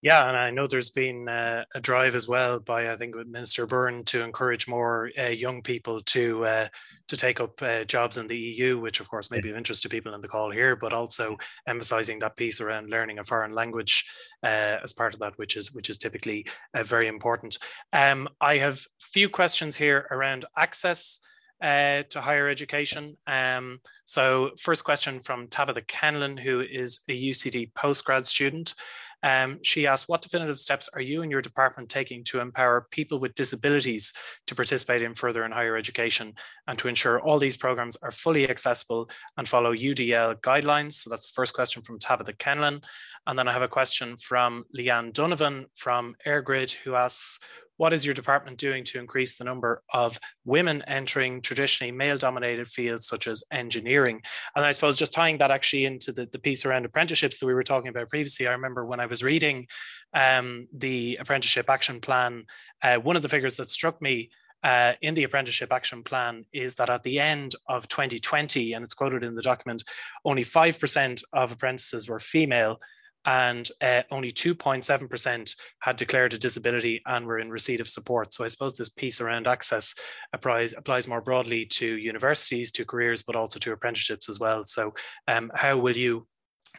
Yeah, 0.00 0.28
and 0.28 0.36
I 0.36 0.50
know 0.50 0.68
there's 0.68 0.90
been 0.90 1.28
uh, 1.28 1.64
a 1.74 1.80
drive 1.80 2.14
as 2.14 2.28
well 2.28 2.60
by 2.60 2.92
I 2.92 2.96
think 2.96 3.16
Minister 3.16 3.66
Byrne 3.66 4.04
to 4.04 4.22
encourage 4.22 4.68
more 4.68 5.10
uh, 5.18 5.24
young 5.24 5.60
people 5.60 5.98
to 6.00 6.44
uh, 6.44 6.68
to 7.08 7.16
take 7.16 7.40
up 7.40 7.60
uh, 7.62 7.82
jobs 7.82 8.16
in 8.16 8.28
the 8.28 8.38
EU, 8.38 8.78
which 8.78 9.00
of 9.00 9.08
course 9.08 9.32
may 9.32 9.40
be 9.40 9.50
of 9.50 9.56
interest 9.56 9.82
to 9.82 9.88
people 9.88 10.14
in 10.14 10.20
the 10.20 10.28
call 10.28 10.52
here, 10.52 10.76
but 10.76 10.92
also 10.92 11.36
emphasising 11.66 12.20
that 12.20 12.36
piece 12.36 12.60
around 12.60 12.90
learning 12.90 13.18
a 13.18 13.24
foreign 13.24 13.52
language 13.52 14.04
uh, 14.44 14.78
as 14.84 14.92
part 14.92 15.14
of 15.14 15.20
that, 15.20 15.36
which 15.36 15.56
is 15.56 15.72
which 15.72 15.90
is 15.90 15.98
typically 15.98 16.46
uh, 16.74 16.84
very 16.84 17.08
important. 17.08 17.58
Um, 17.92 18.28
I 18.40 18.58
have 18.58 18.86
few 19.00 19.28
questions 19.28 19.76
here 19.76 20.06
around 20.12 20.44
access. 20.56 21.18
Uh, 21.60 22.04
to 22.08 22.20
higher 22.20 22.48
education. 22.48 23.16
Um, 23.26 23.80
so, 24.04 24.52
first 24.60 24.84
question 24.84 25.18
from 25.18 25.48
Tabitha 25.48 25.82
Kenlin, 25.82 26.38
who 26.38 26.60
is 26.60 27.00
a 27.08 27.30
UCD 27.30 27.72
postgrad 27.72 28.26
student. 28.26 28.76
Um, 29.22 29.58
she 29.62 29.86
asked, 29.86 30.08
What 30.08 30.22
definitive 30.22 30.58
steps 30.58 30.88
are 30.94 31.00
you 31.00 31.22
and 31.22 31.30
your 31.30 31.42
department 31.42 31.88
taking 31.88 32.24
to 32.24 32.40
empower 32.40 32.86
people 32.90 33.18
with 33.18 33.34
disabilities 33.34 34.12
to 34.46 34.54
participate 34.54 35.02
in 35.02 35.14
further 35.14 35.42
and 35.42 35.52
higher 35.52 35.76
education 35.76 36.34
and 36.66 36.78
to 36.78 36.88
ensure 36.88 37.20
all 37.20 37.38
these 37.38 37.56
programs 37.56 37.96
are 37.96 38.10
fully 38.10 38.48
accessible 38.48 39.10
and 39.36 39.48
follow 39.48 39.74
UDL 39.74 40.40
guidelines? 40.40 40.92
So 40.94 41.10
that's 41.10 41.30
the 41.30 41.34
first 41.34 41.54
question 41.54 41.82
from 41.82 41.98
Tabitha 41.98 42.34
Kenlin. 42.34 42.82
And 43.26 43.38
then 43.38 43.48
I 43.48 43.52
have 43.52 43.62
a 43.62 43.68
question 43.68 44.16
from 44.16 44.64
Leanne 44.76 45.12
Donovan 45.12 45.66
from 45.76 46.14
AirGrid, 46.26 46.70
who 46.70 46.94
asks, 46.94 47.38
what 47.78 47.92
is 47.92 48.04
your 48.04 48.14
department 48.14 48.58
doing 48.58 48.84
to 48.84 48.98
increase 48.98 49.38
the 49.38 49.44
number 49.44 49.82
of 49.94 50.20
women 50.44 50.82
entering 50.86 51.40
traditionally 51.40 51.90
male 51.90 52.18
dominated 52.18 52.68
fields 52.68 53.06
such 53.06 53.26
as 53.26 53.42
engineering? 53.50 54.20
And 54.54 54.64
I 54.64 54.72
suppose 54.72 54.98
just 54.98 55.12
tying 55.12 55.38
that 55.38 55.50
actually 55.50 55.86
into 55.86 56.12
the, 56.12 56.26
the 56.26 56.38
piece 56.38 56.66
around 56.66 56.84
apprenticeships 56.84 57.38
that 57.38 57.46
we 57.46 57.54
were 57.54 57.62
talking 57.62 57.88
about 57.88 58.10
previously, 58.10 58.46
I 58.46 58.52
remember 58.52 58.84
when 58.84 59.00
I 59.00 59.06
was 59.06 59.22
reading 59.22 59.66
um, 60.12 60.68
the 60.76 61.16
apprenticeship 61.20 61.70
action 61.70 62.00
plan, 62.00 62.44
uh, 62.82 62.96
one 62.96 63.16
of 63.16 63.22
the 63.22 63.28
figures 63.28 63.56
that 63.56 63.70
struck 63.70 64.02
me 64.02 64.30
uh, 64.64 64.94
in 65.02 65.14
the 65.14 65.22
apprenticeship 65.22 65.72
action 65.72 66.02
plan 66.02 66.44
is 66.52 66.74
that 66.74 66.90
at 66.90 67.04
the 67.04 67.20
end 67.20 67.54
of 67.68 67.86
2020, 67.88 68.72
and 68.72 68.84
it's 68.84 68.94
quoted 68.94 69.22
in 69.22 69.34
the 69.34 69.42
document, 69.42 69.84
only 70.24 70.44
5% 70.44 71.22
of 71.32 71.52
apprentices 71.52 72.08
were 72.08 72.18
female 72.18 72.80
and 73.24 73.68
uh, 73.80 74.02
only 74.10 74.30
2.7% 74.30 75.54
had 75.80 75.96
declared 75.96 76.34
a 76.34 76.38
disability 76.38 77.02
and 77.06 77.26
were 77.26 77.38
in 77.38 77.50
receipt 77.50 77.80
of 77.80 77.88
support. 77.88 78.32
So 78.32 78.44
I 78.44 78.48
suppose 78.48 78.76
this 78.76 78.88
piece 78.88 79.20
around 79.20 79.46
access 79.46 79.94
applies, 80.32 80.72
applies 80.76 81.08
more 81.08 81.20
broadly 81.20 81.66
to 81.66 81.86
universities, 81.86 82.72
to 82.72 82.84
careers, 82.84 83.22
but 83.22 83.36
also 83.36 83.58
to 83.58 83.72
apprenticeships 83.72 84.28
as 84.28 84.38
well. 84.38 84.64
So 84.64 84.94
um, 85.26 85.50
how 85.54 85.76
will 85.76 85.96
you 85.96 86.26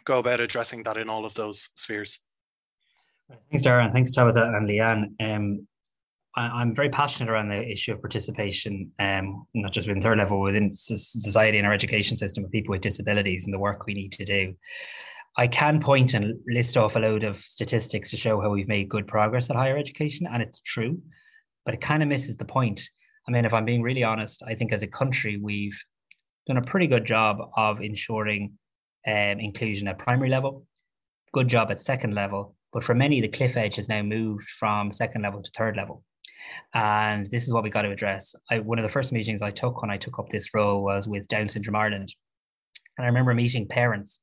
go 0.05 0.19
about 0.19 0.39
addressing 0.39 0.83
that 0.83 0.97
in 0.97 1.09
all 1.09 1.25
of 1.25 1.33
those 1.35 1.69
spheres? 1.75 2.19
Thanks, 3.51 3.65
Darren. 3.65 3.93
Thanks, 3.93 4.13
Tabitha 4.13 4.43
and 4.43 4.67
Leanne. 4.67 5.11
Um, 5.19 5.67
I, 6.35 6.61
am 6.61 6.75
very 6.75 6.89
passionate 6.89 7.29
around 7.29 7.49
the 7.49 7.69
issue 7.69 7.91
of 7.91 8.01
participation, 8.01 8.91
um, 8.99 9.45
not 9.53 9.71
just 9.71 9.87
within 9.87 10.01
third 10.01 10.17
level, 10.17 10.41
within 10.41 10.71
society 10.71 11.57
and 11.57 11.67
our 11.67 11.73
education 11.73 12.17
system 12.17 12.45
of 12.45 12.51
people 12.51 12.71
with 12.71 12.81
disabilities 12.81 13.45
and 13.45 13.53
the 13.53 13.59
work 13.59 13.85
we 13.85 13.93
need 13.93 14.11
to 14.13 14.25
do. 14.25 14.55
I 15.37 15.47
can 15.47 15.79
point 15.79 16.13
and 16.13 16.33
list 16.47 16.75
off 16.75 16.95
a 16.95 16.99
load 16.99 17.23
of 17.23 17.37
statistics 17.37 18.11
to 18.11 18.17
show 18.17 18.41
how 18.41 18.49
we've 18.49 18.67
made 18.67 18.89
good 18.89 19.07
progress 19.07 19.49
at 19.49 19.55
higher 19.55 19.77
education, 19.77 20.27
and 20.31 20.41
it's 20.41 20.61
true, 20.61 21.01
but 21.65 21.73
it 21.73 21.81
kind 21.81 22.03
of 22.03 22.09
misses 22.09 22.37
the 22.37 22.45
point. 22.45 22.81
I 23.27 23.31
mean, 23.31 23.45
if 23.45 23.53
I'm 23.53 23.65
being 23.65 23.81
really 23.81 24.03
honest, 24.03 24.43
I 24.47 24.55
think 24.55 24.73
as 24.73 24.83
a 24.83 24.87
country, 24.87 25.37
we've 25.37 25.79
done 26.47 26.57
a 26.57 26.63
pretty 26.63 26.87
good 26.87 27.05
job 27.05 27.37
of 27.55 27.81
ensuring 27.81 28.53
um, 29.07 29.39
inclusion 29.39 29.87
at 29.87 29.99
primary 29.99 30.29
level, 30.29 30.65
good 31.31 31.47
job 31.47 31.71
at 31.71 31.81
second 31.81 32.15
level, 32.15 32.55
but 32.73 32.83
for 32.83 32.95
many, 32.95 33.21
the 33.21 33.27
cliff 33.27 33.55
edge 33.57 33.75
has 33.75 33.89
now 33.89 34.01
moved 34.01 34.47
from 34.49 34.91
second 34.91 35.21
level 35.21 35.41
to 35.41 35.51
third 35.55 35.77
level. 35.77 36.03
And 36.73 37.25
this 37.27 37.45
is 37.45 37.53
what 37.53 37.63
we 37.63 37.69
got 37.69 37.83
to 37.83 37.91
address. 37.91 38.33
I, 38.49 38.59
one 38.59 38.79
of 38.79 38.83
the 38.83 38.89
first 38.89 39.11
meetings 39.11 39.41
I 39.41 39.51
took 39.51 39.81
when 39.81 39.91
I 39.91 39.97
took 39.97 40.19
up 40.19 40.29
this 40.29 40.53
role 40.53 40.83
was 40.83 41.07
with 41.07 41.27
Down 41.27 41.47
Syndrome 41.47 41.75
Ireland. 41.75 42.13
And 42.97 43.05
I 43.05 43.07
remember 43.07 43.33
meeting 43.33 43.67
parents 43.67 44.19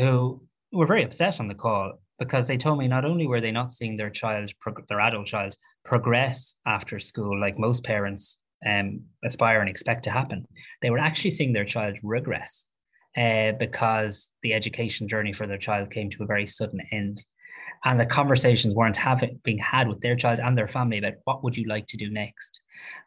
who 0.00 0.42
were 0.72 0.86
very 0.86 1.04
upset 1.04 1.40
on 1.40 1.48
the 1.48 1.54
call 1.54 2.00
because 2.18 2.46
they 2.46 2.56
told 2.56 2.78
me 2.78 2.86
not 2.86 3.04
only 3.04 3.26
were 3.26 3.40
they 3.40 3.50
not 3.50 3.72
seeing 3.72 3.96
their 3.96 4.10
child, 4.10 4.52
their 4.88 5.00
adult 5.00 5.26
child, 5.26 5.56
progress 5.84 6.54
after 6.66 6.98
school 6.98 7.40
like 7.40 7.58
most 7.58 7.82
parents 7.82 8.38
um, 8.66 9.00
aspire 9.24 9.60
and 9.60 9.70
expect 9.70 10.04
to 10.04 10.10
happen, 10.10 10.46
they 10.82 10.90
were 10.90 10.98
actually 10.98 11.30
seeing 11.30 11.52
their 11.52 11.64
child 11.64 11.98
regress 12.02 12.66
uh, 13.16 13.52
because 13.58 14.30
the 14.42 14.52
education 14.52 15.08
journey 15.08 15.32
for 15.32 15.46
their 15.46 15.58
child 15.58 15.90
came 15.90 16.10
to 16.10 16.22
a 16.22 16.26
very 16.26 16.46
sudden 16.46 16.80
end. 16.92 17.22
And 17.86 17.98
the 17.98 18.04
conversations 18.04 18.74
weren't 18.74 18.98
having 18.98 19.40
being 19.42 19.56
had 19.56 19.88
with 19.88 20.02
their 20.02 20.14
child 20.14 20.38
and 20.38 20.56
their 20.56 20.68
family 20.68 20.98
about 20.98 21.14
what 21.24 21.42
would 21.42 21.56
you 21.56 21.66
like 21.66 21.86
to 21.88 21.96
do 21.96 22.10
next. 22.10 22.60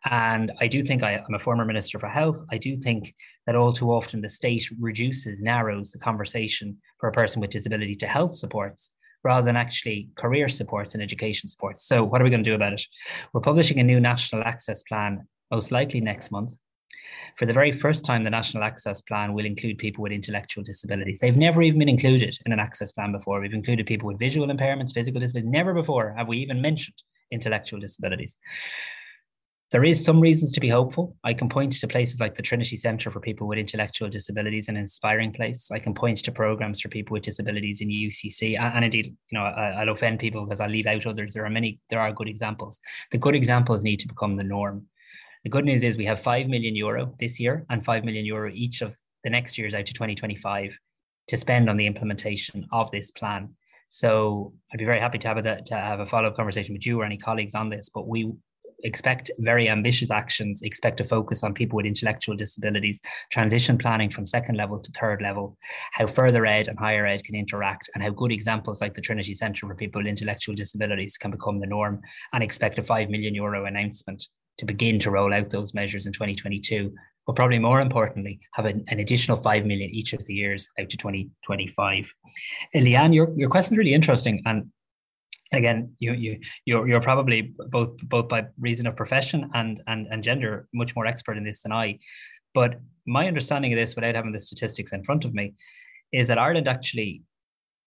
And 0.05 0.51
i 0.59 0.67
do 0.67 0.81
think 0.81 1.03
I, 1.03 1.17
i'm 1.17 1.35
a 1.35 1.39
former 1.39 1.65
minister 1.65 1.99
for 1.99 2.09
health. 2.09 2.41
I 2.51 2.57
do 2.57 2.75
think 2.77 3.13
that 3.45 3.55
all 3.55 3.73
too 3.73 3.91
often 3.91 4.21
the 4.21 4.29
state 4.29 4.69
reduces 4.79 5.41
narrows 5.41 5.91
the 5.91 5.99
conversation 5.99 6.77
for 6.99 7.09
a 7.09 7.13
person 7.13 7.41
with 7.41 7.49
disability 7.49 7.95
to 7.95 8.07
health 8.07 8.35
supports 8.35 8.89
rather 9.23 9.45
than 9.45 9.55
actually 9.55 10.09
career 10.17 10.49
supports 10.49 10.93
and 10.93 11.03
education 11.03 11.49
supports 11.49 11.87
so 11.87 12.03
what 12.03 12.21
are 12.21 12.23
we 12.23 12.29
going 12.29 12.43
to 12.43 12.49
do 12.49 12.55
about 12.55 12.73
it 12.73 12.83
we're 13.33 13.41
publishing 13.41 13.79
a 13.79 13.83
new 13.83 13.99
national 13.99 14.43
access 14.43 14.83
plan 14.83 15.25
most 15.51 15.71
likely 15.71 16.01
next 16.01 16.31
month 16.31 16.55
for 17.37 17.45
the 17.45 17.53
very 17.53 17.71
first 17.71 18.05
time, 18.05 18.23
the 18.23 18.29
National 18.29 18.63
Access 18.63 19.01
Plan 19.01 19.33
will 19.33 19.45
include 19.45 19.77
people 19.77 20.01
with 20.01 20.11
intellectual 20.11 20.63
disabilities. 20.63 21.19
They've 21.19 21.35
never 21.35 21.61
even 21.61 21.79
been 21.79 21.89
included 21.89 22.37
in 22.45 22.51
an 22.51 22.59
access 22.59 22.91
plan 22.91 23.11
before. 23.11 23.41
We've 23.41 23.53
included 23.53 23.85
people 23.85 24.07
with 24.07 24.19
visual 24.19 24.47
impairments, 24.47 24.93
physical 24.93 25.19
disabilities. 25.19 25.51
Never 25.51 25.73
before 25.73 26.13
have 26.17 26.27
we 26.27 26.37
even 26.37 26.61
mentioned 26.61 26.95
intellectual 27.31 27.79
disabilities. 27.79 28.37
There 29.73 29.83
is 29.83 30.05
some 30.05 30.19
reasons 30.19 30.51
to 30.51 30.59
be 30.59 30.69
hopeful. 30.69 31.17
I 31.23 31.33
can 31.33 31.49
point 31.49 31.73
to 31.73 31.87
places 31.87 32.19
like 32.19 32.35
the 32.35 32.43
Trinity 32.43 32.77
Centre 32.77 33.09
for 33.09 33.19
People 33.19 33.47
with 33.47 33.57
Intellectual 33.57 34.07
Disabilities, 34.07 34.69
an 34.69 34.77
inspiring 34.77 35.33
place. 35.33 35.71
I 35.71 35.79
can 35.79 35.95
point 35.95 36.19
to 36.19 36.31
programs 36.31 36.79
for 36.79 36.89
people 36.89 37.15
with 37.15 37.23
disabilities 37.23 37.81
in 37.81 37.87
UCC, 37.87 38.59
and, 38.59 38.85
indeed, 38.85 39.07
you 39.07 39.39
know, 39.39 39.43
I, 39.43 39.83
will 39.83 39.93
offend 39.93 40.19
people 40.19 40.45
because 40.45 40.59
I 40.59 40.67
leave 40.67 40.85
out 40.85 41.07
others. 41.07 41.33
There 41.33 41.43
are 41.43 41.49
many, 41.49 41.79
there 41.89 41.99
are 41.99 42.11
good 42.11 42.27
examples. 42.27 42.79
The 43.09 43.17
good 43.17 43.35
examples 43.35 43.83
need 43.83 43.97
to 44.01 44.07
become 44.07 44.37
the 44.37 44.43
norm. 44.43 44.85
The 45.43 45.49
good 45.49 45.65
news 45.65 45.83
is 45.83 45.97
we 45.97 46.05
have 46.05 46.19
5 46.19 46.49
million 46.49 46.75
euro 46.75 47.15
this 47.19 47.39
year 47.39 47.65
and 47.71 47.83
5 47.83 48.05
million 48.05 48.25
euro 48.25 48.51
each 48.53 48.83
of 48.83 48.95
the 49.23 49.31
next 49.31 49.57
years 49.57 49.73
out 49.73 49.87
to 49.87 49.93
2025 49.93 50.77
to 51.29 51.37
spend 51.37 51.67
on 51.67 51.77
the 51.77 51.87
implementation 51.87 52.67
of 52.71 52.91
this 52.91 53.09
plan. 53.09 53.55
So 53.87 54.53
I'd 54.71 54.77
be 54.77 54.85
very 54.85 54.99
happy 54.99 55.17
to 55.17 55.27
have 55.27 55.37
a, 55.37 55.61
to 55.63 55.73
have 55.73 55.99
a 55.99 56.05
follow-up 56.05 56.35
conversation 56.35 56.75
with 56.75 56.85
you 56.85 57.01
or 57.01 57.05
any 57.05 57.17
colleagues 57.17 57.55
on 57.55 57.69
this, 57.69 57.89
but 57.91 58.07
we 58.07 58.31
expect 58.83 59.31
very 59.39 59.69
ambitious 59.69 60.11
actions, 60.11 60.61
expect 60.61 60.97
to 60.97 61.05
focus 61.05 61.43
on 61.43 61.53
people 61.53 61.77
with 61.77 61.85
intellectual 61.85 62.35
disabilities, 62.35 63.01
transition 63.31 63.77
planning 63.77 64.09
from 64.09 64.25
second 64.25 64.55
level 64.55 64.79
to 64.79 64.91
third 64.91 65.21
level, 65.21 65.57
how 65.93 66.07
further 66.07 66.45
ed 66.45 66.67
and 66.67 66.77
higher 66.77 67.05
ed 67.05 67.23
can 67.23 67.35
interact, 67.35 67.89
and 67.93 68.03
how 68.03 68.09
good 68.09 68.31
examples 68.31 68.81
like 68.81 68.93
the 68.93 69.01
Trinity 69.01 69.35
Centre 69.35 69.67
for 69.67 69.75
People 69.75 69.99
with 69.99 70.07
Intellectual 70.07 70.55
Disabilities 70.55 71.17
can 71.17 71.31
become 71.31 71.59
the 71.59 71.67
norm, 71.67 72.01
and 72.33 72.43
expect 72.43 72.79
a 72.79 72.83
5 72.83 73.09
million 73.09 73.33
euro 73.33 73.65
announcement 73.65 74.27
to 74.57 74.65
begin 74.65 74.99
to 74.99 75.11
roll 75.11 75.33
out 75.33 75.49
those 75.49 75.73
measures 75.73 76.05
in 76.05 76.13
2022, 76.13 76.93
but 77.25 77.35
probably 77.35 77.59
more 77.59 77.81
importantly, 77.81 78.39
have 78.53 78.65
an, 78.65 78.83
an 78.89 78.99
additional 78.99 79.37
5 79.37 79.65
million 79.65 79.89
each 79.89 80.13
of 80.13 80.25
the 80.25 80.33
years 80.33 80.67
out 80.79 80.89
to 80.89 80.97
2025. 80.97 82.13
Leanne, 82.75 83.15
your, 83.15 83.33
your 83.35 83.49
question 83.49 83.73
is 83.73 83.77
really 83.77 83.93
interesting. 83.93 84.41
And 84.45 84.69
again, 85.53 85.93
you, 85.99 86.13
you, 86.13 86.39
you're, 86.65 86.87
you're 86.87 87.01
probably 87.01 87.53
both, 87.69 87.97
both 88.03 88.27
by 88.27 88.45
reason 88.59 88.87
of 88.87 88.95
profession 88.95 89.49
and, 89.53 89.81
and, 89.87 90.07
and 90.11 90.23
gender, 90.23 90.67
much 90.73 90.95
more 90.95 91.05
expert 91.05 91.37
in 91.37 91.43
this 91.43 91.61
than 91.63 91.71
I. 91.71 91.99
But 92.53 92.79
my 93.05 93.27
understanding 93.27 93.73
of 93.73 93.77
this, 93.77 93.95
without 93.95 94.15
having 94.15 94.31
the 94.31 94.39
statistics 94.39 94.93
in 94.93 95.03
front 95.03 95.25
of 95.25 95.33
me, 95.33 95.53
is 96.11 96.27
that 96.27 96.37
Ireland 96.37 96.67
actually 96.67 97.23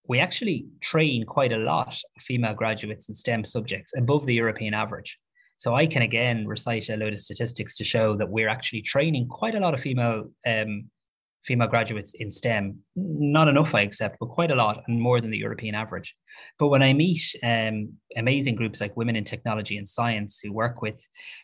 we 0.08 0.20
actually 0.20 0.66
train 0.80 1.24
quite 1.24 1.52
a 1.52 1.58
lot 1.58 2.00
of 2.16 2.22
female 2.22 2.54
graduates 2.54 3.08
in 3.08 3.14
STEM 3.14 3.44
subjects 3.44 3.92
above 3.96 4.26
the 4.26 4.34
European 4.34 4.74
average. 4.74 5.18
So 5.56 5.74
I 5.74 5.86
can 5.86 6.02
again 6.02 6.46
recite 6.46 6.90
a 6.90 6.96
load 6.96 7.14
of 7.14 7.20
statistics 7.20 7.76
to 7.76 7.84
show 7.84 8.16
that 8.16 8.28
we're 8.28 8.48
actually 8.48 8.82
training 8.82 9.26
quite 9.28 9.54
a 9.54 9.60
lot 9.60 9.74
of 9.74 9.80
female 9.80 10.30
um, 10.46 10.90
female 11.46 11.68
graduates 11.68 12.14
in 12.14 12.30
STEM. 12.30 12.78
Not 12.96 13.48
enough, 13.48 13.74
I 13.74 13.82
accept, 13.82 14.16
but 14.18 14.30
quite 14.30 14.50
a 14.50 14.54
lot 14.54 14.82
and 14.86 15.00
more 15.00 15.20
than 15.20 15.30
the 15.30 15.38
European 15.38 15.74
average. 15.74 16.14
But 16.58 16.68
when 16.68 16.82
I 16.82 16.92
meet 16.92 17.22
um, 17.42 17.92
amazing 18.16 18.56
groups 18.56 18.80
like 18.80 18.96
Women 18.96 19.16
in 19.16 19.24
Technology 19.24 19.78
and 19.78 19.88
Science 19.88 20.40
who 20.42 20.52
work 20.52 20.82
with 20.82 21.00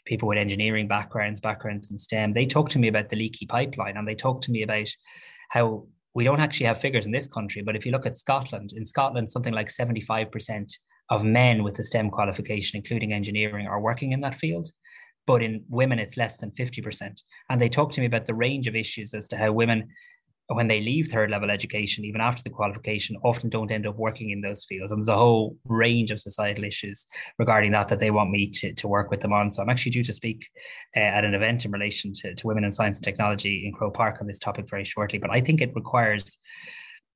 people 0.07 0.29
with 0.29 0.39
engineering 0.39 0.89
backgrounds, 0.89 1.41
backgrounds 1.41 1.91
in 1.91 1.99
STEM, 1.99 2.33
they 2.33 2.47
talk 2.47 2.69
to 2.71 2.79
me 2.79 2.89
about 2.89 3.09
the 3.09 3.17
leaky 3.17 3.47
pipeline 3.47 3.97
and 3.97 4.07
they 4.07 4.15
talk 4.15 4.43
to 4.43 4.51
me 4.51 4.63
about 4.63 4.89
how 5.51 5.87
we 6.15 6.25
don't 6.25 6.41
actually 6.41 6.67
have 6.67 6.81
figures 6.81 7.07
in 7.07 7.13
this 7.13 7.27
country, 7.27 7.63
but 7.63 7.77
if 7.77 7.87
you 7.87 7.93
look 7.93 8.07
at 8.07 8.19
Scotland, 8.19 8.73
in 8.77 8.85
Scotland, 8.85 9.31
something 9.31 9.55
like 9.55 9.69
75% 9.69 10.73
of 11.11 11.25
men 11.25 11.63
with 11.63 11.79
a 11.79 11.83
STEM 11.83 12.11
qualification, 12.11 12.79
including 12.79 13.13
engineering, 13.13 13.67
are 13.67 13.81
working 13.81 14.13
in 14.13 14.21
that 14.21 14.35
field. 14.35 14.71
But 15.27 15.43
in 15.43 15.65
women, 15.69 15.99
it's 15.99 16.17
less 16.17 16.39
than 16.39 16.51
50%. 16.51 17.23
And 17.49 17.61
they 17.61 17.69
talk 17.69 17.93
to 17.93 18.01
me 18.01 18.07
about 18.07 18.27
the 18.27 18.35
range 18.35 18.67
of 18.67 18.75
issues 18.75 19.15
as 19.15 19.29
to 19.29 19.37
how 19.37 19.53
women 19.53 19.89
when 20.49 20.69
they 20.69 20.81
leave 20.81 21.09
third 21.09 21.31
level 21.31 21.51
education, 21.51 22.05
even 22.05 22.21
after 22.21 22.43
the 22.43 22.51
qualification, 22.51 23.17
often 23.25 23.49
don't 23.49 23.71
end 23.71 23.87
up 23.87 23.97
working 23.97 24.31
in 24.31 24.41
those 24.41 24.65
fields. 24.65 24.93
And 24.93 25.01
there's 25.01 25.09
a 25.09 25.17
whole 25.17 25.57
range 25.65 26.11
of 26.11 26.21
societal 26.21 26.65
issues 26.65 27.07
regarding 27.39 27.73
that 27.73 27.89
that 27.89 27.99
they 27.99 28.11
want 28.11 28.31
me 28.31 28.51
to, 28.51 28.75
to 28.75 28.89
work 28.89 29.11
with 29.11 29.21
them 29.21 29.33
on. 29.33 29.51
So 29.51 29.63
I'm 29.63 29.71
actually 29.71 29.93
due 29.93 30.05
to 30.05 30.13
speak 30.13 30.47
uh, 30.97 31.01
at 31.01 31.25
an 31.25 31.35
event 31.35 31.65
in 31.65 31.71
relation 31.71 32.13
to, 32.15 32.35
to 32.35 32.47
women 32.47 32.65
in 32.65 32.73
science 32.73 32.99
and 32.99 33.05
technology 33.05 33.67
in 33.67 33.73
Croke 33.73 33.95
Park 33.95 34.19
on 34.21 34.27
this 34.27 34.39
topic 34.39 34.69
very 34.69 34.85
shortly. 34.85 35.19
But 35.19 35.31
I 35.31 35.41
think 35.41 35.61
it 35.61 35.75
requires 35.75 36.39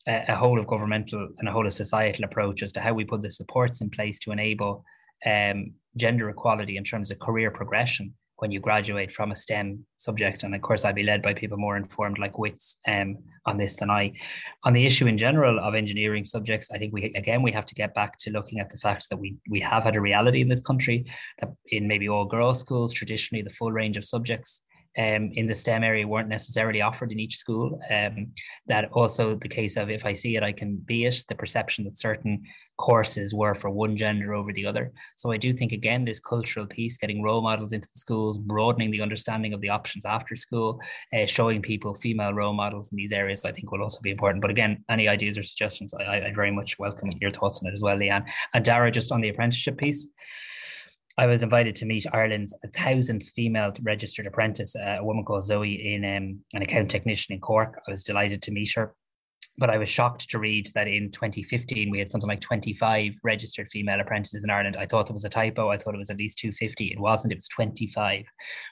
a, 0.07 0.25
a 0.29 0.35
whole 0.35 0.59
of 0.59 0.67
governmental 0.67 1.29
and 1.39 1.49
a 1.49 1.53
whole 1.53 1.67
of 1.67 1.73
societal 1.73 2.25
approach 2.25 2.63
as 2.63 2.73
to 2.73 2.81
how 2.81 2.95
we 2.95 3.05
put 3.05 3.23
the 3.23 3.31
supports 3.31 3.81
in 3.81 3.91
place 3.91 4.19
to 4.21 4.33
enable 4.33 4.85
um, 5.25 5.73
gender 5.97 6.29
equality 6.29 6.77
in 6.77 6.85
terms 6.85 7.11
of 7.11 7.19
career 7.19 7.51
progression 7.51 8.14
when 8.39 8.51
you 8.51 8.61
graduate 8.61 9.11
from 9.11 9.33
a 9.33 9.37
STEM 9.37 9.87
subject. 9.97 10.45
And 10.45 10.55
of 10.55 10.61
course, 10.61 10.85
I'd 10.85 10.95
be 10.95 11.03
led 11.03 11.23
by 11.23 11.33
people 11.33 11.57
more 11.57 11.77
informed 11.77 12.19
like 12.19 12.39
WITS 12.39 12.77
um, 12.87 13.17
on 13.47 13.57
this 13.57 13.77
than 13.77 13.91
I. 13.91 14.12
On 14.64 14.73
the 14.73 14.85
issue 14.85 15.07
in 15.07 15.17
general 15.17 15.59
of 15.59 15.75
engineering 15.75 16.25
subjects, 16.25 16.71
I 16.71 16.79
think 16.79 16.93
we 16.93 17.12
again 17.14 17.43
we 17.43 17.53
have 17.53 17.67
to 17.67 17.75
get 17.75 17.95
back 17.95 18.19
to 18.19 18.31
looking 18.31 18.61
at 18.61 18.69
the 18.69 18.79
fact 18.79 19.09
that 19.11 19.17
we 19.17 19.37
we 19.51 19.61
have 19.61 19.85
had 19.85 19.97
a 19.97 20.01
reality 20.01 20.43
in 20.43 20.49
this 20.49 20.61
country 20.61 21.07
that 21.41 21.51
in 21.69 21.89
maybe 21.89 22.09
all 22.09 22.27
girls 22.27 22.61
schools 22.61 22.93
traditionally 22.93 23.43
the 23.43 23.51
full 23.51 23.73
range 23.73 23.97
of 23.97 24.05
subjects 24.05 24.62
um, 24.99 25.31
in 25.35 25.47
the 25.47 25.55
STEM 25.55 25.85
area 25.85 26.07
weren't 26.07 26.29
necessarily 26.29 26.81
offered 26.81 27.12
in 27.12 27.21
each 27.21 27.37
school. 27.37 27.79
Um, 27.91 28.33
that 28.67 28.91
also 28.93 29.35
the 29.35 29.49
case 29.49 29.77
of 29.77 29.91
if 29.91 30.07
I 30.07 30.14
see 30.14 30.37
it, 30.37 30.43
I 30.43 30.53
can 30.53 30.77
be 30.77 31.05
it, 31.05 31.23
the 31.29 31.35
perception 31.35 31.85
that 31.85 31.99
certain 31.99 32.43
courses 32.77 33.35
were 33.35 33.55
for 33.55 33.70
one 33.70 33.97
gender 33.97 34.35
over 34.35 34.53
the 34.53 34.66
other. 34.66 34.93
So 35.16 35.33
I 35.33 35.37
do 35.37 35.53
think, 35.53 35.72
again, 35.72 36.05
this 36.05 36.20
cultural 36.20 36.66
piece, 36.66 36.97
getting 36.97 37.22
role 37.22 37.43
models 37.43 37.72
into 37.72 37.89
the 37.93 37.99
schools, 37.99 38.39
broadening 38.39 38.91
the 38.91 39.03
understanding 39.03 39.53
of 39.55 39.61
the 39.61 39.70
options 39.70 40.05
after 40.05 40.37
school, 40.37 40.81
uh, 41.12 41.27
showing 41.27 41.62
people 41.62 41.95
female 41.95 42.33
role 42.33 42.53
models 42.53 42.91
in 42.93 42.97
these 42.97 43.12
areas, 43.12 43.45
I 43.45 43.53
think 43.53 43.72
will 43.72 43.83
also 43.83 44.01
be 44.03 44.11
important. 44.11 44.43
But 44.43 44.51
again, 44.51 44.85
any 44.91 45.09
ideas 45.09 45.39
or 45.39 45.43
suggestions, 45.43 45.95
I, 45.95 46.27
I 46.27 46.33
very 46.35 46.51
much 46.51 46.79
welcome 46.79 47.11
your 47.20 47.31
thoughts 47.31 47.61
on 47.62 47.70
it 47.70 47.74
as 47.74 47.83
well, 47.83 47.97
Leanne. 47.97 48.27
And 48.53 48.64
Dara, 48.64 48.91
just 48.91 49.12
on 49.12 49.20
the 49.20 49.31
apprenticeship 49.31 49.79
piece. 49.79 50.07
I 51.18 51.27
was 51.27 51.43
invited 51.43 51.74
to 51.77 51.87
meet 51.87 52.05
Ireland's 52.12 52.55
thousandth 52.74 53.31
female 53.31 53.72
registered 53.81 54.27
apprentice, 54.27 54.77
uh, 54.77 54.99
a 54.99 55.05
woman 55.05 55.24
called 55.24 55.45
Zoe, 55.45 55.95
in 55.95 56.05
um, 56.05 56.41
an 56.53 56.61
account 56.61 56.91
technician 56.91 57.33
in 57.33 57.41
Cork. 57.41 57.81
I 57.89 57.91
was 57.91 58.05
delighted 58.05 58.43
to 58.43 58.53
meet 58.53 58.72
her. 58.77 58.95
But 59.59 59.71
I 59.71 59.79
was 59.79 59.89
shocked 59.89 60.29
to 60.31 60.39
read 60.39 60.71
that 60.75 60.87
in 60.87 61.11
2015 61.11 61.91
we 61.91 61.99
had 61.99 62.11
something 62.11 62.29
like 62.29 62.41
25 62.41 63.15
registered 63.23 63.69
female 63.69 64.01
apprentices 64.01 64.45
in 64.45 64.51
Ireland. 64.51 64.77
I 64.77 64.87
thought 64.87 65.09
it 65.09 65.15
was 65.15 65.25
a 65.25 65.31
typo. 65.31 65.71
I 65.71 65.79
thought 65.79 65.95
it 65.95 65.99
was 65.99 66.11
at 66.11 66.19
least 66.19 66.39
250. 66.39 66.87
It 66.87 67.01
wasn't. 67.01 67.33
It 67.33 67.39
was 67.39 67.49
25. 67.49 68.25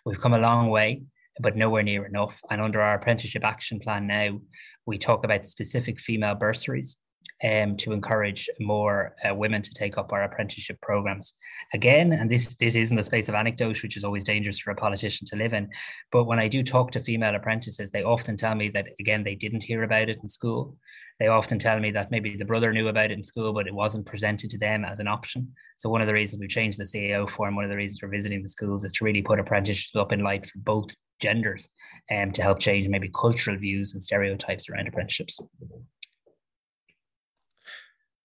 We've 0.04 0.20
come 0.20 0.34
a 0.34 0.38
long 0.38 0.68
way, 0.68 1.02
but 1.40 1.56
nowhere 1.56 1.82
near 1.82 2.04
enough. 2.04 2.40
And 2.50 2.60
under 2.60 2.80
our 2.80 2.96
apprenticeship 2.96 3.44
action 3.44 3.80
plan 3.80 4.06
now, 4.06 4.40
we 4.86 4.98
talk 4.98 5.24
about 5.24 5.46
specific 5.46 5.98
female 6.00 6.34
bursaries 6.34 6.96
um, 7.42 7.76
to 7.76 7.92
encourage 7.92 8.48
more 8.60 9.14
uh, 9.28 9.34
women 9.34 9.60
to 9.62 9.74
take 9.74 9.98
up 9.98 10.12
our 10.12 10.22
apprenticeship 10.22 10.80
programs. 10.80 11.34
Again, 11.72 12.12
and 12.12 12.30
this 12.30 12.56
this 12.56 12.74
isn't 12.74 12.96
the 12.96 13.02
space 13.02 13.28
of 13.28 13.34
anecdote, 13.34 13.82
which 13.82 13.96
is 13.96 14.04
always 14.04 14.24
dangerous 14.24 14.58
for 14.58 14.70
a 14.70 14.76
politician 14.76 15.26
to 15.28 15.36
live 15.36 15.52
in. 15.52 15.68
But 16.12 16.24
when 16.24 16.38
I 16.38 16.48
do 16.48 16.62
talk 16.62 16.90
to 16.92 17.00
female 17.00 17.34
apprentices, 17.34 17.90
they 17.90 18.02
often 18.02 18.36
tell 18.36 18.54
me 18.54 18.68
that 18.70 18.88
again 19.00 19.24
they 19.24 19.34
didn't 19.34 19.62
hear 19.62 19.82
about 19.82 20.08
it 20.08 20.18
in 20.22 20.28
school. 20.28 20.76
They 21.20 21.28
often 21.28 21.60
tell 21.60 21.78
me 21.78 21.92
that 21.92 22.10
maybe 22.10 22.36
the 22.36 22.44
brother 22.44 22.72
knew 22.72 22.88
about 22.88 23.10
it 23.10 23.12
in 23.12 23.22
school, 23.22 23.52
but 23.52 23.68
it 23.68 23.74
wasn't 23.74 24.06
presented 24.06 24.50
to 24.50 24.58
them 24.58 24.84
as 24.84 24.98
an 24.98 25.06
option. 25.06 25.54
So 25.76 25.88
one 25.88 26.00
of 26.00 26.08
the 26.08 26.12
reasons 26.12 26.40
we've 26.40 26.48
changed 26.48 26.78
the 26.78 26.84
CAO 26.84 27.30
form, 27.30 27.54
one 27.54 27.64
of 27.64 27.70
the 27.70 27.76
reasons 27.76 28.02
we're 28.02 28.08
visiting 28.08 28.42
the 28.42 28.48
schools 28.48 28.84
is 28.84 28.92
to 28.92 29.04
really 29.04 29.22
put 29.22 29.38
apprenticeships 29.38 29.94
up 29.94 30.10
in 30.10 30.24
light 30.24 30.46
for 30.46 30.58
both 30.58 30.90
genders 31.20 31.68
and 32.10 32.30
um, 32.30 32.32
to 32.32 32.42
help 32.42 32.58
change 32.58 32.88
maybe 32.88 33.10
cultural 33.14 33.56
views 33.56 33.94
and 33.94 34.02
stereotypes 34.02 34.68
around 34.68 34.88
apprenticeships. 34.88 35.38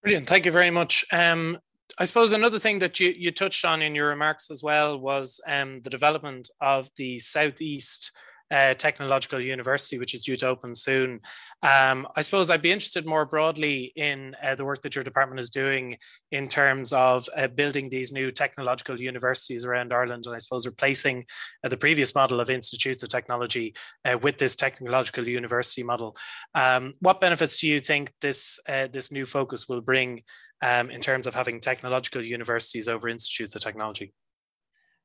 Brilliant. 0.04 0.30
Thank 0.30 0.46
you 0.46 0.52
very 0.52 0.70
much. 0.70 1.04
Um, 1.12 1.58
I 1.98 2.06
suppose 2.06 2.32
another 2.32 2.60
thing 2.60 2.80
that 2.80 3.00
you, 3.00 3.14
you 3.18 3.32
touched 3.32 3.66
on 3.66 3.82
in 3.82 3.96
your 3.96 4.08
remarks 4.08 4.50
as 4.50 4.64
well 4.64 4.98
was 5.00 5.42
um, 5.48 5.82
the 5.84 5.90
development 5.90 6.50
of 6.62 6.90
the 6.96 7.20
Southeast 7.20 8.12
uh, 8.52 8.74
Technological 8.74 9.40
University, 9.40 10.00
which 10.00 10.14
is 10.14 10.24
due 10.24 10.36
to 10.38 10.48
open 10.48 10.76
soon. 10.76 11.20
Um, 11.62 12.08
I 12.16 12.22
suppose 12.22 12.50
I'd 12.50 12.62
be 12.62 12.72
interested 12.72 13.06
more 13.06 13.26
broadly 13.26 13.92
in 13.96 14.36
uh, 14.44 14.56
the 14.56 14.66
work 14.66 14.82
that 14.82 14.96
your 14.96 15.04
department 15.04 15.40
is 15.40 15.50
doing 15.50 15.98
in 16.32 16.48
terms 16.48 16.94
of 16.94 17.28
uh, 17.36 17.48
building 17.48 17.90
these 17.90 18.12
new 18.12 18.32
technological 18.32 19.00
universities 19.00 19.66
around 19.66 19.94
Ireland, 19.94 20.26
and 20.26 20.36
I 20.36 20.40
suppose 20.40 20.66
replacing 20.66 21.26
uh, 21.64 21.70
the 21.70 21.78
previous 21.78 22.16
model 22.16 22.40
of 22.40 22.50
institutes 22.50 23.04
of 23.04 23.10
technology 23.10 23.76
uh, 24.06 24.18
with 24.18 24.38
this 24.38 24.56
technological 24.56 25.28
university 25.28 25.84
model. 25.84 26.16
Um, 26.56 26.94
what 27.00 27.22
benefits 27.22 27.60
do 27.60 27.68
you 27.68 27.80
think 27.80 28.12
this 28.22 28.60
uh, 28.68 28.88
this 28.92 29.12
new 29.12 29.26
focus 29.26 29.68
will 29.68 29.82
bring 29.82 30.24
um, 30.62 30.90
in 30.90 31.02
terms 31.02 31.28
of 31.28 31.36
having 31.36 31.60
technological 31.60 32.24
universities 32.24 32.88
over 32.88 33.08
institutes 33.10 33.56
of 33.56 33.62
technology? 33.62 34.14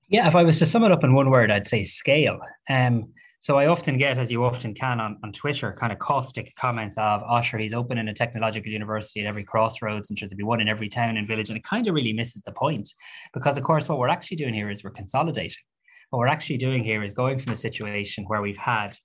Yeah, 0.08 0.28
if 0.28 0.34
I 0.34 0.42
was 0.42 0.58
to 0.58 0.66
sum 0.66 0.84
it 0.84 0.92
up 0.92 1.04
in 1.04 1.14
one 1.14 1.30
word, 1.30 1.50
I'd 1.50 1.66
say 1.66 1.82
scale. 1.82 2.38
Um, 2.68 3.12
so 3.44 3.58
I 3.58 3.66
often 3.66 3.98
get, 3.98 4.16
as 4.16 4.32
you 4.32 4.42
often 4.42 4.72
can 4.72 5.00
on, 5.00 5.18
on 5.22 5.30
Twitter, 5.30 5.70
kind 5.78 5.92
of 5.92 5.98
caustic 5.98 6.56
comments 6.56 6.96
of, 6.96 7.20
oh, 7.28 7.42
sure, 7.42 7.60
he's 7.60 7.74
opening 7.74 8.08
a 8.08 8.14
technological 8.14 8.72
university 8.72 9.20
at 9.20 9.26
every 9.26 9.44
crossroads 9.44 10.08
and 10.08 10.18
should 10.18 10.30
there 10.30 10.36
be 10.38 10.44
one 10.44 10.62
in 10.62 10.68
every 10.70 10.88
town 10.88 11.18
and 11.18 11.28
village. 11.28 11.50
And 11.50 11.58
it 11.58 11.62
kind 11.62 11.86
of 11.86 11.94
really 11.94 12.14
misses 12.14 12.40
the 12.44 12.52
point 12.52 12.88
because, 13.34 13.58
of 13.58 13.62
course, 13.62 13.86
what 13.86 13.98
we're 13.98 14.08
actually 14.08 14.38
doing 14.38 14.54
here 14.54 14.70
is 14.70 14.82
we're 14.82 14.92
consolidating. 14.92 15.62
What 16.08 16.20
we're 16.20 16.26
actually 16.26 16.56
doing 16.56 16.82
here 16.82 17.04
is 17.04 17.12
going 17.12 17.38
from 17.38 17.52
a 17.52 17.56
situation 17.56 18.24
where 18.28 18.40
we've 18.40 18.56
had 18.56 18.96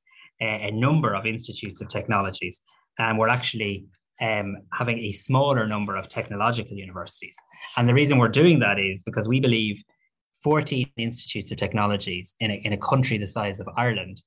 a, 0.41 0.69
a 0.69 0.71
number 0.71 1.15
of 1.15 1.25
institutes 1.25 1.81
of 1.81 1.89
technologies 1.89 2.61
and 2.97 3.19
we're 3.19 3.27
actually 3.27 3.87
um, 4.21 4.55
having 4.71 4.99
a 4.99 5.11
smaller 5.11 5.67
number 5.67 5.97
of 5.97 6.07
technological 6.07 6.77
universities. 6.77 7.35
And 7.75 7.89
the 7.89 7.93
reason 7.93 8.17
we're 8.17 8.29
doing 8.29 8.59
that 8.59 8.79
is 8.79 9.03
because 9.03 9.27
we 9.27 9.41
believe 9.41 9.83
14 10.43 10.89
institutes 10.97 11.51
of 11.51 11.57
technologies 11.57 12.33
in 12.39 12.51
a, 12.51 12.61
in 12.63 12.73
a 12.73 12.77
country 12.77 13.17
the 13.17 13.27
size 13.27 13.59
of 13.59 13.69
Ireland 13.77 14.23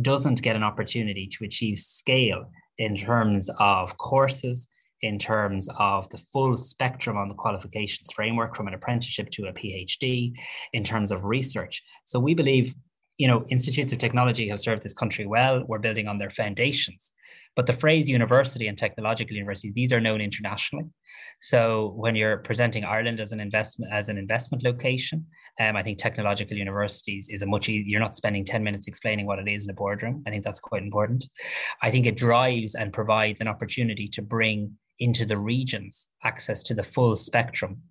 doesn't 0.00 0.42
get 0.42 0.56
an 0.56 0.62
opportunity 0.62 1.26
to 1.26 1.44
achieve 1.44 1.78
scale 1.78 2.50
in 2.78 2.96
terms 2.96 3.50
of 3.58 3.96
courses, 3.98 4.68
in 5.02 5.18
terms 5.18 5.68
of 5.78 6.08
the 6.10 6.16
full 6.16 6.56
spectrum 6.56 7.16
on 7.16 7.28
the 7.28 7.34
qualifications 7.34 8.10
framework 8.12 8.56
from 8.56 8.68
an 8.68 8.74
apprenticeship 8.74 9.28
to 9.30 9.46
a 9.46 9.52
PhD, 9.52 10.32
in 10.72 10.82
terms 10.82 11.12
of 11.12 11.26
research. 11.26 11.82
So 12.04 12.18
we 12.18 12.34
believe, 12.34 12.74
you 13.18 13.28
know, 13.28 13.44
institutes 13.50 13.92
of 13.92 13.98
technology 13.98 14.48
have 14.48 14.60
served 14.60 14.82
this 14.82 14.94
country 14.94 15.26
well. 15.26 15.64
We're 15.66 15.78
building 15.78 16.08
on 16.08 16.18
their 16.18 16.30
foundations. 16.30 17.12
But 17.54 17.66
the 17.66 17.72
phrase 17.72 18.08
university 18.08 18.66
and 18.68 18.78
technological 18.78 19.36
university, 19.36 19.72
these 19.74 19.92
are 19.92 20.00
known 20.00 20.20
internationally. 20.20 20.86
So 21.40 21.92
when 21.96 22.16
you're 22.16 22.38
presenting 22.38 22.84
Ireland 22.84 23.20
as 23.20 23.32
an 23.32 23.40
investment 23.40 23.92
as 23.92 24.08
an 24.08 24.16
investment 24.16 24.62
location, 24.62 25.26
um, 25.60 25.76
I 25.76 25.82
think 25.82 25.98
technological 25.98 26.56
universities 26.56 27.28
is 27.28 27.42
a 27.42 27.46
much 27.46 27.68
easier, 27.68 27.84
you're 27.86 28.00
not 28.00 28.16
spending 28.16 28.44
10 28.44 28.62
minutes 28.62 28.88
explaining 28.88 29.26
what 29.26 29.38
it 29.38 29.48
is 29.48 29.64
in 29.64 29.70
a 29.70 29.74
boardroom. 29.74 30.22
I 30.26 30.30
think 30.30 30.44
that's 30.44 30.60
quite 30.60 30.82
important. 30.82 31.26
I 31.82 31.90
think 31.90 32.06
it 32.06 32.16
drives 32.16 32.74
and 32.74 32.92
provides 32.92 33.40
an 33.40 33.48
opportunity 33.48 34.08
to 34.08 34.22
bring 34.22 34.78
into 34.98 35.26
the 35.26 35.38
regions 35.38 36.08
access 36.22 36.62
to 36.62 36.74
the 36.74 36.84
full 36.84 37.16
spectrum 37.16 37.82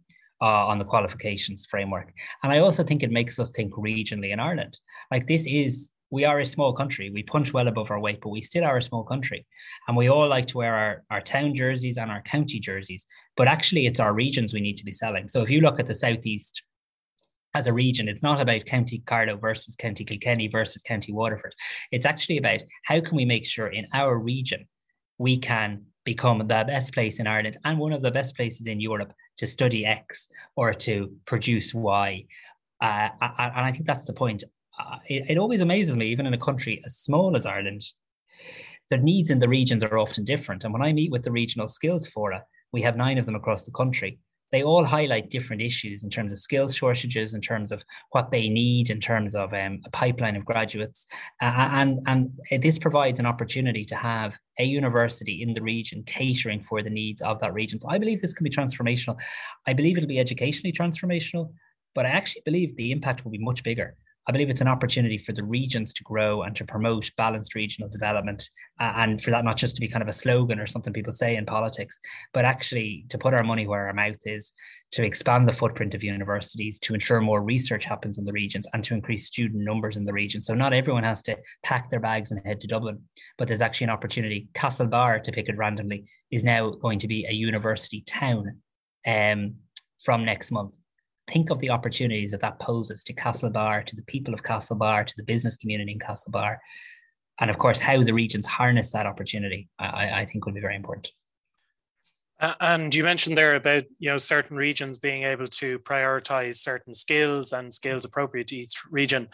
uh, 0.41 0.65
on 0.67 0.79
the 0.79 0.85
qualifications 0.85 1.67
framework. 1.69 2.11
And 2.41 2.51
I 2.51 2.59
also 2.59 2.83
think 2.83 3.03
it 3.03 3.11
makes 3.11 3.37
us 3.37 3.51
think 3.51 3.73
regionally 3.73 4.31
in 4.31 4.39
Ireland. 4.39 4.79
Like 5.11 5.27
this 5.27 5.45
is 5.45 5.91
we 6.11 6.25
are 6.25 6.39
a 6.39 6.45
small 6.45 6.73
country. 6.73 7.09
We 7.09 7.23
punch 7.23 7.53
well 7.53 7.69
above 7.69 7.89
our 7.89 7.99
weight, 7.99 8.19
but 8.21 8.29
we 8.29 8.41
still 8.41 8.65
are 8.65 8.77
a 8.77 8.83
small 8.83 9.03
country. 9.03 9.47
And 9.87 9.95
we 9.95 10.09
all 10.09 10.27
like 10.27 10.47
to 10.47 10.57
wear 10.57 10.75
our, 10.75 11.03
our 11.09 11.21
town 11.21 11.55
jerseys 11.55 11.97
and 11.97 12.11
our 12.11 12.21
county 12.21 12.59
jerseys. 12.59 13.07
But 13.37 13.47
actually, 13.47 13.85
it's 13.85 13.99
our 14.01 14.13
regions 14.13 14.53
we 14.53 14.59
need 14.59 14.77
to 14.77 14.85
be 14.85 14.93
selling. 14.93 15.29
So 15.29 15.41
if 15.41 15.49
you 15.49 15.61
look 15.61 15.79
at 15.79 15.87
the 15.87 15.95
Southeast 15.95 16.63
as 17.55 17.67
a 17.67 17.73
region, 17.73 18.09
it's 18.09 18.23
not 18.23 18.41
about 18.41 18.65
County 18.65 19.01
Carlow 19.05 19.37
versus 19.37 19.75
County 19.77 20.03
Kilkenny 20.03 20.47
versus 20.49 20.81
County 20.81 21.13
Waterford. 21.13 21.55
It's 21.91 22.05
actually 22.05 22.37
about 22.37 22.59
how 22.83 22.99
can 22.99 23.15
we 23.15 23.25
make 23.25 23.45
sure 23.45 23.67
in 23.67 23.87
our 23.93 24.17
region 24.17 24.67
we 25.17 25.37
can 25.37 25.85
become 26.03 26.39
the 26.39 26.45
best 26.45 26.93
place 26.93 27.19
in 27.19 27.27
Ireland 27.27 27.57
and 27.63 27.79
one 27.79 27.93
of 27.93 28.01
the 28.01 28.11
best 28.11 28.35
places 28.35 28.67
in 28.67 28.81
Europe 28.81 29.13
to 29.37 29.47
study 29.47 29.85
X 29.85 30.27
or 30.57 30.73
to 30.73 31.13
produce 31.25 31.73
Y. 31.73 32.25
Uh, 32.81 33.09
and 33.21 33.65
I 33.65 33.71
think 33.71 33.85
that's 33.85 34.07
the 34.07 34.13
point 34.13 34.43
it, 35.07 35.31
it 35.31 35.37
always 35.37 35.61
amazes 35.61 35.95
me, 35.95 36.07
even 36.07 36.25
in 36.25 36.33
a 36.33 36.37
country 36.37 36.81
as 36.85 36.97
small 36.97 37.35
as 37.35 37.45
Ireland, 37.45 37.81
the 38.89 38.97
needs 38.97 39.31
in 39.31 39.39
the 39.39 39.49
regions 39.49 39.83
are 39.83 39.97
often 39.97 40.23
different. 40.23 40.63
And 40.63 40.73
when 40.73 40.83
I 40.83 40.93
meet 40.93 41.11
with 41.11 41.23
the 41.23 41.31
regional 41.31 41.67
skills 41.67 42.07
fora, 42.07 42.43
we 42.71 42.81
have 42.81 42.97
nine 42.97 43.17
of 43.17 43.25
them 43.25 43.35
across 43.35 43.63
the 43.63 43.71
country. 43.71 44.19
They 44.51 44.63
all 44.63 44.83
highlight 44.83 45.29
different 45.29 45.61
issues 45.61 46.03
in 46.03 46.09
terms 46.09 46.33
of 46.33 46.39
skills 46.39 46.75
shortages, 46.75 47.33
in 47.33 47.39
terms 47.39 47.71
of 47.71 47.85
what 48.11 48.31
they 48.31 48.49
need, 48.49 48.89
in 48.89 48.99
terms 48.99 49.33
of 49.33 49.53
um, 49.53 49.79
a 49.85 49.89
pipeline 49.91 50.35
of 50.35 50.43
graduates, 50.43 51.07
uh, 51.41 51.45
and 51.45 51.99
and 52.05 52.31
this 52.61 52.77
provides 52.77 53.21
an 53.21 53.25
opportunity 53.25 53.85
to 53.85 53.95
have 53.95 54.37
a 54.59 54.65
university 54.65 55.41
in 55.41 55.53
the 55.53 55.61
region 55.61 56.03
catering 56.05 56.61
for 56.61 56.83
the 56.83 56.89
needs 56.89 57.21
of 57.21 57.39
that 57.39 57.53
region. 57.53 57.79
So 57.79 57.87
I 57.89 57.97
believe 57.97 58.19
this 58.19 58.33
can 58.33 58.43
be 58.43 58.49
transformational. 58.49 59.17
I 59.65 59.71
believe 59.71 59.97
it'll 59.97 60.07
be 60.07 60.19
educationally 60.19 60.73
transformational, 60.73 61.53
but 61.95 62.05
I 62.05 62.09
actually 62.09 62.41
believe 62.43 62.75
the 62.75 62.91
impact 62.91 63.23
will 63.23 63.31
be 63.31 63.37
much 63.37 63.63
bigger 63.63 63.95
I 64.27 64.31
believe 64.31 64.51
it's 64.51 64.61
an 64.61 64.67
opportunity 64.67 65.17
for 65.17 65.33
the 65.33 65.43
regions 65.43 65.93
to 65.93 66.03
grow 66.03 66.43
and 66.43 66.55
to 66.55 66.63
promote 66.63 67.09
balanced 67.17 67.55
regional 67.55 67.89
development. 67.89 68.47
Uh, 68.79 68.93
and 68.97 69.21
for 69.21 69.31
that, 69.31 69.43
not 69.43 69.57
just 69.57 69.75
to 69.75 69.81
be 69.81 69.87
kind 69.87 70.03
of 70.03 70.07
a 70.07 70.13
slogan 70.13 70.59
or 70.59 70.67
something 70.67 70.93
people 70.93 71.11
say 71.11 71.35
in 71.35 71.45
politics, 71.45 71.99
but 72.31 72.45
actually 72.45 73.05
to 73.09 73.17
put 73.17 73.33
our 73.33 73.43
money 73.43 73.65
where 73.65 73.87
our 73.87 73.93
mouth 73.93 74.19
is, 74.25 74.53
to 74.91 75.03
expand 75.03 75.47
the 75.47 75.53
footprint 75.53 75.95
of 75.95 76.03
universities, 76.03 76.79
to 76.79 76.93
ensure 76.93 77.19
more 77.19 77.41
research 77.41 77.83
happens 77.83 78.19
in 78.19 78.25
the 78.25 78.31
regions, 78.31 78.67
and 78.73 78.83
to 78.83 78.93
increase 78.93 79.25
student 79.25 79.63
numbers 79.63 79.97
in 79.97 80.03
the 80.03 80.13
region. 80.13 80.41
So 80.41 80.53
not 80.53 80.73
everyone 80.73 81.03
has 81.03 81.23
to 81.23 81.37
pack 81.63 81.89
their 81.89 81.99
bags 81.99 82.31
and 82.31 82.45
head 82.45 82.59
to 82.61 82.67
Dublin, 82.67 83.01
but 83.39 83.47
there's 83.47 83.61
actually 83.61 83.85
an 83.85 83.91
opportunity. 83.91 84.49
Castlebar, 84.53 85.23
to 85.23 85.31
pick 85.31 85.49
it 85.49 85.57
randomly, 85.57 86.05
is 86.29 86.43
now 86.43 86.69
going 86.69 86.99
to 86.99 87.07
be 87.07 87.25
a 87.25 87.33
university 87.33 88.01
town 88.01 88.57
um, 89.07 89.55
from 89.97 90.25
next 90.25 90.51
month 90.51 90.75
think 91.31 91.49
of 91.49 91.59
the 91.59 91.69
opportunities 91.69 92.31
that 92.31 92.41
that 92.41 92.59
poses 92.59 93.03
to 93.05 93.13
Castlebar, 93.13 93.85
to 93.85 93.95
the 93.95 94.03
people 94.03 94.33
of 94.33 94.43
Castlebar, 94.43 95.05
to 95.05 95.13
the 95.17 95.23
business 95.23 95.55
community 95.55 95.93
in 95.93 95.99
Castlebar, 95.99 96.57
and 97.39 97.49
of 97.49 97.57
course 97.57 97.79
how 97.79 98.03
the 98.03 98.13
regions 98.13 98.47
harness 98.47 98.91
that 98.91 99.05
opportunity. 99.05 99.69
I, 99.79 100.21
I 100.21 100.25
think 100.25 100.45
will 100.45 100.53
be 100.53 100.61
very 100.61 100.75
important. 100.75 101.11
Uh, 102.39 102.55
and 102.59 102.93
you 102.93 103.03
mentioned 103.03 103.37
there 103.37 103.55
about 103.55 103.83
you 103.99 104.09
know 104.09 104.17
certain 104.17 104.57
regions 104.57 104.97
being 104.97 105.23
able 105.23 105.47
to 105.47 105.79
prioritize 105.79 106.55
certain 106.55 106.93
skills 106.93 107.53
and 107.53 107.73
skills 107.73 108.03
appropriate 108.03 108.47
to 108.47 108.57
each 108.57 108.81
region. 108.89 109.27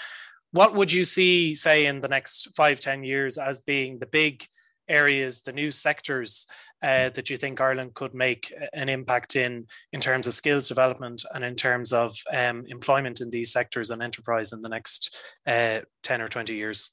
What 0.51 0.75
would 0.75 0.91
you 0.91 1.03
see, 1.03 1.55
say, 1.55 1.85
in 1.85 2.01
the 2.01 2.07
next 2.07 2.55
five, 2.55 2.79
ten 2.79 3.03
years 3.03 3.37
as 3.37 3.59
being 3.59 3.99
the 3.99 4.05
big 4.05 4.45
areas, 4.89 5.41
the 5.41 5.51
new 5.51 5.71
sectors 5.71 6.47
uh, 6.83 7.09
that 7.09 7.29
you 7.29 7.37
think 7.37 7.59
Ireland 7.59 7.93
could 7.95 8.13
make 8.13 8.53
an 8.73 8.89
impact 8.89 9.35
in 9.35 9.65
in 9.93 9.99
terms 9.99 10.27
of 10.27 10.35
skills 10.35 10.67
development 10.67 11.25
and 11.33 11.43
in 11.43 11.55
terms 11.55 11.93
of 11.93 12.15
um, 12.31 12.65
employment 12.67 13.21
in 13.21 13.29
these 13.29 13.51
sectors 13.51 13.89
and 13.89 14.01
enterprise 14.01 14.53
in 14.53 14.61
the 14.61 14.69
next 14.69 15.17
uh, 15.47 15.79
10 16.03 16.21
or 16.21 16.27
20 16.27 16.55
years? 16.55 16.91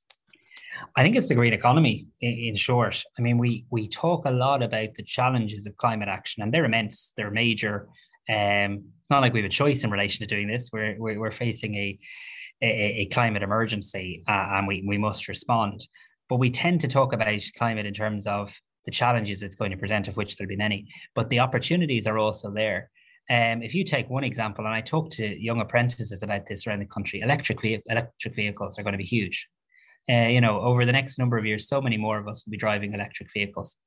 I 0.97 1.03
think 1.03 1.16
it's 1.16 1.28
the 1.28 1.35
green 1.35 1.53
economy 1.53 2.07
in, 2.20 2.57
short. 2.57 3.03
I 3.18 3.22
mean, 3.22 3.39
we 3.39 3.66
we 3.70 3.89
talk 3.89 4.24
a 4.24 4.30
lot 4.30 4.62
about 4.62 4.95
the 4.95 5.03
challenges 5.03 5.66
of 5.66 5.76
climate 5.76 6.09
action, 6.09 6.43
and 6.43 6.53
they're 6.53 6.64
immense. 6.64 7.12
They're 7.16 7.30
major. 7.30 7.89
Um, 8.28 8.85
it's 9.01 9.11
not 9.11 9.22
like 9.22 9.32
we 9.32 9.41
have 9.41 9.47
a 9.47 9.53
choice 9.53 9.85
in 9.85 9.91
relation 9.91 10.26
to 10.26 10.35
doing 10.35 10.49
this. 10.49 10.70
We're 10.72 10.97
we're, 10.99 11.18
we're 11.20 11.30
facing 11.30 11.74
a, 11.74 11.99
a, 12.62 12.66
a 12.66 13.07
climate 13.07 13.43
emergency, 13.43 14.24
uh, 14.26 14.49
and 14.55 14.66
we 14.66 14.85
we 14.87 14.99
must 14.99 15.28
respond. 15.28 15.87
But 16.28 16.37
we 16.37 16.51
tend 16.51 16.80
to 16.80 16.89
talk 16.89 17.12
about 17.12 17.43
climate 17.57 17.87
in 17.87 17.95
terms 17.95 18.26
of 18.26 18.59
the 18.85 18.91
challenges 18.91 19.43
it's 19.43 19.57
going 19.57 19.70
to 19.70 19.76
present, 19.76 20.09
of 20.09 20.16
which 20.16 20.37
there'll 20.37 20.49
be 20.49 20.57
many, 20.57 20.89
but 21.14 21.30
the 21.30 21.41
opportunities 21.41 22.07
are 22.07 22.18
also 22.18 22.51
there. 22.51 22.91
Um, 23.30 23.62
if 23.62 23.74
you 23.74 23.85
take 23.85 24.11
one 24.11 24.24
example, 24.24 24.66
and 24.66 24.74
I 24.74 24.82
talk 24.82 25.11
to 25.11 25.43
young 25.43 25.61
apprentices 25.61 26.22
about 26.22 26.47
this 26.47 26.66
around 26.66 26.80
the 26.80 26.87
country, 26.87 27.20
electric 27.20 27.62
ve- 27.62 27.82
electric 27.87 28.35
vehicles 28.35 28.78
are 28.78 28.82
going 28.82 28.93
to 28.93 28.99
be 28.99 29.05
huge. 29.05 29.49
Uh, 30.09 30.26
you 30.26 30.41
know, 30.41 30.61
over 30.61 30.85
the 30.85 30.93
next 30.93 31.18
number 31.18 31.39
of 31.39 31.47
years, 31.47 31.66
so 31.66 31.80
many 31.80 31.97
more 31.97 32.18
of 32.18 32.28
us 32.28 32.45
will 32.45 32.51
be 32.51 32.59
driving 32.59 32.93
electric 32.93 33.32
vehicles. 33.32 33.78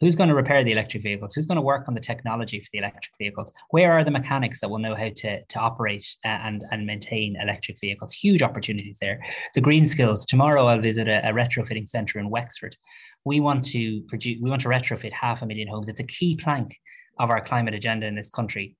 Who's 0.00 0.16
going 0.16 0.28
to 0.28 0.34
repair 0.34 0.62
the 0.64 0.72
electric 0.72 1.02
vehicles? 1.02 1.32
Who's 1.32 1.46
going 1.46 1.56
to 1.56 1.62
work 1.62 1.88
on 1.88 1.94
the 1.94 2.00
technology 2.00 2.60
for 2.60 2.68
the 2.72 2.80
electric 2.80 3.14
vehicles? 3.16 3.52
Where 3.70 3.92
are 3.92 4.04
the 4.04 4.10
mechanics 4.10 4.60
that 4.60 4.68
will 4.68 4.80
know 4.80 4.94
how 4.94 5.08
to, 5.16 5.42
to 5.42 5.58
operate 5.58 6.04
uh, 6.24 6.28
and, 6.28 6.64
and 6.70 6.84
maintain 6.84 7.36
electric 7.40 7.80
vehicles? 7.80 8.12
Huge 8.12 8.42
opportunities 8.42 8.98
there. 9.00 9.20
The 9.54 9.62
green 9.62 9.86
skills. 9.86 10.26
Tomorrow 10.26 10.66
I'll 10.66 10.80
visit 10.80 11.08
a, 11.08 11.26
a 11.26 11.32
retrofitting 11.32 11.88
centre 11.88 12.18
in 12.18 12.28
Wexford 12.28 12.76
we 13.24 13.40
want 13.40 13.64
to 13.64 14.02
produce, 14.02 14.38
we 14.40 14.50
want 14.50 14.62
to 14.62 14.68
retrofit 14.68 15.12
half 15.12 15.42
a 15.42 15.46
million 15.46 15.68
homes. 15.68 15.88
It's 15.88 16.00
a 16.00 16.04
key 16.04 16.36
plank 16.36 16.76
of 17.18 17.30
our 17.30 17.40
climate 17.40 17.74
agenda 17.74 18.06
in 18.06 18.14
this 18.14 18.30
country. 18.30 18.76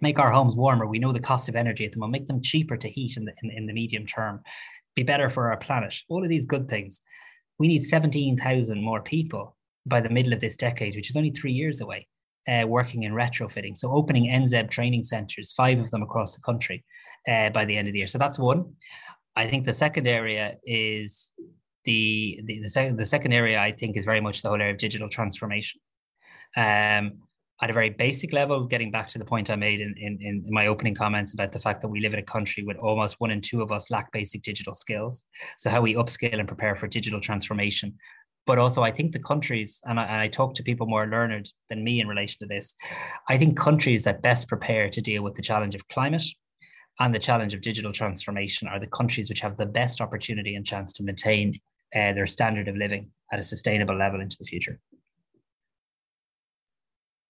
Make 0.00 0.18
our 0.18 0.30
homes 0.30 0.56
warmer. 0.56 0.86
We 0.86 0.98
know 0.98 1.12
the 1.12 1.20
cost 1.20 1.48
of 1.48 1.56
energy 1.56 1.84
at 1.84 1.92
the 1.92 1.98
moment. 1.98 2.20
Make 2.20 2.28
them 2.28 2.42
cheaper 2.42 2.76
to 2.76 2.88
heat 2.88 3.16
in 3.16 3.24
the, 3.24 3.32
in, 3.42 3.50
in 3.50 3.66
the 3.66 3.72
medium 3.72 4.06
term. 4.06 4.42
Be 4.94 5.02
better 5.02 5.28
for 5.30 5.50
our 5.50 5.56
planet. 5.56 5.94
All 6.08 6.22
of 6.22 6.28
these 6.28 6.44
good 6.44 6.68
things. 6.68 7.00
We 7.58 7.66
need 7.66 7.82
17,000 7.82 8.82
more 8.82 9.02
people 9.02 9.56
by 9.86 10.00
the 10.00 10.08
middle 10.08 10.32
of 10.32 10.40
this 10.40 10.56
decade, 10.56 10.94
which 10.94 11.10
is 11.10 11.16
only 11.16 11.30
three 11.30 11.52
years 11.52 11.80
away, 11.80 12.06
uh, 12.46 12.66
working 12.66 13.04
in 13.04 13.12
retrofitting. 13.12 13.76
So 13.76 13.90
opening 13.92 14.26
NZEB 14.26 14.70
training 14.70 15.04
centres, 15.04 15.52
five 15.52 15.80
of 15.80 15.90
them 15.90 16.02
across 16.02 16.34
the 16.34 16.42
country 16.42 16.84
uh, 17.26 17.50
by 17.50 17.64
the 17.64 17.76
end 17.76 17.88
of 17.88 17.92
the 17.92 17.98
year. 17.98 18.06
So 18.06 18.18
that's 18.18 18.38
one. 18.38 18.74
I 19.34 19.48
think 19.48 19.64
the 19.64 19.72
second 19.72 20.06
area 20.06 20.56
is 20.64 21.32
the 21.88 22.40
the, 22.44 22.60
the, 22.60 22.68
second, 22.68 22.98
the 22.98 23.06
second 23.06 23.32
area 23.32 23.58
I 23.58 23.72
think 23.72 23.96
is 23.96 24.04
very 24.04 24.20
much 24.20 24.42
the 24.42 24.48
whole 24.50 24.60
area 24.60 24.74
of 24.74 24.78
digital 24.78 25.08
transformation. 25.08 25.80
Um, 26.54 27.04
at 27.60 27.70
a 27.70 27.72
very 27.72 27.90
basic 27.90 28.32
level, 28.32 28.66
getting 28.66 28.92
back 28.92 29.08
to 29.08 29.18
the 29.18 29.24
point 29.24 29.50
I 29.50 29.56
made 29.56 29.80
in, 29.80 29.92
in, 29.98 30.18
in 30.20 30.44
my 30.48 30.68
opening 30.68 30.94
comments 30.94 31.34
about 31.34 31.50
the 31.50 31.58
fact 31.58 31.80
that 31.80 31.88
we 31.88 31.98
live 32.00 32.12
in 32.12 32.20
a 32.20 32.30
country 32.36 32.62
with 32.62 32.76
almost 32.76 33.16
one 33.18 33.32
in 33.32 33.40
two 33.40 33.62
of 33.62 33.72
us 33.72 33.90
lack 33.90 34.12
basic 34.12 34.42
digital 34.42 34.74
skills. 34.74 35.24
So, 35.56 35.70
how 35.70 35.80
we 35.80 35.94
upscale 35.94 36.38
and 36.38 36.46
prepare 36.46 36.76
for 36.76 36.86
digital 36.86 37.20
transformation. 37.20 37.94
But 38.46 38.58
also, 38.58 38.82
I 38.82 38.92
think 38.92 39.12
the 39.12 39.18
countries, 39.32 39.80
and 39.84 39.98
I, 39.98 40.04
and 40.04 40.20
I 40.20 40.28
talk 40.28 40.54
to 40.54 40.62
people 40.62 40.86
more 40.86 41.06
learned 41.06 41.48
than 41.68 41.82
me 41.82 42.00
in 42.00 42.06
relation 42.06 42.38
to 42.40 42.46
this, 42.46 42.74
I 43.28 43.38
think 43.38 43.58
countries 43.58 44.04
that 44.04 44.22
best 44.22 44.46
prepare 44.46 44.88
to 44.90 45.00
deal 45.00 45.22
with 45.22 45.34
the 45.34 45.42
challenge 45.42 45.74
of 45.74 45.88
climate 45.88 46.26
and 47.00 47.14
the 47.14 47.18
challenge 47.18 47.54
of 47.54 47.60
digital 47.60 47.92
transformation 47.92 48.68
are 48.68 48.80
the 48.80 48.86
countries 48.86 49.28
which 49.28 49.40
have 49.40 49.56
the 49.56 49.66
best 49.66 50.00
opportunity 50.00 50.54
and 50.54 50.66
chance 50.66 50.92
to 50.94 51.02
maintain 51.02 51.58
uh, 51.94 52.12
their 52.12 52.26
standard 52.26 52.68
of 52.68 52.76
living 52.76 53.10
at 53.32 53.38
a 53.38 53.44
sustainable 53.44 53.96
level 53.96 54.20
into 54.20 54.36
the 54.38 54.44
future. 54.44 54.80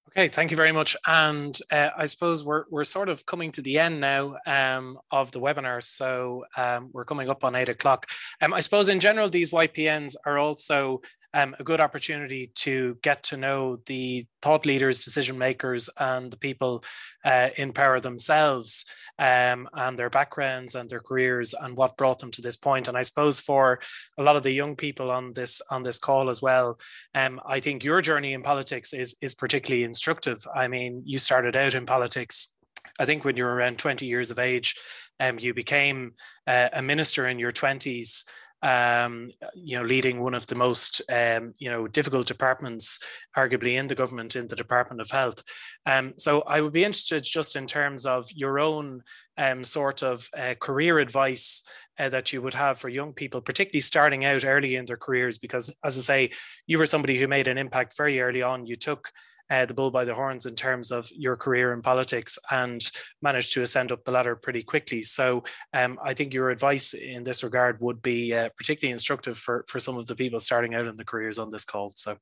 Okay, 0.08 0.28
thank 0.28 0.50
you 0.50 0.56
very 0.56 0.72
much. 0.72 0.96
And 1.06 1.56
uh, 1.70 1.90
I 1.96 2.06
suppose 2.06 2.42
we're, 2.42 2.64
we're 2.70 2.84
sort 2.84 3.10
of 3.10 3.26
coming 3.26 3.52
to 3.52 3.62
the 3.62 3.78
end 3.78 4.00
now 4.00 4.36
um, 4.46 4.98
of 5.10 5.30
the 5.32 5.40
webinar. 5.40 5.82
So 5.82 6.44
um, 6.56 6.90
we're 6.92 7.04
coming 7.04 7.28
up 7.28 7.44
on 7.44 7.54
eight 7.54 7.68
o'clock. 7.68 8.06
Um, 8.40 8.54
I 8.54 8.60
suppose 8.60 8.88
in 8.88 9.00
general, 9.00 9.28
these 9.28 9.50
YPNs 9.50 10.16
are 10.24 10.38
also 10.38 11.02
um, 11.34 11.54
a 11.58 11.64
good 11.64 11.80
opportunity 11.80 12.50
to 12.56 12.96
get 13.02 13.22
to 13.24 13.36
know 13.36 13.80
the 13.86 14.26
thought 14.40 14.64
leaders, 14.64 15.04
decision 15.04 15.36
makers, 15.36 15.90
and 15.98 16.30
the 16.30 16.36
people 16.36 16.82
uh, 17.24 17.50
in 17.56 17.72
power 17.72 18.00
themselves 18.00 18.84
um, 19.18 19.68
and 19.74 19.98
their 19.98 20.10
backgrounds 20.10 20.74
and 20.74 20.88
their 20.88 21.00
careers 21.00 21.54
and 21.54 21.76
what 21.76 21.96
brought 21.96 22.18
them 22.18 22.30
to 22.30 22.42
this 22.42 22.56
point. 22.56 22.88
And 22.88 22.96
I 22.96 23.02
suppose 23.02 23.40
for 23.40 23.80
a 24.16 24.22
lot 24.22 24.36
of 24.36 24.42
the 24.42 24.52
young 24.52 24.76
people 24.76 25.10
on 25.10 25.32
this 25.32 25.60
on 25.70 25.82
this 25.82 25.98
call 25.98 26.30
as 26.30 26.40
well, 26.40 26.78
um, 27.14 27.40
I 27.46 27.60
think 27.60 27.84
your 27.84 28.00
journey 28.00 28.32
in 28.32 28.42
politics 28.42 28.92
is 28.92 29.16
is 29.20 29.34
particularly 29.34 29.84
instructive. 29.84 30.46
I 30.54 30.68
mean, 30.68 31.02
you 31.04 31.18
started 31.18 31.56
out 31.56 31.74
in 31.74 31.86
politics. 31.86 32.54
I 32.98 33.04
think 33.04 33.24
when 33.24 33.36
you 33.36 33.44
were 33.44 33.54
around 33.54 33.78
20 33.78 34.06
years 34.06 34.30
of 34.30 34.38
age, 34.38 34.74
um, 35.20 35.38
you 35.38 35.52
became 35.52 36.12
uh, 36.46 36.68
a 36.72 36.82
minister 36.82 37.26
in 37.28 37.38
your 37.38 37.52
20s 37.52 38.24
um, 38.62 39.30
you 39.54 39.78
know, 39.78 39.84
leading 39.84 40.20
one 40.20 40.34
of 40.34 40.46
the 40.46 40.54
most, 40.54 41.00
um, 41.10 41.54
you 41.58 41.70
know, 41.70 41.86
difficult 41.86 42.26
departments, 42.26 42.98
arguably 43.36 43.78
in 43.78 43.86
the 43.86 43.94
government, 43.94 44.36
in 44.36 44.46
the 44.46 44.56
Department 44.56 45.00
of 45.00 45.10
Health. 45.10 45.42
Um, 45.86 46.14
so 46.16 46.42
I 46.42 46.60
would 46.60 46.72
be 46.72 46.84
interested 46.84 47.22
just 47.22 47.56
in 47.56 47.66
terms 47.66 48.04
of 48.06 48.30
your 48.32 48.58
own 48.58 49.02
um, 49.36 49.64
sort 49.64 50.02
of 50.02 50.28
uh, 50.36 50.54
career 50.60 50.98
advice 50.98 51.62
uh, 51.98 52.08
that 52.08 52.32
you 52.32 52.42
would 52.42 52.54
have 52.54 52.78
for 52.78 52.88
young 52.88 53.12
people, 53.12 53.40
particularly 53.40 53.80
starting 53.80 54.24
out 54.24 54.44
early 54.44 54.76
in 54.76 54.86
their 54.86 54.96
careers, 54.96 55.38
because 55.38 55.70
as 55.84 55.96
I 55.96 56.00
say, 56.00 56.30
you 56.66 56.78
were 56.78 56.86
somebody 56.86 57.18
who 57.18 57.28
made 57.28 57.48
an 57.48 57.58
impact 57.58 57.96
very 57.96 58.20
early 58.20 58.42
on. 58.42 58.66
You 58.66 58.76
took 58.76 59.10
uh, 59.50 59.66
the 59.66 59.74
bull 59.74 59.90
by 59.90 60.04
the 60.04 60.14
horns 60.14 60.46
in 60.46 60.54
terms 60.54 60.90
of 60.90 61.10
your 61.12 61.36
career 61.36 61.72
in 61.72 61.82
politics 61.82 62.38
and 62.50 62.90
managed 63.22 63.52
to 63.54 63.62
ascend 63.62 63.92
up 63.92 64.04
the 64.04 64.12
ladder 64.12 64.36
pretty 64.36 64.62
quickly. 64.62 65.02
So 65.02 65.44
um, 65.72 65.98
I 66.04 66.14
think 66.14 66.34
your 66.34 66.50
advice 66.50 66.94
in 66.94 67.24
this 67.24 67.42
regard 67.42 67.80
would 67.80 68.02
be 68.02 68.34
uh, 68.34 68.50
particularly 68.56 68.92
instructive 68.92 69.38
for, 69.38 69.64
for 69.68 69.80
some 69.80 69.96
of 69.96 70.06
the 70.06 70.16
people 70.16 70.40
starting 70.40 70.74
out 70.74 70.86
in 70.86 70.96
the 70.96 71.04
careers 71.04 71.38
on 71.38 71.50
this 71.50 71.64
call. 71.64 71.92
So. 71.94 72.16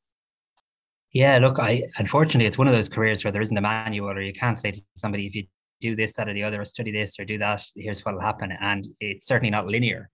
Yeah, 1.13 1.39
look, 1.39 1.59
I 1.59 1.85
unfortunately 1.99 2.47
it's 2.47 2.59
one 2.59 2.67
of 2.67 2.75
those 2.75 2.89
careers 2.89 3.25
where 3.25 3.33
there 3.33 3.43
isn't 3.43 3.57
a 3.57 3.61
manual, 3.61 4.11
or 4.11 4.21
you 4.21 4.33
can't 4.33 4.59
say 4.59 4.71
to 4.71 4.81
somebody 4.97 5.27
if 5.27 5.35
you 5.35 5.45
do 5.81 5.95
this, 5.95 6.15
that, 6.15 6.29
or 6.29 6.35
the 6.35 6.43
other, 6.43 6.61
or 6.61 6.65
study 6.65 6.91
this, 6.91 7.19
or 7.19 7.25
do 7.25 7.39
that, 7.39 7.63
here's 7.75 8.05
what 8.05 8.15
will 8.15 8.23
happen. 8.23 8.53
And 8.61 8.87
it's 9.01 9.27
certainly 9.27 9.51
not 9.51 9.67
linear. 9.67 10.11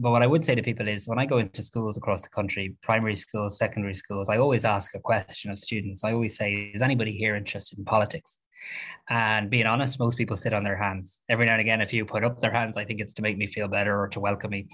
But 0.00 0.12
what 0.12 0.22
I 0.22 0.26
would 0.26 0.46
say 0.46 0.54
to 0.54 0.62
people 0.62 0.88
is 0.88 1.06
when 1.06 1.18
I 1.18 1.26
go 1.26 1.36
into 1.36 1.62
schools 1.62 1.98
across 1.98 2.22
the 2.22 2.30
country, 2.30 2.74
primary 2.82 3.14
schools, 3.14 3.58
secondary 3.58 3.94
schools, 3.94 4.30
I 4.30 4.38
always 4.38 4.64
ask 4.64 4.94
a 4.94 4.98
question 4.98 5.50
of 5.50 5.58
students. 5.58 6.04
I 6.04 6.12
always 6.12 6.38
say, 6.38 6.72
is 6.74 6.80
anybody 6.80 7.12
here 7.12 7.36
interested 7.36 7.78
in 7.78 7.84
politics? 7.84 8.38
And 9.10 9.50
being 9.50 9.66
honest, 9.66 10.00
most 10.00 10.16
people 10.16 10.38
sit 10.38 10.54
on 10.54 10.64
their 10.64 10.76
hands. 10.76 11.20
Every 11.28 11.44
now 11.44 11.52
and 11.52 11.60
again, 11.60 11.82
if 11.82 11.92
you 11.92 12.06
put 12.06 12.24
up 12.24 12.38
their 12.38 12.50
hands, 12.50 12.78
I 12.78 12.84
think 12.86 13.00
it's 13.00 13.12
to 13.14 13.22
make 13.22 13.36
me 13.36 13.46
feel 13.46 13.68
better 13.68 14.00
or 14.00 14.08
to 14.08 14.20
welcome 14.20 14.52
me. 14.52 14.68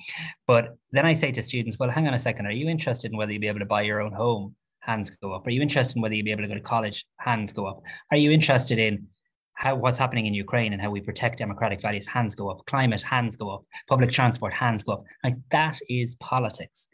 But 0.46 0.76
then 0.92 1.04
I 1.04 1.14
say 1.14 1.32
to 1.32 1.42
students, 1.42 1.76
well, 1.76 1.90
hang 1.90 2.06
on 2.06 2.14
a 2.14 2.20
second, 2.20 2.46
are 2.46 2.52
you 2.52 2.68
interested 2.68 3.10
in 3.10 3.18
whether 3.18 3.32
you'll 3.32 3.40
be 3.40 3.48
able 3.48 3.58
to 3.58 3.66
buy 3.66 3.82
your 3.82 4.00
own 4.00 4.12
home? 4.12 4.54
Hands 4.78 5.10
go 5.20 5.32
up. 5.32 5.44
Are 5.44 5.50
you 5.50 5.60
interested 5.60 5.96
in 5.96 6.02
whether 6.02 6.14
you'll 6.14 6.24
be 6.24 6.30
able 6.30 6.42
to 6.42 6.48
go 6.48 6.54
to 6.54 6.60
college? 6.60 7.04
Hands 7.18 7.52
go 7.52 7.66
up. 7.66 7.82
Are 8.12 8.16
you 8.16 8.30
interested 8.30 8.78
in 8.78 9.08
how 9.56 9.74
what's 9.74 9.98
happening 9.98 10.26
in 10.26 10.34
Ukraine 10.34 10.72
and 10.72 10.80
how 10.80 10.90
we 10.90 11.00
protect 11.00 11.38
democratic 11.38 11.80
values, 11.80 12.06
hands 12.06 12.34
go 12.34 12.50
up. 12.50 12.64
Climate, 12.66 13.02
hands 13.02 13.36
go 13.36 13.50
up. 13.50 13.64
Public 13.88 14.12
transport, 14.12 14.52
hands 14.52 14.82
go 14.82 14.92
up. 14.92 15.04
Like 15.24 15.36
that 15.50 15.78
is 15.88 16.14
politics. 16.16 16.88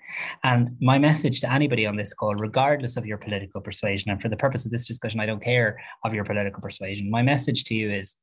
And 0.45 0.77
my 0.81 0.99
message 0.99 1.41
to 1.41 1.53
anybody 1.53 1.87
on 1.87 1.97
this 1.97 2.15
call, 2.15 2.35
regardless 2.35 2.97
of 2.97 3.05
your 3.05 3.19
political 3.19 3.61
persuasion, 3.61 4.11
and 4.11 4.23
for 4.23 4.29
the 4.29 4.37
purpose 4.37 4.65
of 4.65 4.71
this 4.71 4.87
discussion, 4.87 5.21
I 5.21 5.27
don't 5.27 5.43
care 5.43 5.77
of 6.05 6.15
your 6.15 6.25
political 6.25 6.63
persuasion. 6.63 7.11
My 7.11 7.23
message 7.23 7.65
to 7.65 7.75
you 7.75 7.93
is 7.93 8.17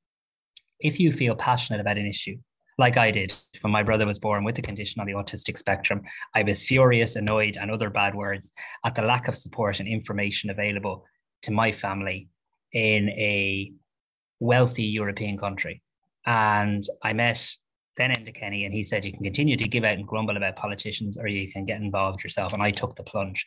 if 0.79 0.99
you 0.99 1.11
feel 1.11 1.35
passionate 1.35 1.81
about 1.81 1.97
an 1.97 2.07
issue 2.07 2.37
like 2.77 2.95
I 2.95 3.11
did 3.11 3.33
when 3.59 3.73
my 3.73 3.83
brother 3.83 4.05
was 4.05 4.19
born 4.19 4.45
with 4.45 4.57
a 4.57 4.61
condition 4.61 5.01
on 5.01 5.05
the 5.05 5.13
autistic 5.13 5.57
spectrum. 5.57 6.01
I 6.33 6.43
was 6.43 6.63
furious, 6.63 7.17
annoyed, 7.17 7.57
and 7.59 7.69
other 7.69 7.89
bad 7.89 8.15
words 8.15 8.53
at 8.85 8.95
the 8.95 9.01
lack 9.01 9.27
of 9.27 9.35
support 9.35 9.81
and 9.81 9.89
information 9.89 10.49
available 10.49 11.03
to 11.41 11.51
my 11.51 11.73
family 11.73 12.29
in 12.71 13.09
a 13.09 13.73
wealthy 14.39 14.83
European 14.83 15.37
country. 15.37 15.81
And 16.25 16.83
I 17.03 17.13
met 17.13 17.55
then 17.97 18.11
Enda 18.11 18.33
Kenny, 18.33 18.65
and 18.65 18.73
he 18.73 18.81
said 18.81 19.03
you 19.03 19.11
can 19.11 19.23
continue 19.23 19.57
to 19.57 19.67
give 19.67 19.83
out 19.83 19.97
and 19.97 20.07
grumble 20.07 20.37
about 20.37 20.55
politicians, 20.55 21.17
or 21.17 21.27
you 21.27 21.51
can 21.51 21.65
get 21.65 21.81
involved 21.81 22.23
yourself. 22.23 22.53
And 22.53 22.63
I 22.63 22.71
took 22.71 22.95
the 22.95 23.03
plunge. 23.03 23.45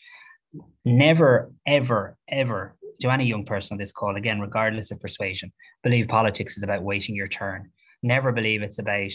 Never, 0.84 1.50
ever, 1.66 2.18
ever 2.28 2.76
to 3.00 3.10
any 3.10 3.24
young 3.24 3.44
person 3.44 3.74
on 3.74 3.78
this 3.78 3.92
call, 3.92 4.16
again, 4.16 4.40
regardless 4.40 4.90
of 4.90 5.00
persuasion, 5.00 5.52
believe 5.82 6.06
politics 6.06 6.56
is 6.56 6.62
about 6.62 6.82
waiting 6.82 7.16
your 7.16 7.28
turn. 7.28 7.70
Never 8.02 8.30
believe 8.30 8.62
it's 8.62 8.78
about 8.78 9.12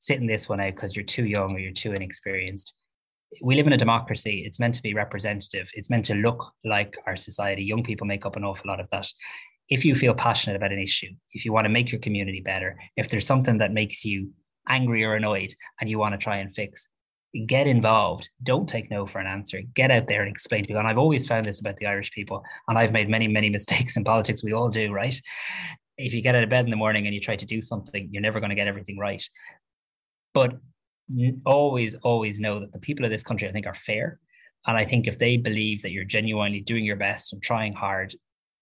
sitting 0.00 0.26
this 0.26 0.48
one 0.48 0.60
out 0.60 0.74
because 0.74 0.96
you're 0.96 1.04
too 1.04 1.24
young 1.24 1.54
or 1.54 1.58
you're 1.58 1.72
too 1.72 1.92
inexperienced. 1.92 2.74
We 3.42 3.54
live 3.54 3.68
in 3.68 3.72
a 3.72 3.78
democracy. 3.78 4.42
It's 4.44 4.58
meant 4.58 4.74
to 4.74 4.82
be 4.82 4.94
representative. 4.94 5.70
It's 5.74 5.90
meant 5.90 6.06
to 6.06 6.14
look 6.14 6.52
like 6.64 6.96
our 7.06 7.14
society. 7.14 7.62
Young 7.62 7.84
people 7.84 8.08
make 8.08 8.26
up 8.26 8.34
an 8.34 8.44
awful 8.44 8.68
lot 8.68 8.80
of 8.80 8.88
that. 8.90 9.08
If 9.70 9.84
you 9.84 9.94
feel 9.94 10.14
passionate 10.14 10.56
about 10.56 10.72
an 10.72 10.80
issue, 10.80 11.10
if 11.32 11.44
you 11.44 11.52
want 11.52 11.64
to 11.64 11.70
make 11.70 11.92
your 11.92 12.00
community 12.00 12.40
better, 12.40 12.76
if 12.96 13.08
there's 13.08 13.26
something 13.26 13.58
that 13.58 13.72
makes 13.72 14.04
you 14.04 14.30
angry 14.68 15.04
or 15.04 15.14
annoyed 15.14 15.54
and 15.80 15.88
you 15.88 15.98
want 15.98 16.12
to 16.12 16.18
try 16.18 16.34
and 16.34 16.54
fix, 16.54 16.88
get 17.46 17.66
involved. 17.66 18.28
Don't 18.42 18.68
take 18.68 18.90
no 18.90 19.06
for 19.06 19.20
an 19.20 19.26
answer. 19.26 19.62
Get 19.74 19.90
out 19.90 20.08
there 20.08 20.22
and 20.22 20.30
explain 20.30 20.62
to 20.62 20.66
people. 20.66 20.80
And 20.80 20.88
I've 20.88 20.98
always 20.98 21.26
found 21.26 21.46
this 21.46 21.60
about 21.60 21.76
the 21.76 21.86
Irish 21.86 22.10
people, 22.10 22.42
and 22.68 22.76
I've 22.76 22.92
made 22.92 23.08
many, 23.08 23.28
many 23.28 23.50
mistakes 23.58 23.96
in 23.96 24.04
politics. 24.04 24.42
We 24.42 24.52
all 24.52 24.68
do, 24.68 24.92
right? 24.92 25.18
If 25.96 26.14
you 26.14 26.22
get 26.22 26.34
out 26.34 26.42
of 26.42 26.50
bed 26.50 26.64
in 26.64 26.70
the 26.70 26.76
morning 26.76 27.06
and 27.06 27.14
you 27.14 27.20
try 27.20 27.36
to 27.36 27.46
do 27.46 27.60
something, 27.60 28.08
you're 28.10 28.22
never 28.22 28.40
going 28.40 28.50
to 28.50 28.56
get 28.56 28.68
everything 28.68 28.98
right. 28.98 29.22
But 30.32 30.58
always, 31.44 31.94
always 31.96 32.40
know 32.40 32.60
that 32.60 32.72
the 32.72 32.78
people 32.78 33.04
of 33.04 33.10
this 33.10 33.22
country, 33.22 33.48
I 33.48 33.52
think, 33.52 33.66
are 33.66 33.74
fair. 33.74 34.18
And 34.66 34.76
I 34.76 34.84
think 34.84 35.06
if 35.06 35.18
they 35.18 35.36
believe 35.36 35.82
that 35.82 35.90
you're 35.90 36.04
genuinely 36.04 36.60
doing 36.60 36.84
your 36.84 36.96
best 36.96 37.32
and 37.32 37.42
trying 37.42 37.72
hard, 37.72 38.14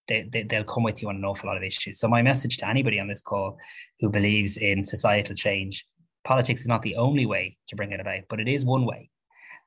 they, 0.09 0.29
they, 0.31 0.43
they'll 0.43 0.65
come 0.65 0.83
with 0.83 1.01
you 1.03 1.09
on 1.09 1.17
an 1.17 1.25
awful 1.25 1.49
lot 1.49 1.57
of 1.57 1.63
issues. 1.63 2.01
So, 2.01 2.09
my 2.09 2.23
message 2.23 2.57
to 2.59 2.69
anybody 2.69 2.99
on 2.99 3.09
this 3.09 3.23
call 3.23 3.59
who 4.01 4.09
believes 4.09 4.57
in 4.57 4.85
societal 4.85 5.35
change 5.35 5.87
politics 6.25 6.61
is 6.61 6.67
not 6.67 6.83
the 6.83 6.97
only 6.97 7.27
way 7.27 7.57
to 7.69 7.77
bring 7.77 7.93
it 7.93 8.01
about, 8.01 8.21
but 8.29 8.41
it 8.41 8.49
is 8.49 8.65
one 8.65 8.85
way. 8.85 9.11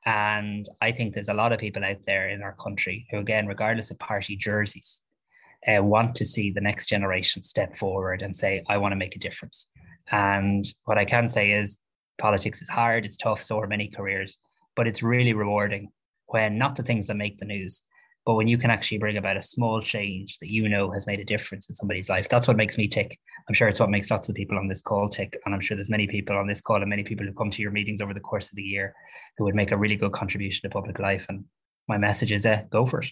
And 0.04 0.68
I 0.80 0.92
think 0.92 1.14
there's 1.14 1.28
a 1.28 1.34
lot 1.34 1.52
of 1.52 1.60
people 1.60 1.84
out 1.84 2.04
there 2.06 2.28
in 2.28 2.42
our 2.42 2.54
country 2.54 3.06
who, 3.10 3.18
again, 3.18 3.46
regardless 3.46 3.90
of 3.90 3.98
party 3.98 4.36
jerseys, 4.36 5.02
uh, 5.66 5.82
want 5.82 6.16
to 6.16 6.24
see 6.24 6.50
the 6.50 6.60
next 6.60 6.86
generation 6.86 7.42
step 7.42 7.76
forward 7.76 8.22
and 8.22 8.34
say, 8.34 8.64
I 8.68 8.78
want 8.78 8.92
to 8.92 8.96
make 8.96 9.14
a 9.14 9.20
difference. 9.20 9.68
And 10.10 10.64
what 10.84 10.98
I 10.98 11.04
can 11.04 11.28
say 11.28 11.52
is 11.52 11.78
politics 12.18 12.60
is 12.62 12.68
hard, 12.68 13.04
it's 13.04 13.16
tough, 13.16 13.42
so 13.42 13.60
are 13.60 13.68
many 13.68 13.88
careers, 13.88 14.38
but 14.74 14.88
it's 14.88 15.02
really 15.02 15.34
rewarding 15.34 15.88
when 16.26 16.58
not 16.58 16.76
the 16.76 16.82
things 16.82 17.06
that 17.06 17.14
make 17.14 17.38
the 17.38 17.44
news, 17.44 17.82
but 18.24 18.34
when 18.34 18.46
you 18.46 18.56
can 18.56 18.70
actually 18.70 18.98
bring 18.98 19.16
about 19.16 19.36
a 19.36 19.42
small 19.42 19.80
change 19.80 20.38
that 20.38 20.50
you 20.50 20.68
know 20.68 20.90
has 20.92 21.06
made 21.06 21.18
a 21.18 21.24
difference 21.24 21.68
in 21.68 21.74
somebody's 21.74 22.08
life, 22.08 22.28
that's 22.28 22.46
what 22.46 22.56
makes 22.56 22.78
me 22.78 22.86
tick. 22.86 23.18
I'm 23.48 23.54
sure 23.54 23.68
it's 23.68 23.80
what 23.80 23.90
makes 23.90 24.10
lots 24.10 24.28
of 24.28 24.36
people 24.36 24.58
on 24.58 24.68
this 24.68 24.82
call 24.82 25.08
tick. 25.08 25.36
And 25.44 25.54
I'm 25.54 25.60
sure 25.60 25.76
there's 25.76 25.90
many 25.90 26.06
people 26.06 26.36
on 26.36 26.46
this 26.46 26.60
call 26.60 26.76
and 26.76 26.88
many 26.88 27.02
people 27.02 27.26
who 27.26 27.32
come 27.32 27.50
to 27.50 27.62
your 27.62 27.72
meetings 27.72 28.00
over 28.00 28.14
the 28.14 28.20
course 28.20 28.50
of 28.50 28.56
the 28.56 28.62
year 28.62 28.94
who 29.36 29.44
would 29.44 29.56
make 29.56 29.72
a 29.72 29.76
really 29.76 29.96
good 29.96 30.12
contribution 30.12 30.62
to 30.62 30.72
public 30.72 31.00
life. 31.00 31.26
And 31.28 31.44
my 31.88 31.98
message 31.98 32.30
is 32.30 32.46
uh, 32.46 32.62
go 32.70 32.86
for 32.86 33.00
it. 33.00 33.10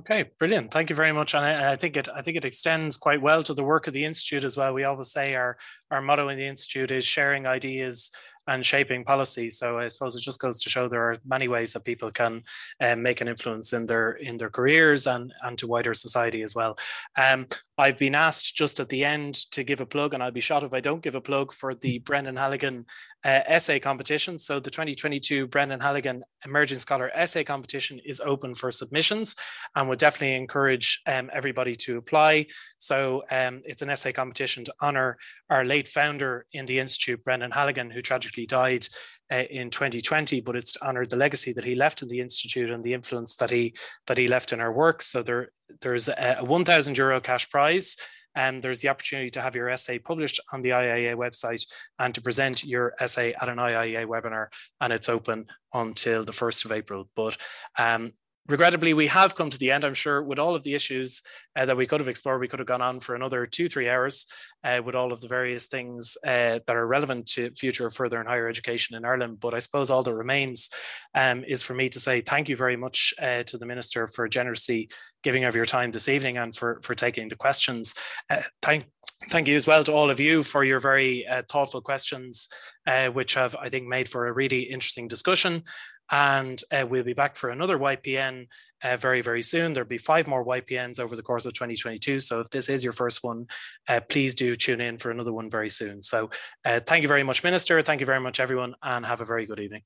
Okay, 0.00 0.30
brilliant. 0.38 0.72
Thank 0.72 0.88
you 0.88 0.96
very 0.96 1.12
much. 1.12 1.34
And 1.34 1.44
I, 1.44 1.72
I, 1.72 1.76
think 1.76 1.94
it 1.96 2.08
I 2.08 2.22
think 2.22 2.38
it 2.38 2.46
extends 2.46 2.96
quite 2.96 3.20
well 3.20 3.42
to 3.42 3.52
the 3.52 3.64
work 3.64 3.86
of 3.86 3.92
the 3.92 4.04
institute 4.04 4.44
as 4.44 4.56
well. 4.56 4.72
We 4.72 4.84
always 4.84 5.12
say 5.12 5.34
our 5.34 5.58
our 5.90 6.00
motto 6.00 6.28
in 6.28 6.38
the 6.38 6.46
institute 6.46 6.90
is 6.90 7.04
sharing 7.04 7.46
ideas 7.46 8.10
and 8.46 8.64
shaping 8.64 9.04
policy. 9.04 9.50
So 9.50 9.78
I 9.78 9.88
suppose 9.88 10.16
it 10.16 10.22
just 10.22 10.40
goes 10.40 10.60
to 10.60 10.70
show 10.70 10.88
there 10.88 11.10
are 11.10 11.16
many 11.24 11.48
ways 11.48 11.72
that 11.72 11.84
people 11.84 12.10
can 12.10 12.42
um, 12.80 13.02
make 13.02 13.20
an 13.20 13.28
influence 13.28 13.72
in 13.72 13.86
their 13.86 14.12
in 14.12 14.36
their 14.36 14.50
careers 14.50 15.06
and 15.06 15.32
and 15.42 15.58
to 15.58 15.66
wider 15.66 15.94
society 15.94 16.42
as 16.42 16.54
well. 16.54 16.78
Um, 17.16 17.46
I've 17.78 17.98
been 17.98 18.14
asked 18.14 18.54
just 18.56 18.80
at 18.80 18.88
the 18.88 19.04
end 19.04 19.34
to 19.52 19.64
give 19.64 19.80
a 19.80 19.86
plug, 19.86 20.14
and 20.14 20.22
I'll 20.22 20.30
be 20.30 20.40
shot 20.40 20.64
if 20.64 20.72
I 20.72 20.80
don't 20.80 21.02
give 21.02 21.14
a 21.14 21.20
plug 21.20 21.52
for 21.52 21.74
the 21.74 21.98
Brendan 22.00 22.36
Halligan 22.36 22.86
uh, 23.24 23.40
essay 23.46 23.78
competition. 23.78 24.38
So 24.38 24.60
the 24.60 24.70
2022 24.70 25.46
Brendan 25.48 25.80
Halligan 25.80 26.22
Emerging 26.44 26.78
Scholar 26.78 27.10
Essay 27.14 27.44
Competition 27.44 28.00
is 28.04 28.20
open 28.20 28.54
for 28.54 28.72
submissions, 28.72 29.34
and 29.74 29.88
would 29.88 29.98
definitely 29.98 30.36
encourage 30.36 31.00
um, 31.06 31.30
everybody 31.32 31.76
to 31.76 31.98
apply. 31.98 32.46
So 32.78 33.22
um, 33.30 33.62
it's 33.64 33.82
an 33.82 33.90
essay 33.90 34.12
competition 34.12 34.64
to 34.64 34.74
honour 34.80 35.18
our 35.50 35.64
late 35.64 35.88
founder 35.88 36.46
in 36.52 36.66
the 36.66 36.78
institute, 36.78 37.22
Brendan 37.24 37.50
Halligan, 37.50 37.90
who 37.90 38.02
tragically 38.02 38.46
died 38.46 38.86
uh, 39.32 39.44
in 39.50 39.70
2020, 39.70 40.40
but 40.40 40.56
it's 40.56 40.72
to 40.72 40.86
honor 40.86 41.06
the 41.06 41.16
legacy 41.16 41.52
that 41.52 41.64
he 41.64 41.74
left 41.74 42.02
in 42.02 42.08
the 42.08 42.20
institute 42.20 42.70
and 42.70 42.82
the 42.82 42.94
influence 42.94 43.36
that 43.36 43.50
he 43.50 43.74
that 44.06 44.18
he 44.18 44.28
left 44.28 44.52
in 44.52 44.60
our 44.60 44.72
work. 44.72 45.02
So 45.02 45.22
there 45.22 45.50
there's 45.82 46.08
a, 46.08 46.36
a 46.40 46.44
1,000 46.44 46.96
euro 46.96 47.20
cash 47.20 47.48
prize. 47.48 47.96
And 48.34 48.62
there's 48.62 48.80
the 48.80 48.88
opportunity 48.88 49.30
to 49.32 49.42
have 49.42 49.56
your 49.56 49.68
essay 49.68 49.98
published 49.98 50.40
on 50.52 50.62
the 50.62 50.70
IIEA 50.70 51.16
website 51.16 51.64
and 51.98 52.14
to 52.14 52.20
present 52.20 52.64
your 52.64 52.94
essay 53.00 53.34
at 53.40 53.48
an 53.48 53.58
IIEA 53.58 54.06
webinar. 54.06 54.46
And 54.80 54.92
it's 54.92 55.08
open 55.08 55.46
until 55.72 56.24
the 56.24 56.32
1st 56.32 56.64
of 56.64 56.72
April. 56.72 57.08
But 57.16 57.36
um, 57.78 58.12
regrettably, 58.50 58.94
we 58.94 59.06
have 59.06 59.34
come 59.34 59.50
to 59.50 59.58
the 59.58 59.70
end. 59.70 59.84
I'm 59.84 59.94
sure 59.94 60.22
with 60.22 60.38
all 60.38 60.54
of 60.54 60.62
the 60.62 60.74
issues 60.74 61.22
uh, 61.56 61.66
that 61.66 61.76
we 61.76 61.86
could 61.86 62.00
have 62.00 62.08
explored, 62.08 62.40
we 62.40 62.48
could 62.48 62.58
have 62.58 62.68
gone 62.68 62.82
on 62.82 63.00
for 63.00 63.14
another 63.14 63.46
two, 63.46 63.68
three 63.68 63.88
hours 63.88 64.26
uh, 64.64 64.80
with 64.84 64.94
all 64.94 65.12
of 65.12 65.20
the 65.20 65.28
various 65.28 65.66
things 65.66 66.16
uh, 66.24 66.60
that 66.66 66.76
are 66.76 66.86
relevant 66.86 67.26
to 67.28 67.50
future 67.52 67.90
further 67.90 68.18
and 68.18 68.28
higher 68.28 68.48
education 68.48 68.96
in 68.96 69.04
Ireland. 69.04 69.40
But 69.40 69.54
I 69.54 69.58
suppose 69.58 69.90
all 69.90 70.02
that 70.02 70.14
remains 70.14 70.68
um, 71.14 71.44
is 71.44 71.62
for 71.62 71.74
me 71.74 71.88
to 71.90 72.00
say 72.00 72.20
thank 72.20 72.48
you 72.48 72.56
very 72.56 72.76
much 72.76 73.14
uh, 73.20 73.42
to 73.44 73.58
the 73.58 73.66
Minister 73.66 74.06
for 74.06 74.28
generously 74.28 74.90
giving 75.22 75.44
of 75.44 75.54
your 75.54 75.66
time 75.66 75.90
this 75.90 76.08
evening 76.08 76.38
and 76.38 76.54
for, 76.54 76.80
for 76.82 76.94
taking 76.94 77.28
the 77.28 77.36
questions. 77.36 77.94
Uh, 78.28 78.42
thank 78.62 78.86
Thank 79.28 79.48
you 79.48 79.56
as 79.56 79.66
well 79.66 79.84
to 79.84 79.92
all 79.92 80.08
of 80.08 80.18
you 80.18 80.42
for 80.42 80.64
your 80.64 80.80
very 80.80 81.26
uh, 81.26 81.42
thoughtful 81.46 81.82
questions, 81.82 82.48
uh, 82.86 83.08
which 83.08 83.34
have, 83.34 83.54
I 83.54 83.68
think, 83.68 83.86
made 83.86 84.08
for 84.08 84.26
a 84.26 84.32
really 84.32 84.62
interesting 84.62 85.08
discussion. 85.08 85.64
And 86.10 86.60
uh, 86.72 86.86
we'll 86.88 87.04
be 87.04 87.12
back 87.12 87.36
for 87.36 87.50
another 87.50 87.78
YPN 87.78 88.46
uh, 88.82 88.96
very, 88.96 89.20
very 89.20 89.42
soon. 89.42 89.72
There'll 89.72 89.88
be 89.88 89.98
five 89.98 90.26
more 90.26 90.44
YPNs 90.44 90.98
over 90.98 91.14
the 91.14 91.22
course 91.22 91.46
of 91.46 91.54
2022. 91.54 92.20
So 92.20 92.40
if 92.40 92.50
this 92.50 92.68
is 92.68 92.82
your 92.82 92.92
first 92.92 93.22
one, 93.22 93.46
uh, 93.88 94.00
please 94.08 94.34
do 94.34 94.56
tune 94.56 94.80
in 94.80 94.98
for 94.98 95.10
another 95.10 95.32
one 95.32 95.50
very 95.50 95.70
soon. 95.70 96.02
So 96.02 96.30
uh, 96.64 96.80
thank 96.80 97.02
you 97.02 97.08
very 97.08 97.22
much, 97.22 97.44
Minister. 97.44 97.80
Thank 97.82 98.00
you 98.00 98.06
very 98.06 98.20
much, 98.20 98.40
everyone, 98.40 98.74
and 98.82 99.04
have 99.06 99.20
a 99.20 99.24
very 99.24 99.46
good 99.46 99.60
evening. 99.60 99.82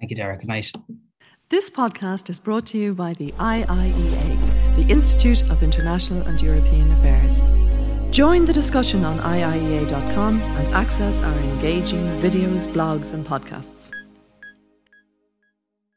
Thank 0.00 0.10
you, 0.10 0.16
Derek. 0.16 0.40
Good 0.40 0.48
night. 0.48 0.72
This 1.48 1.70
podcast 1.70 2.28
is 2.28 2.40
brought 2.40 2.66
to 2.66 2.78
you 2.78 2.94
by 2.94 3.12
the 3.14 3.30
IIEA, 3.32 4.76
the 4.76 4.92
Institute 4.92 5.48
of 5.48 5.62
International 5.62 6.22
and 6.22 6.40
European 6.42 6.90
Affairs. 6.92 7.44
Join 8.10 8.44
the 8.44 8.52
discussion 8.52 9.04
on 9.04 9.18
IIEA.com 9.18 10.40
and 10.40 10.68
access 10.74 11.22
our 11.22 11.38
engaging 11.38 12.04
videos, 12.20 12.66
blogs, 12.66 13.12
and 13.12 13.24
podcasts. 13.24 13.92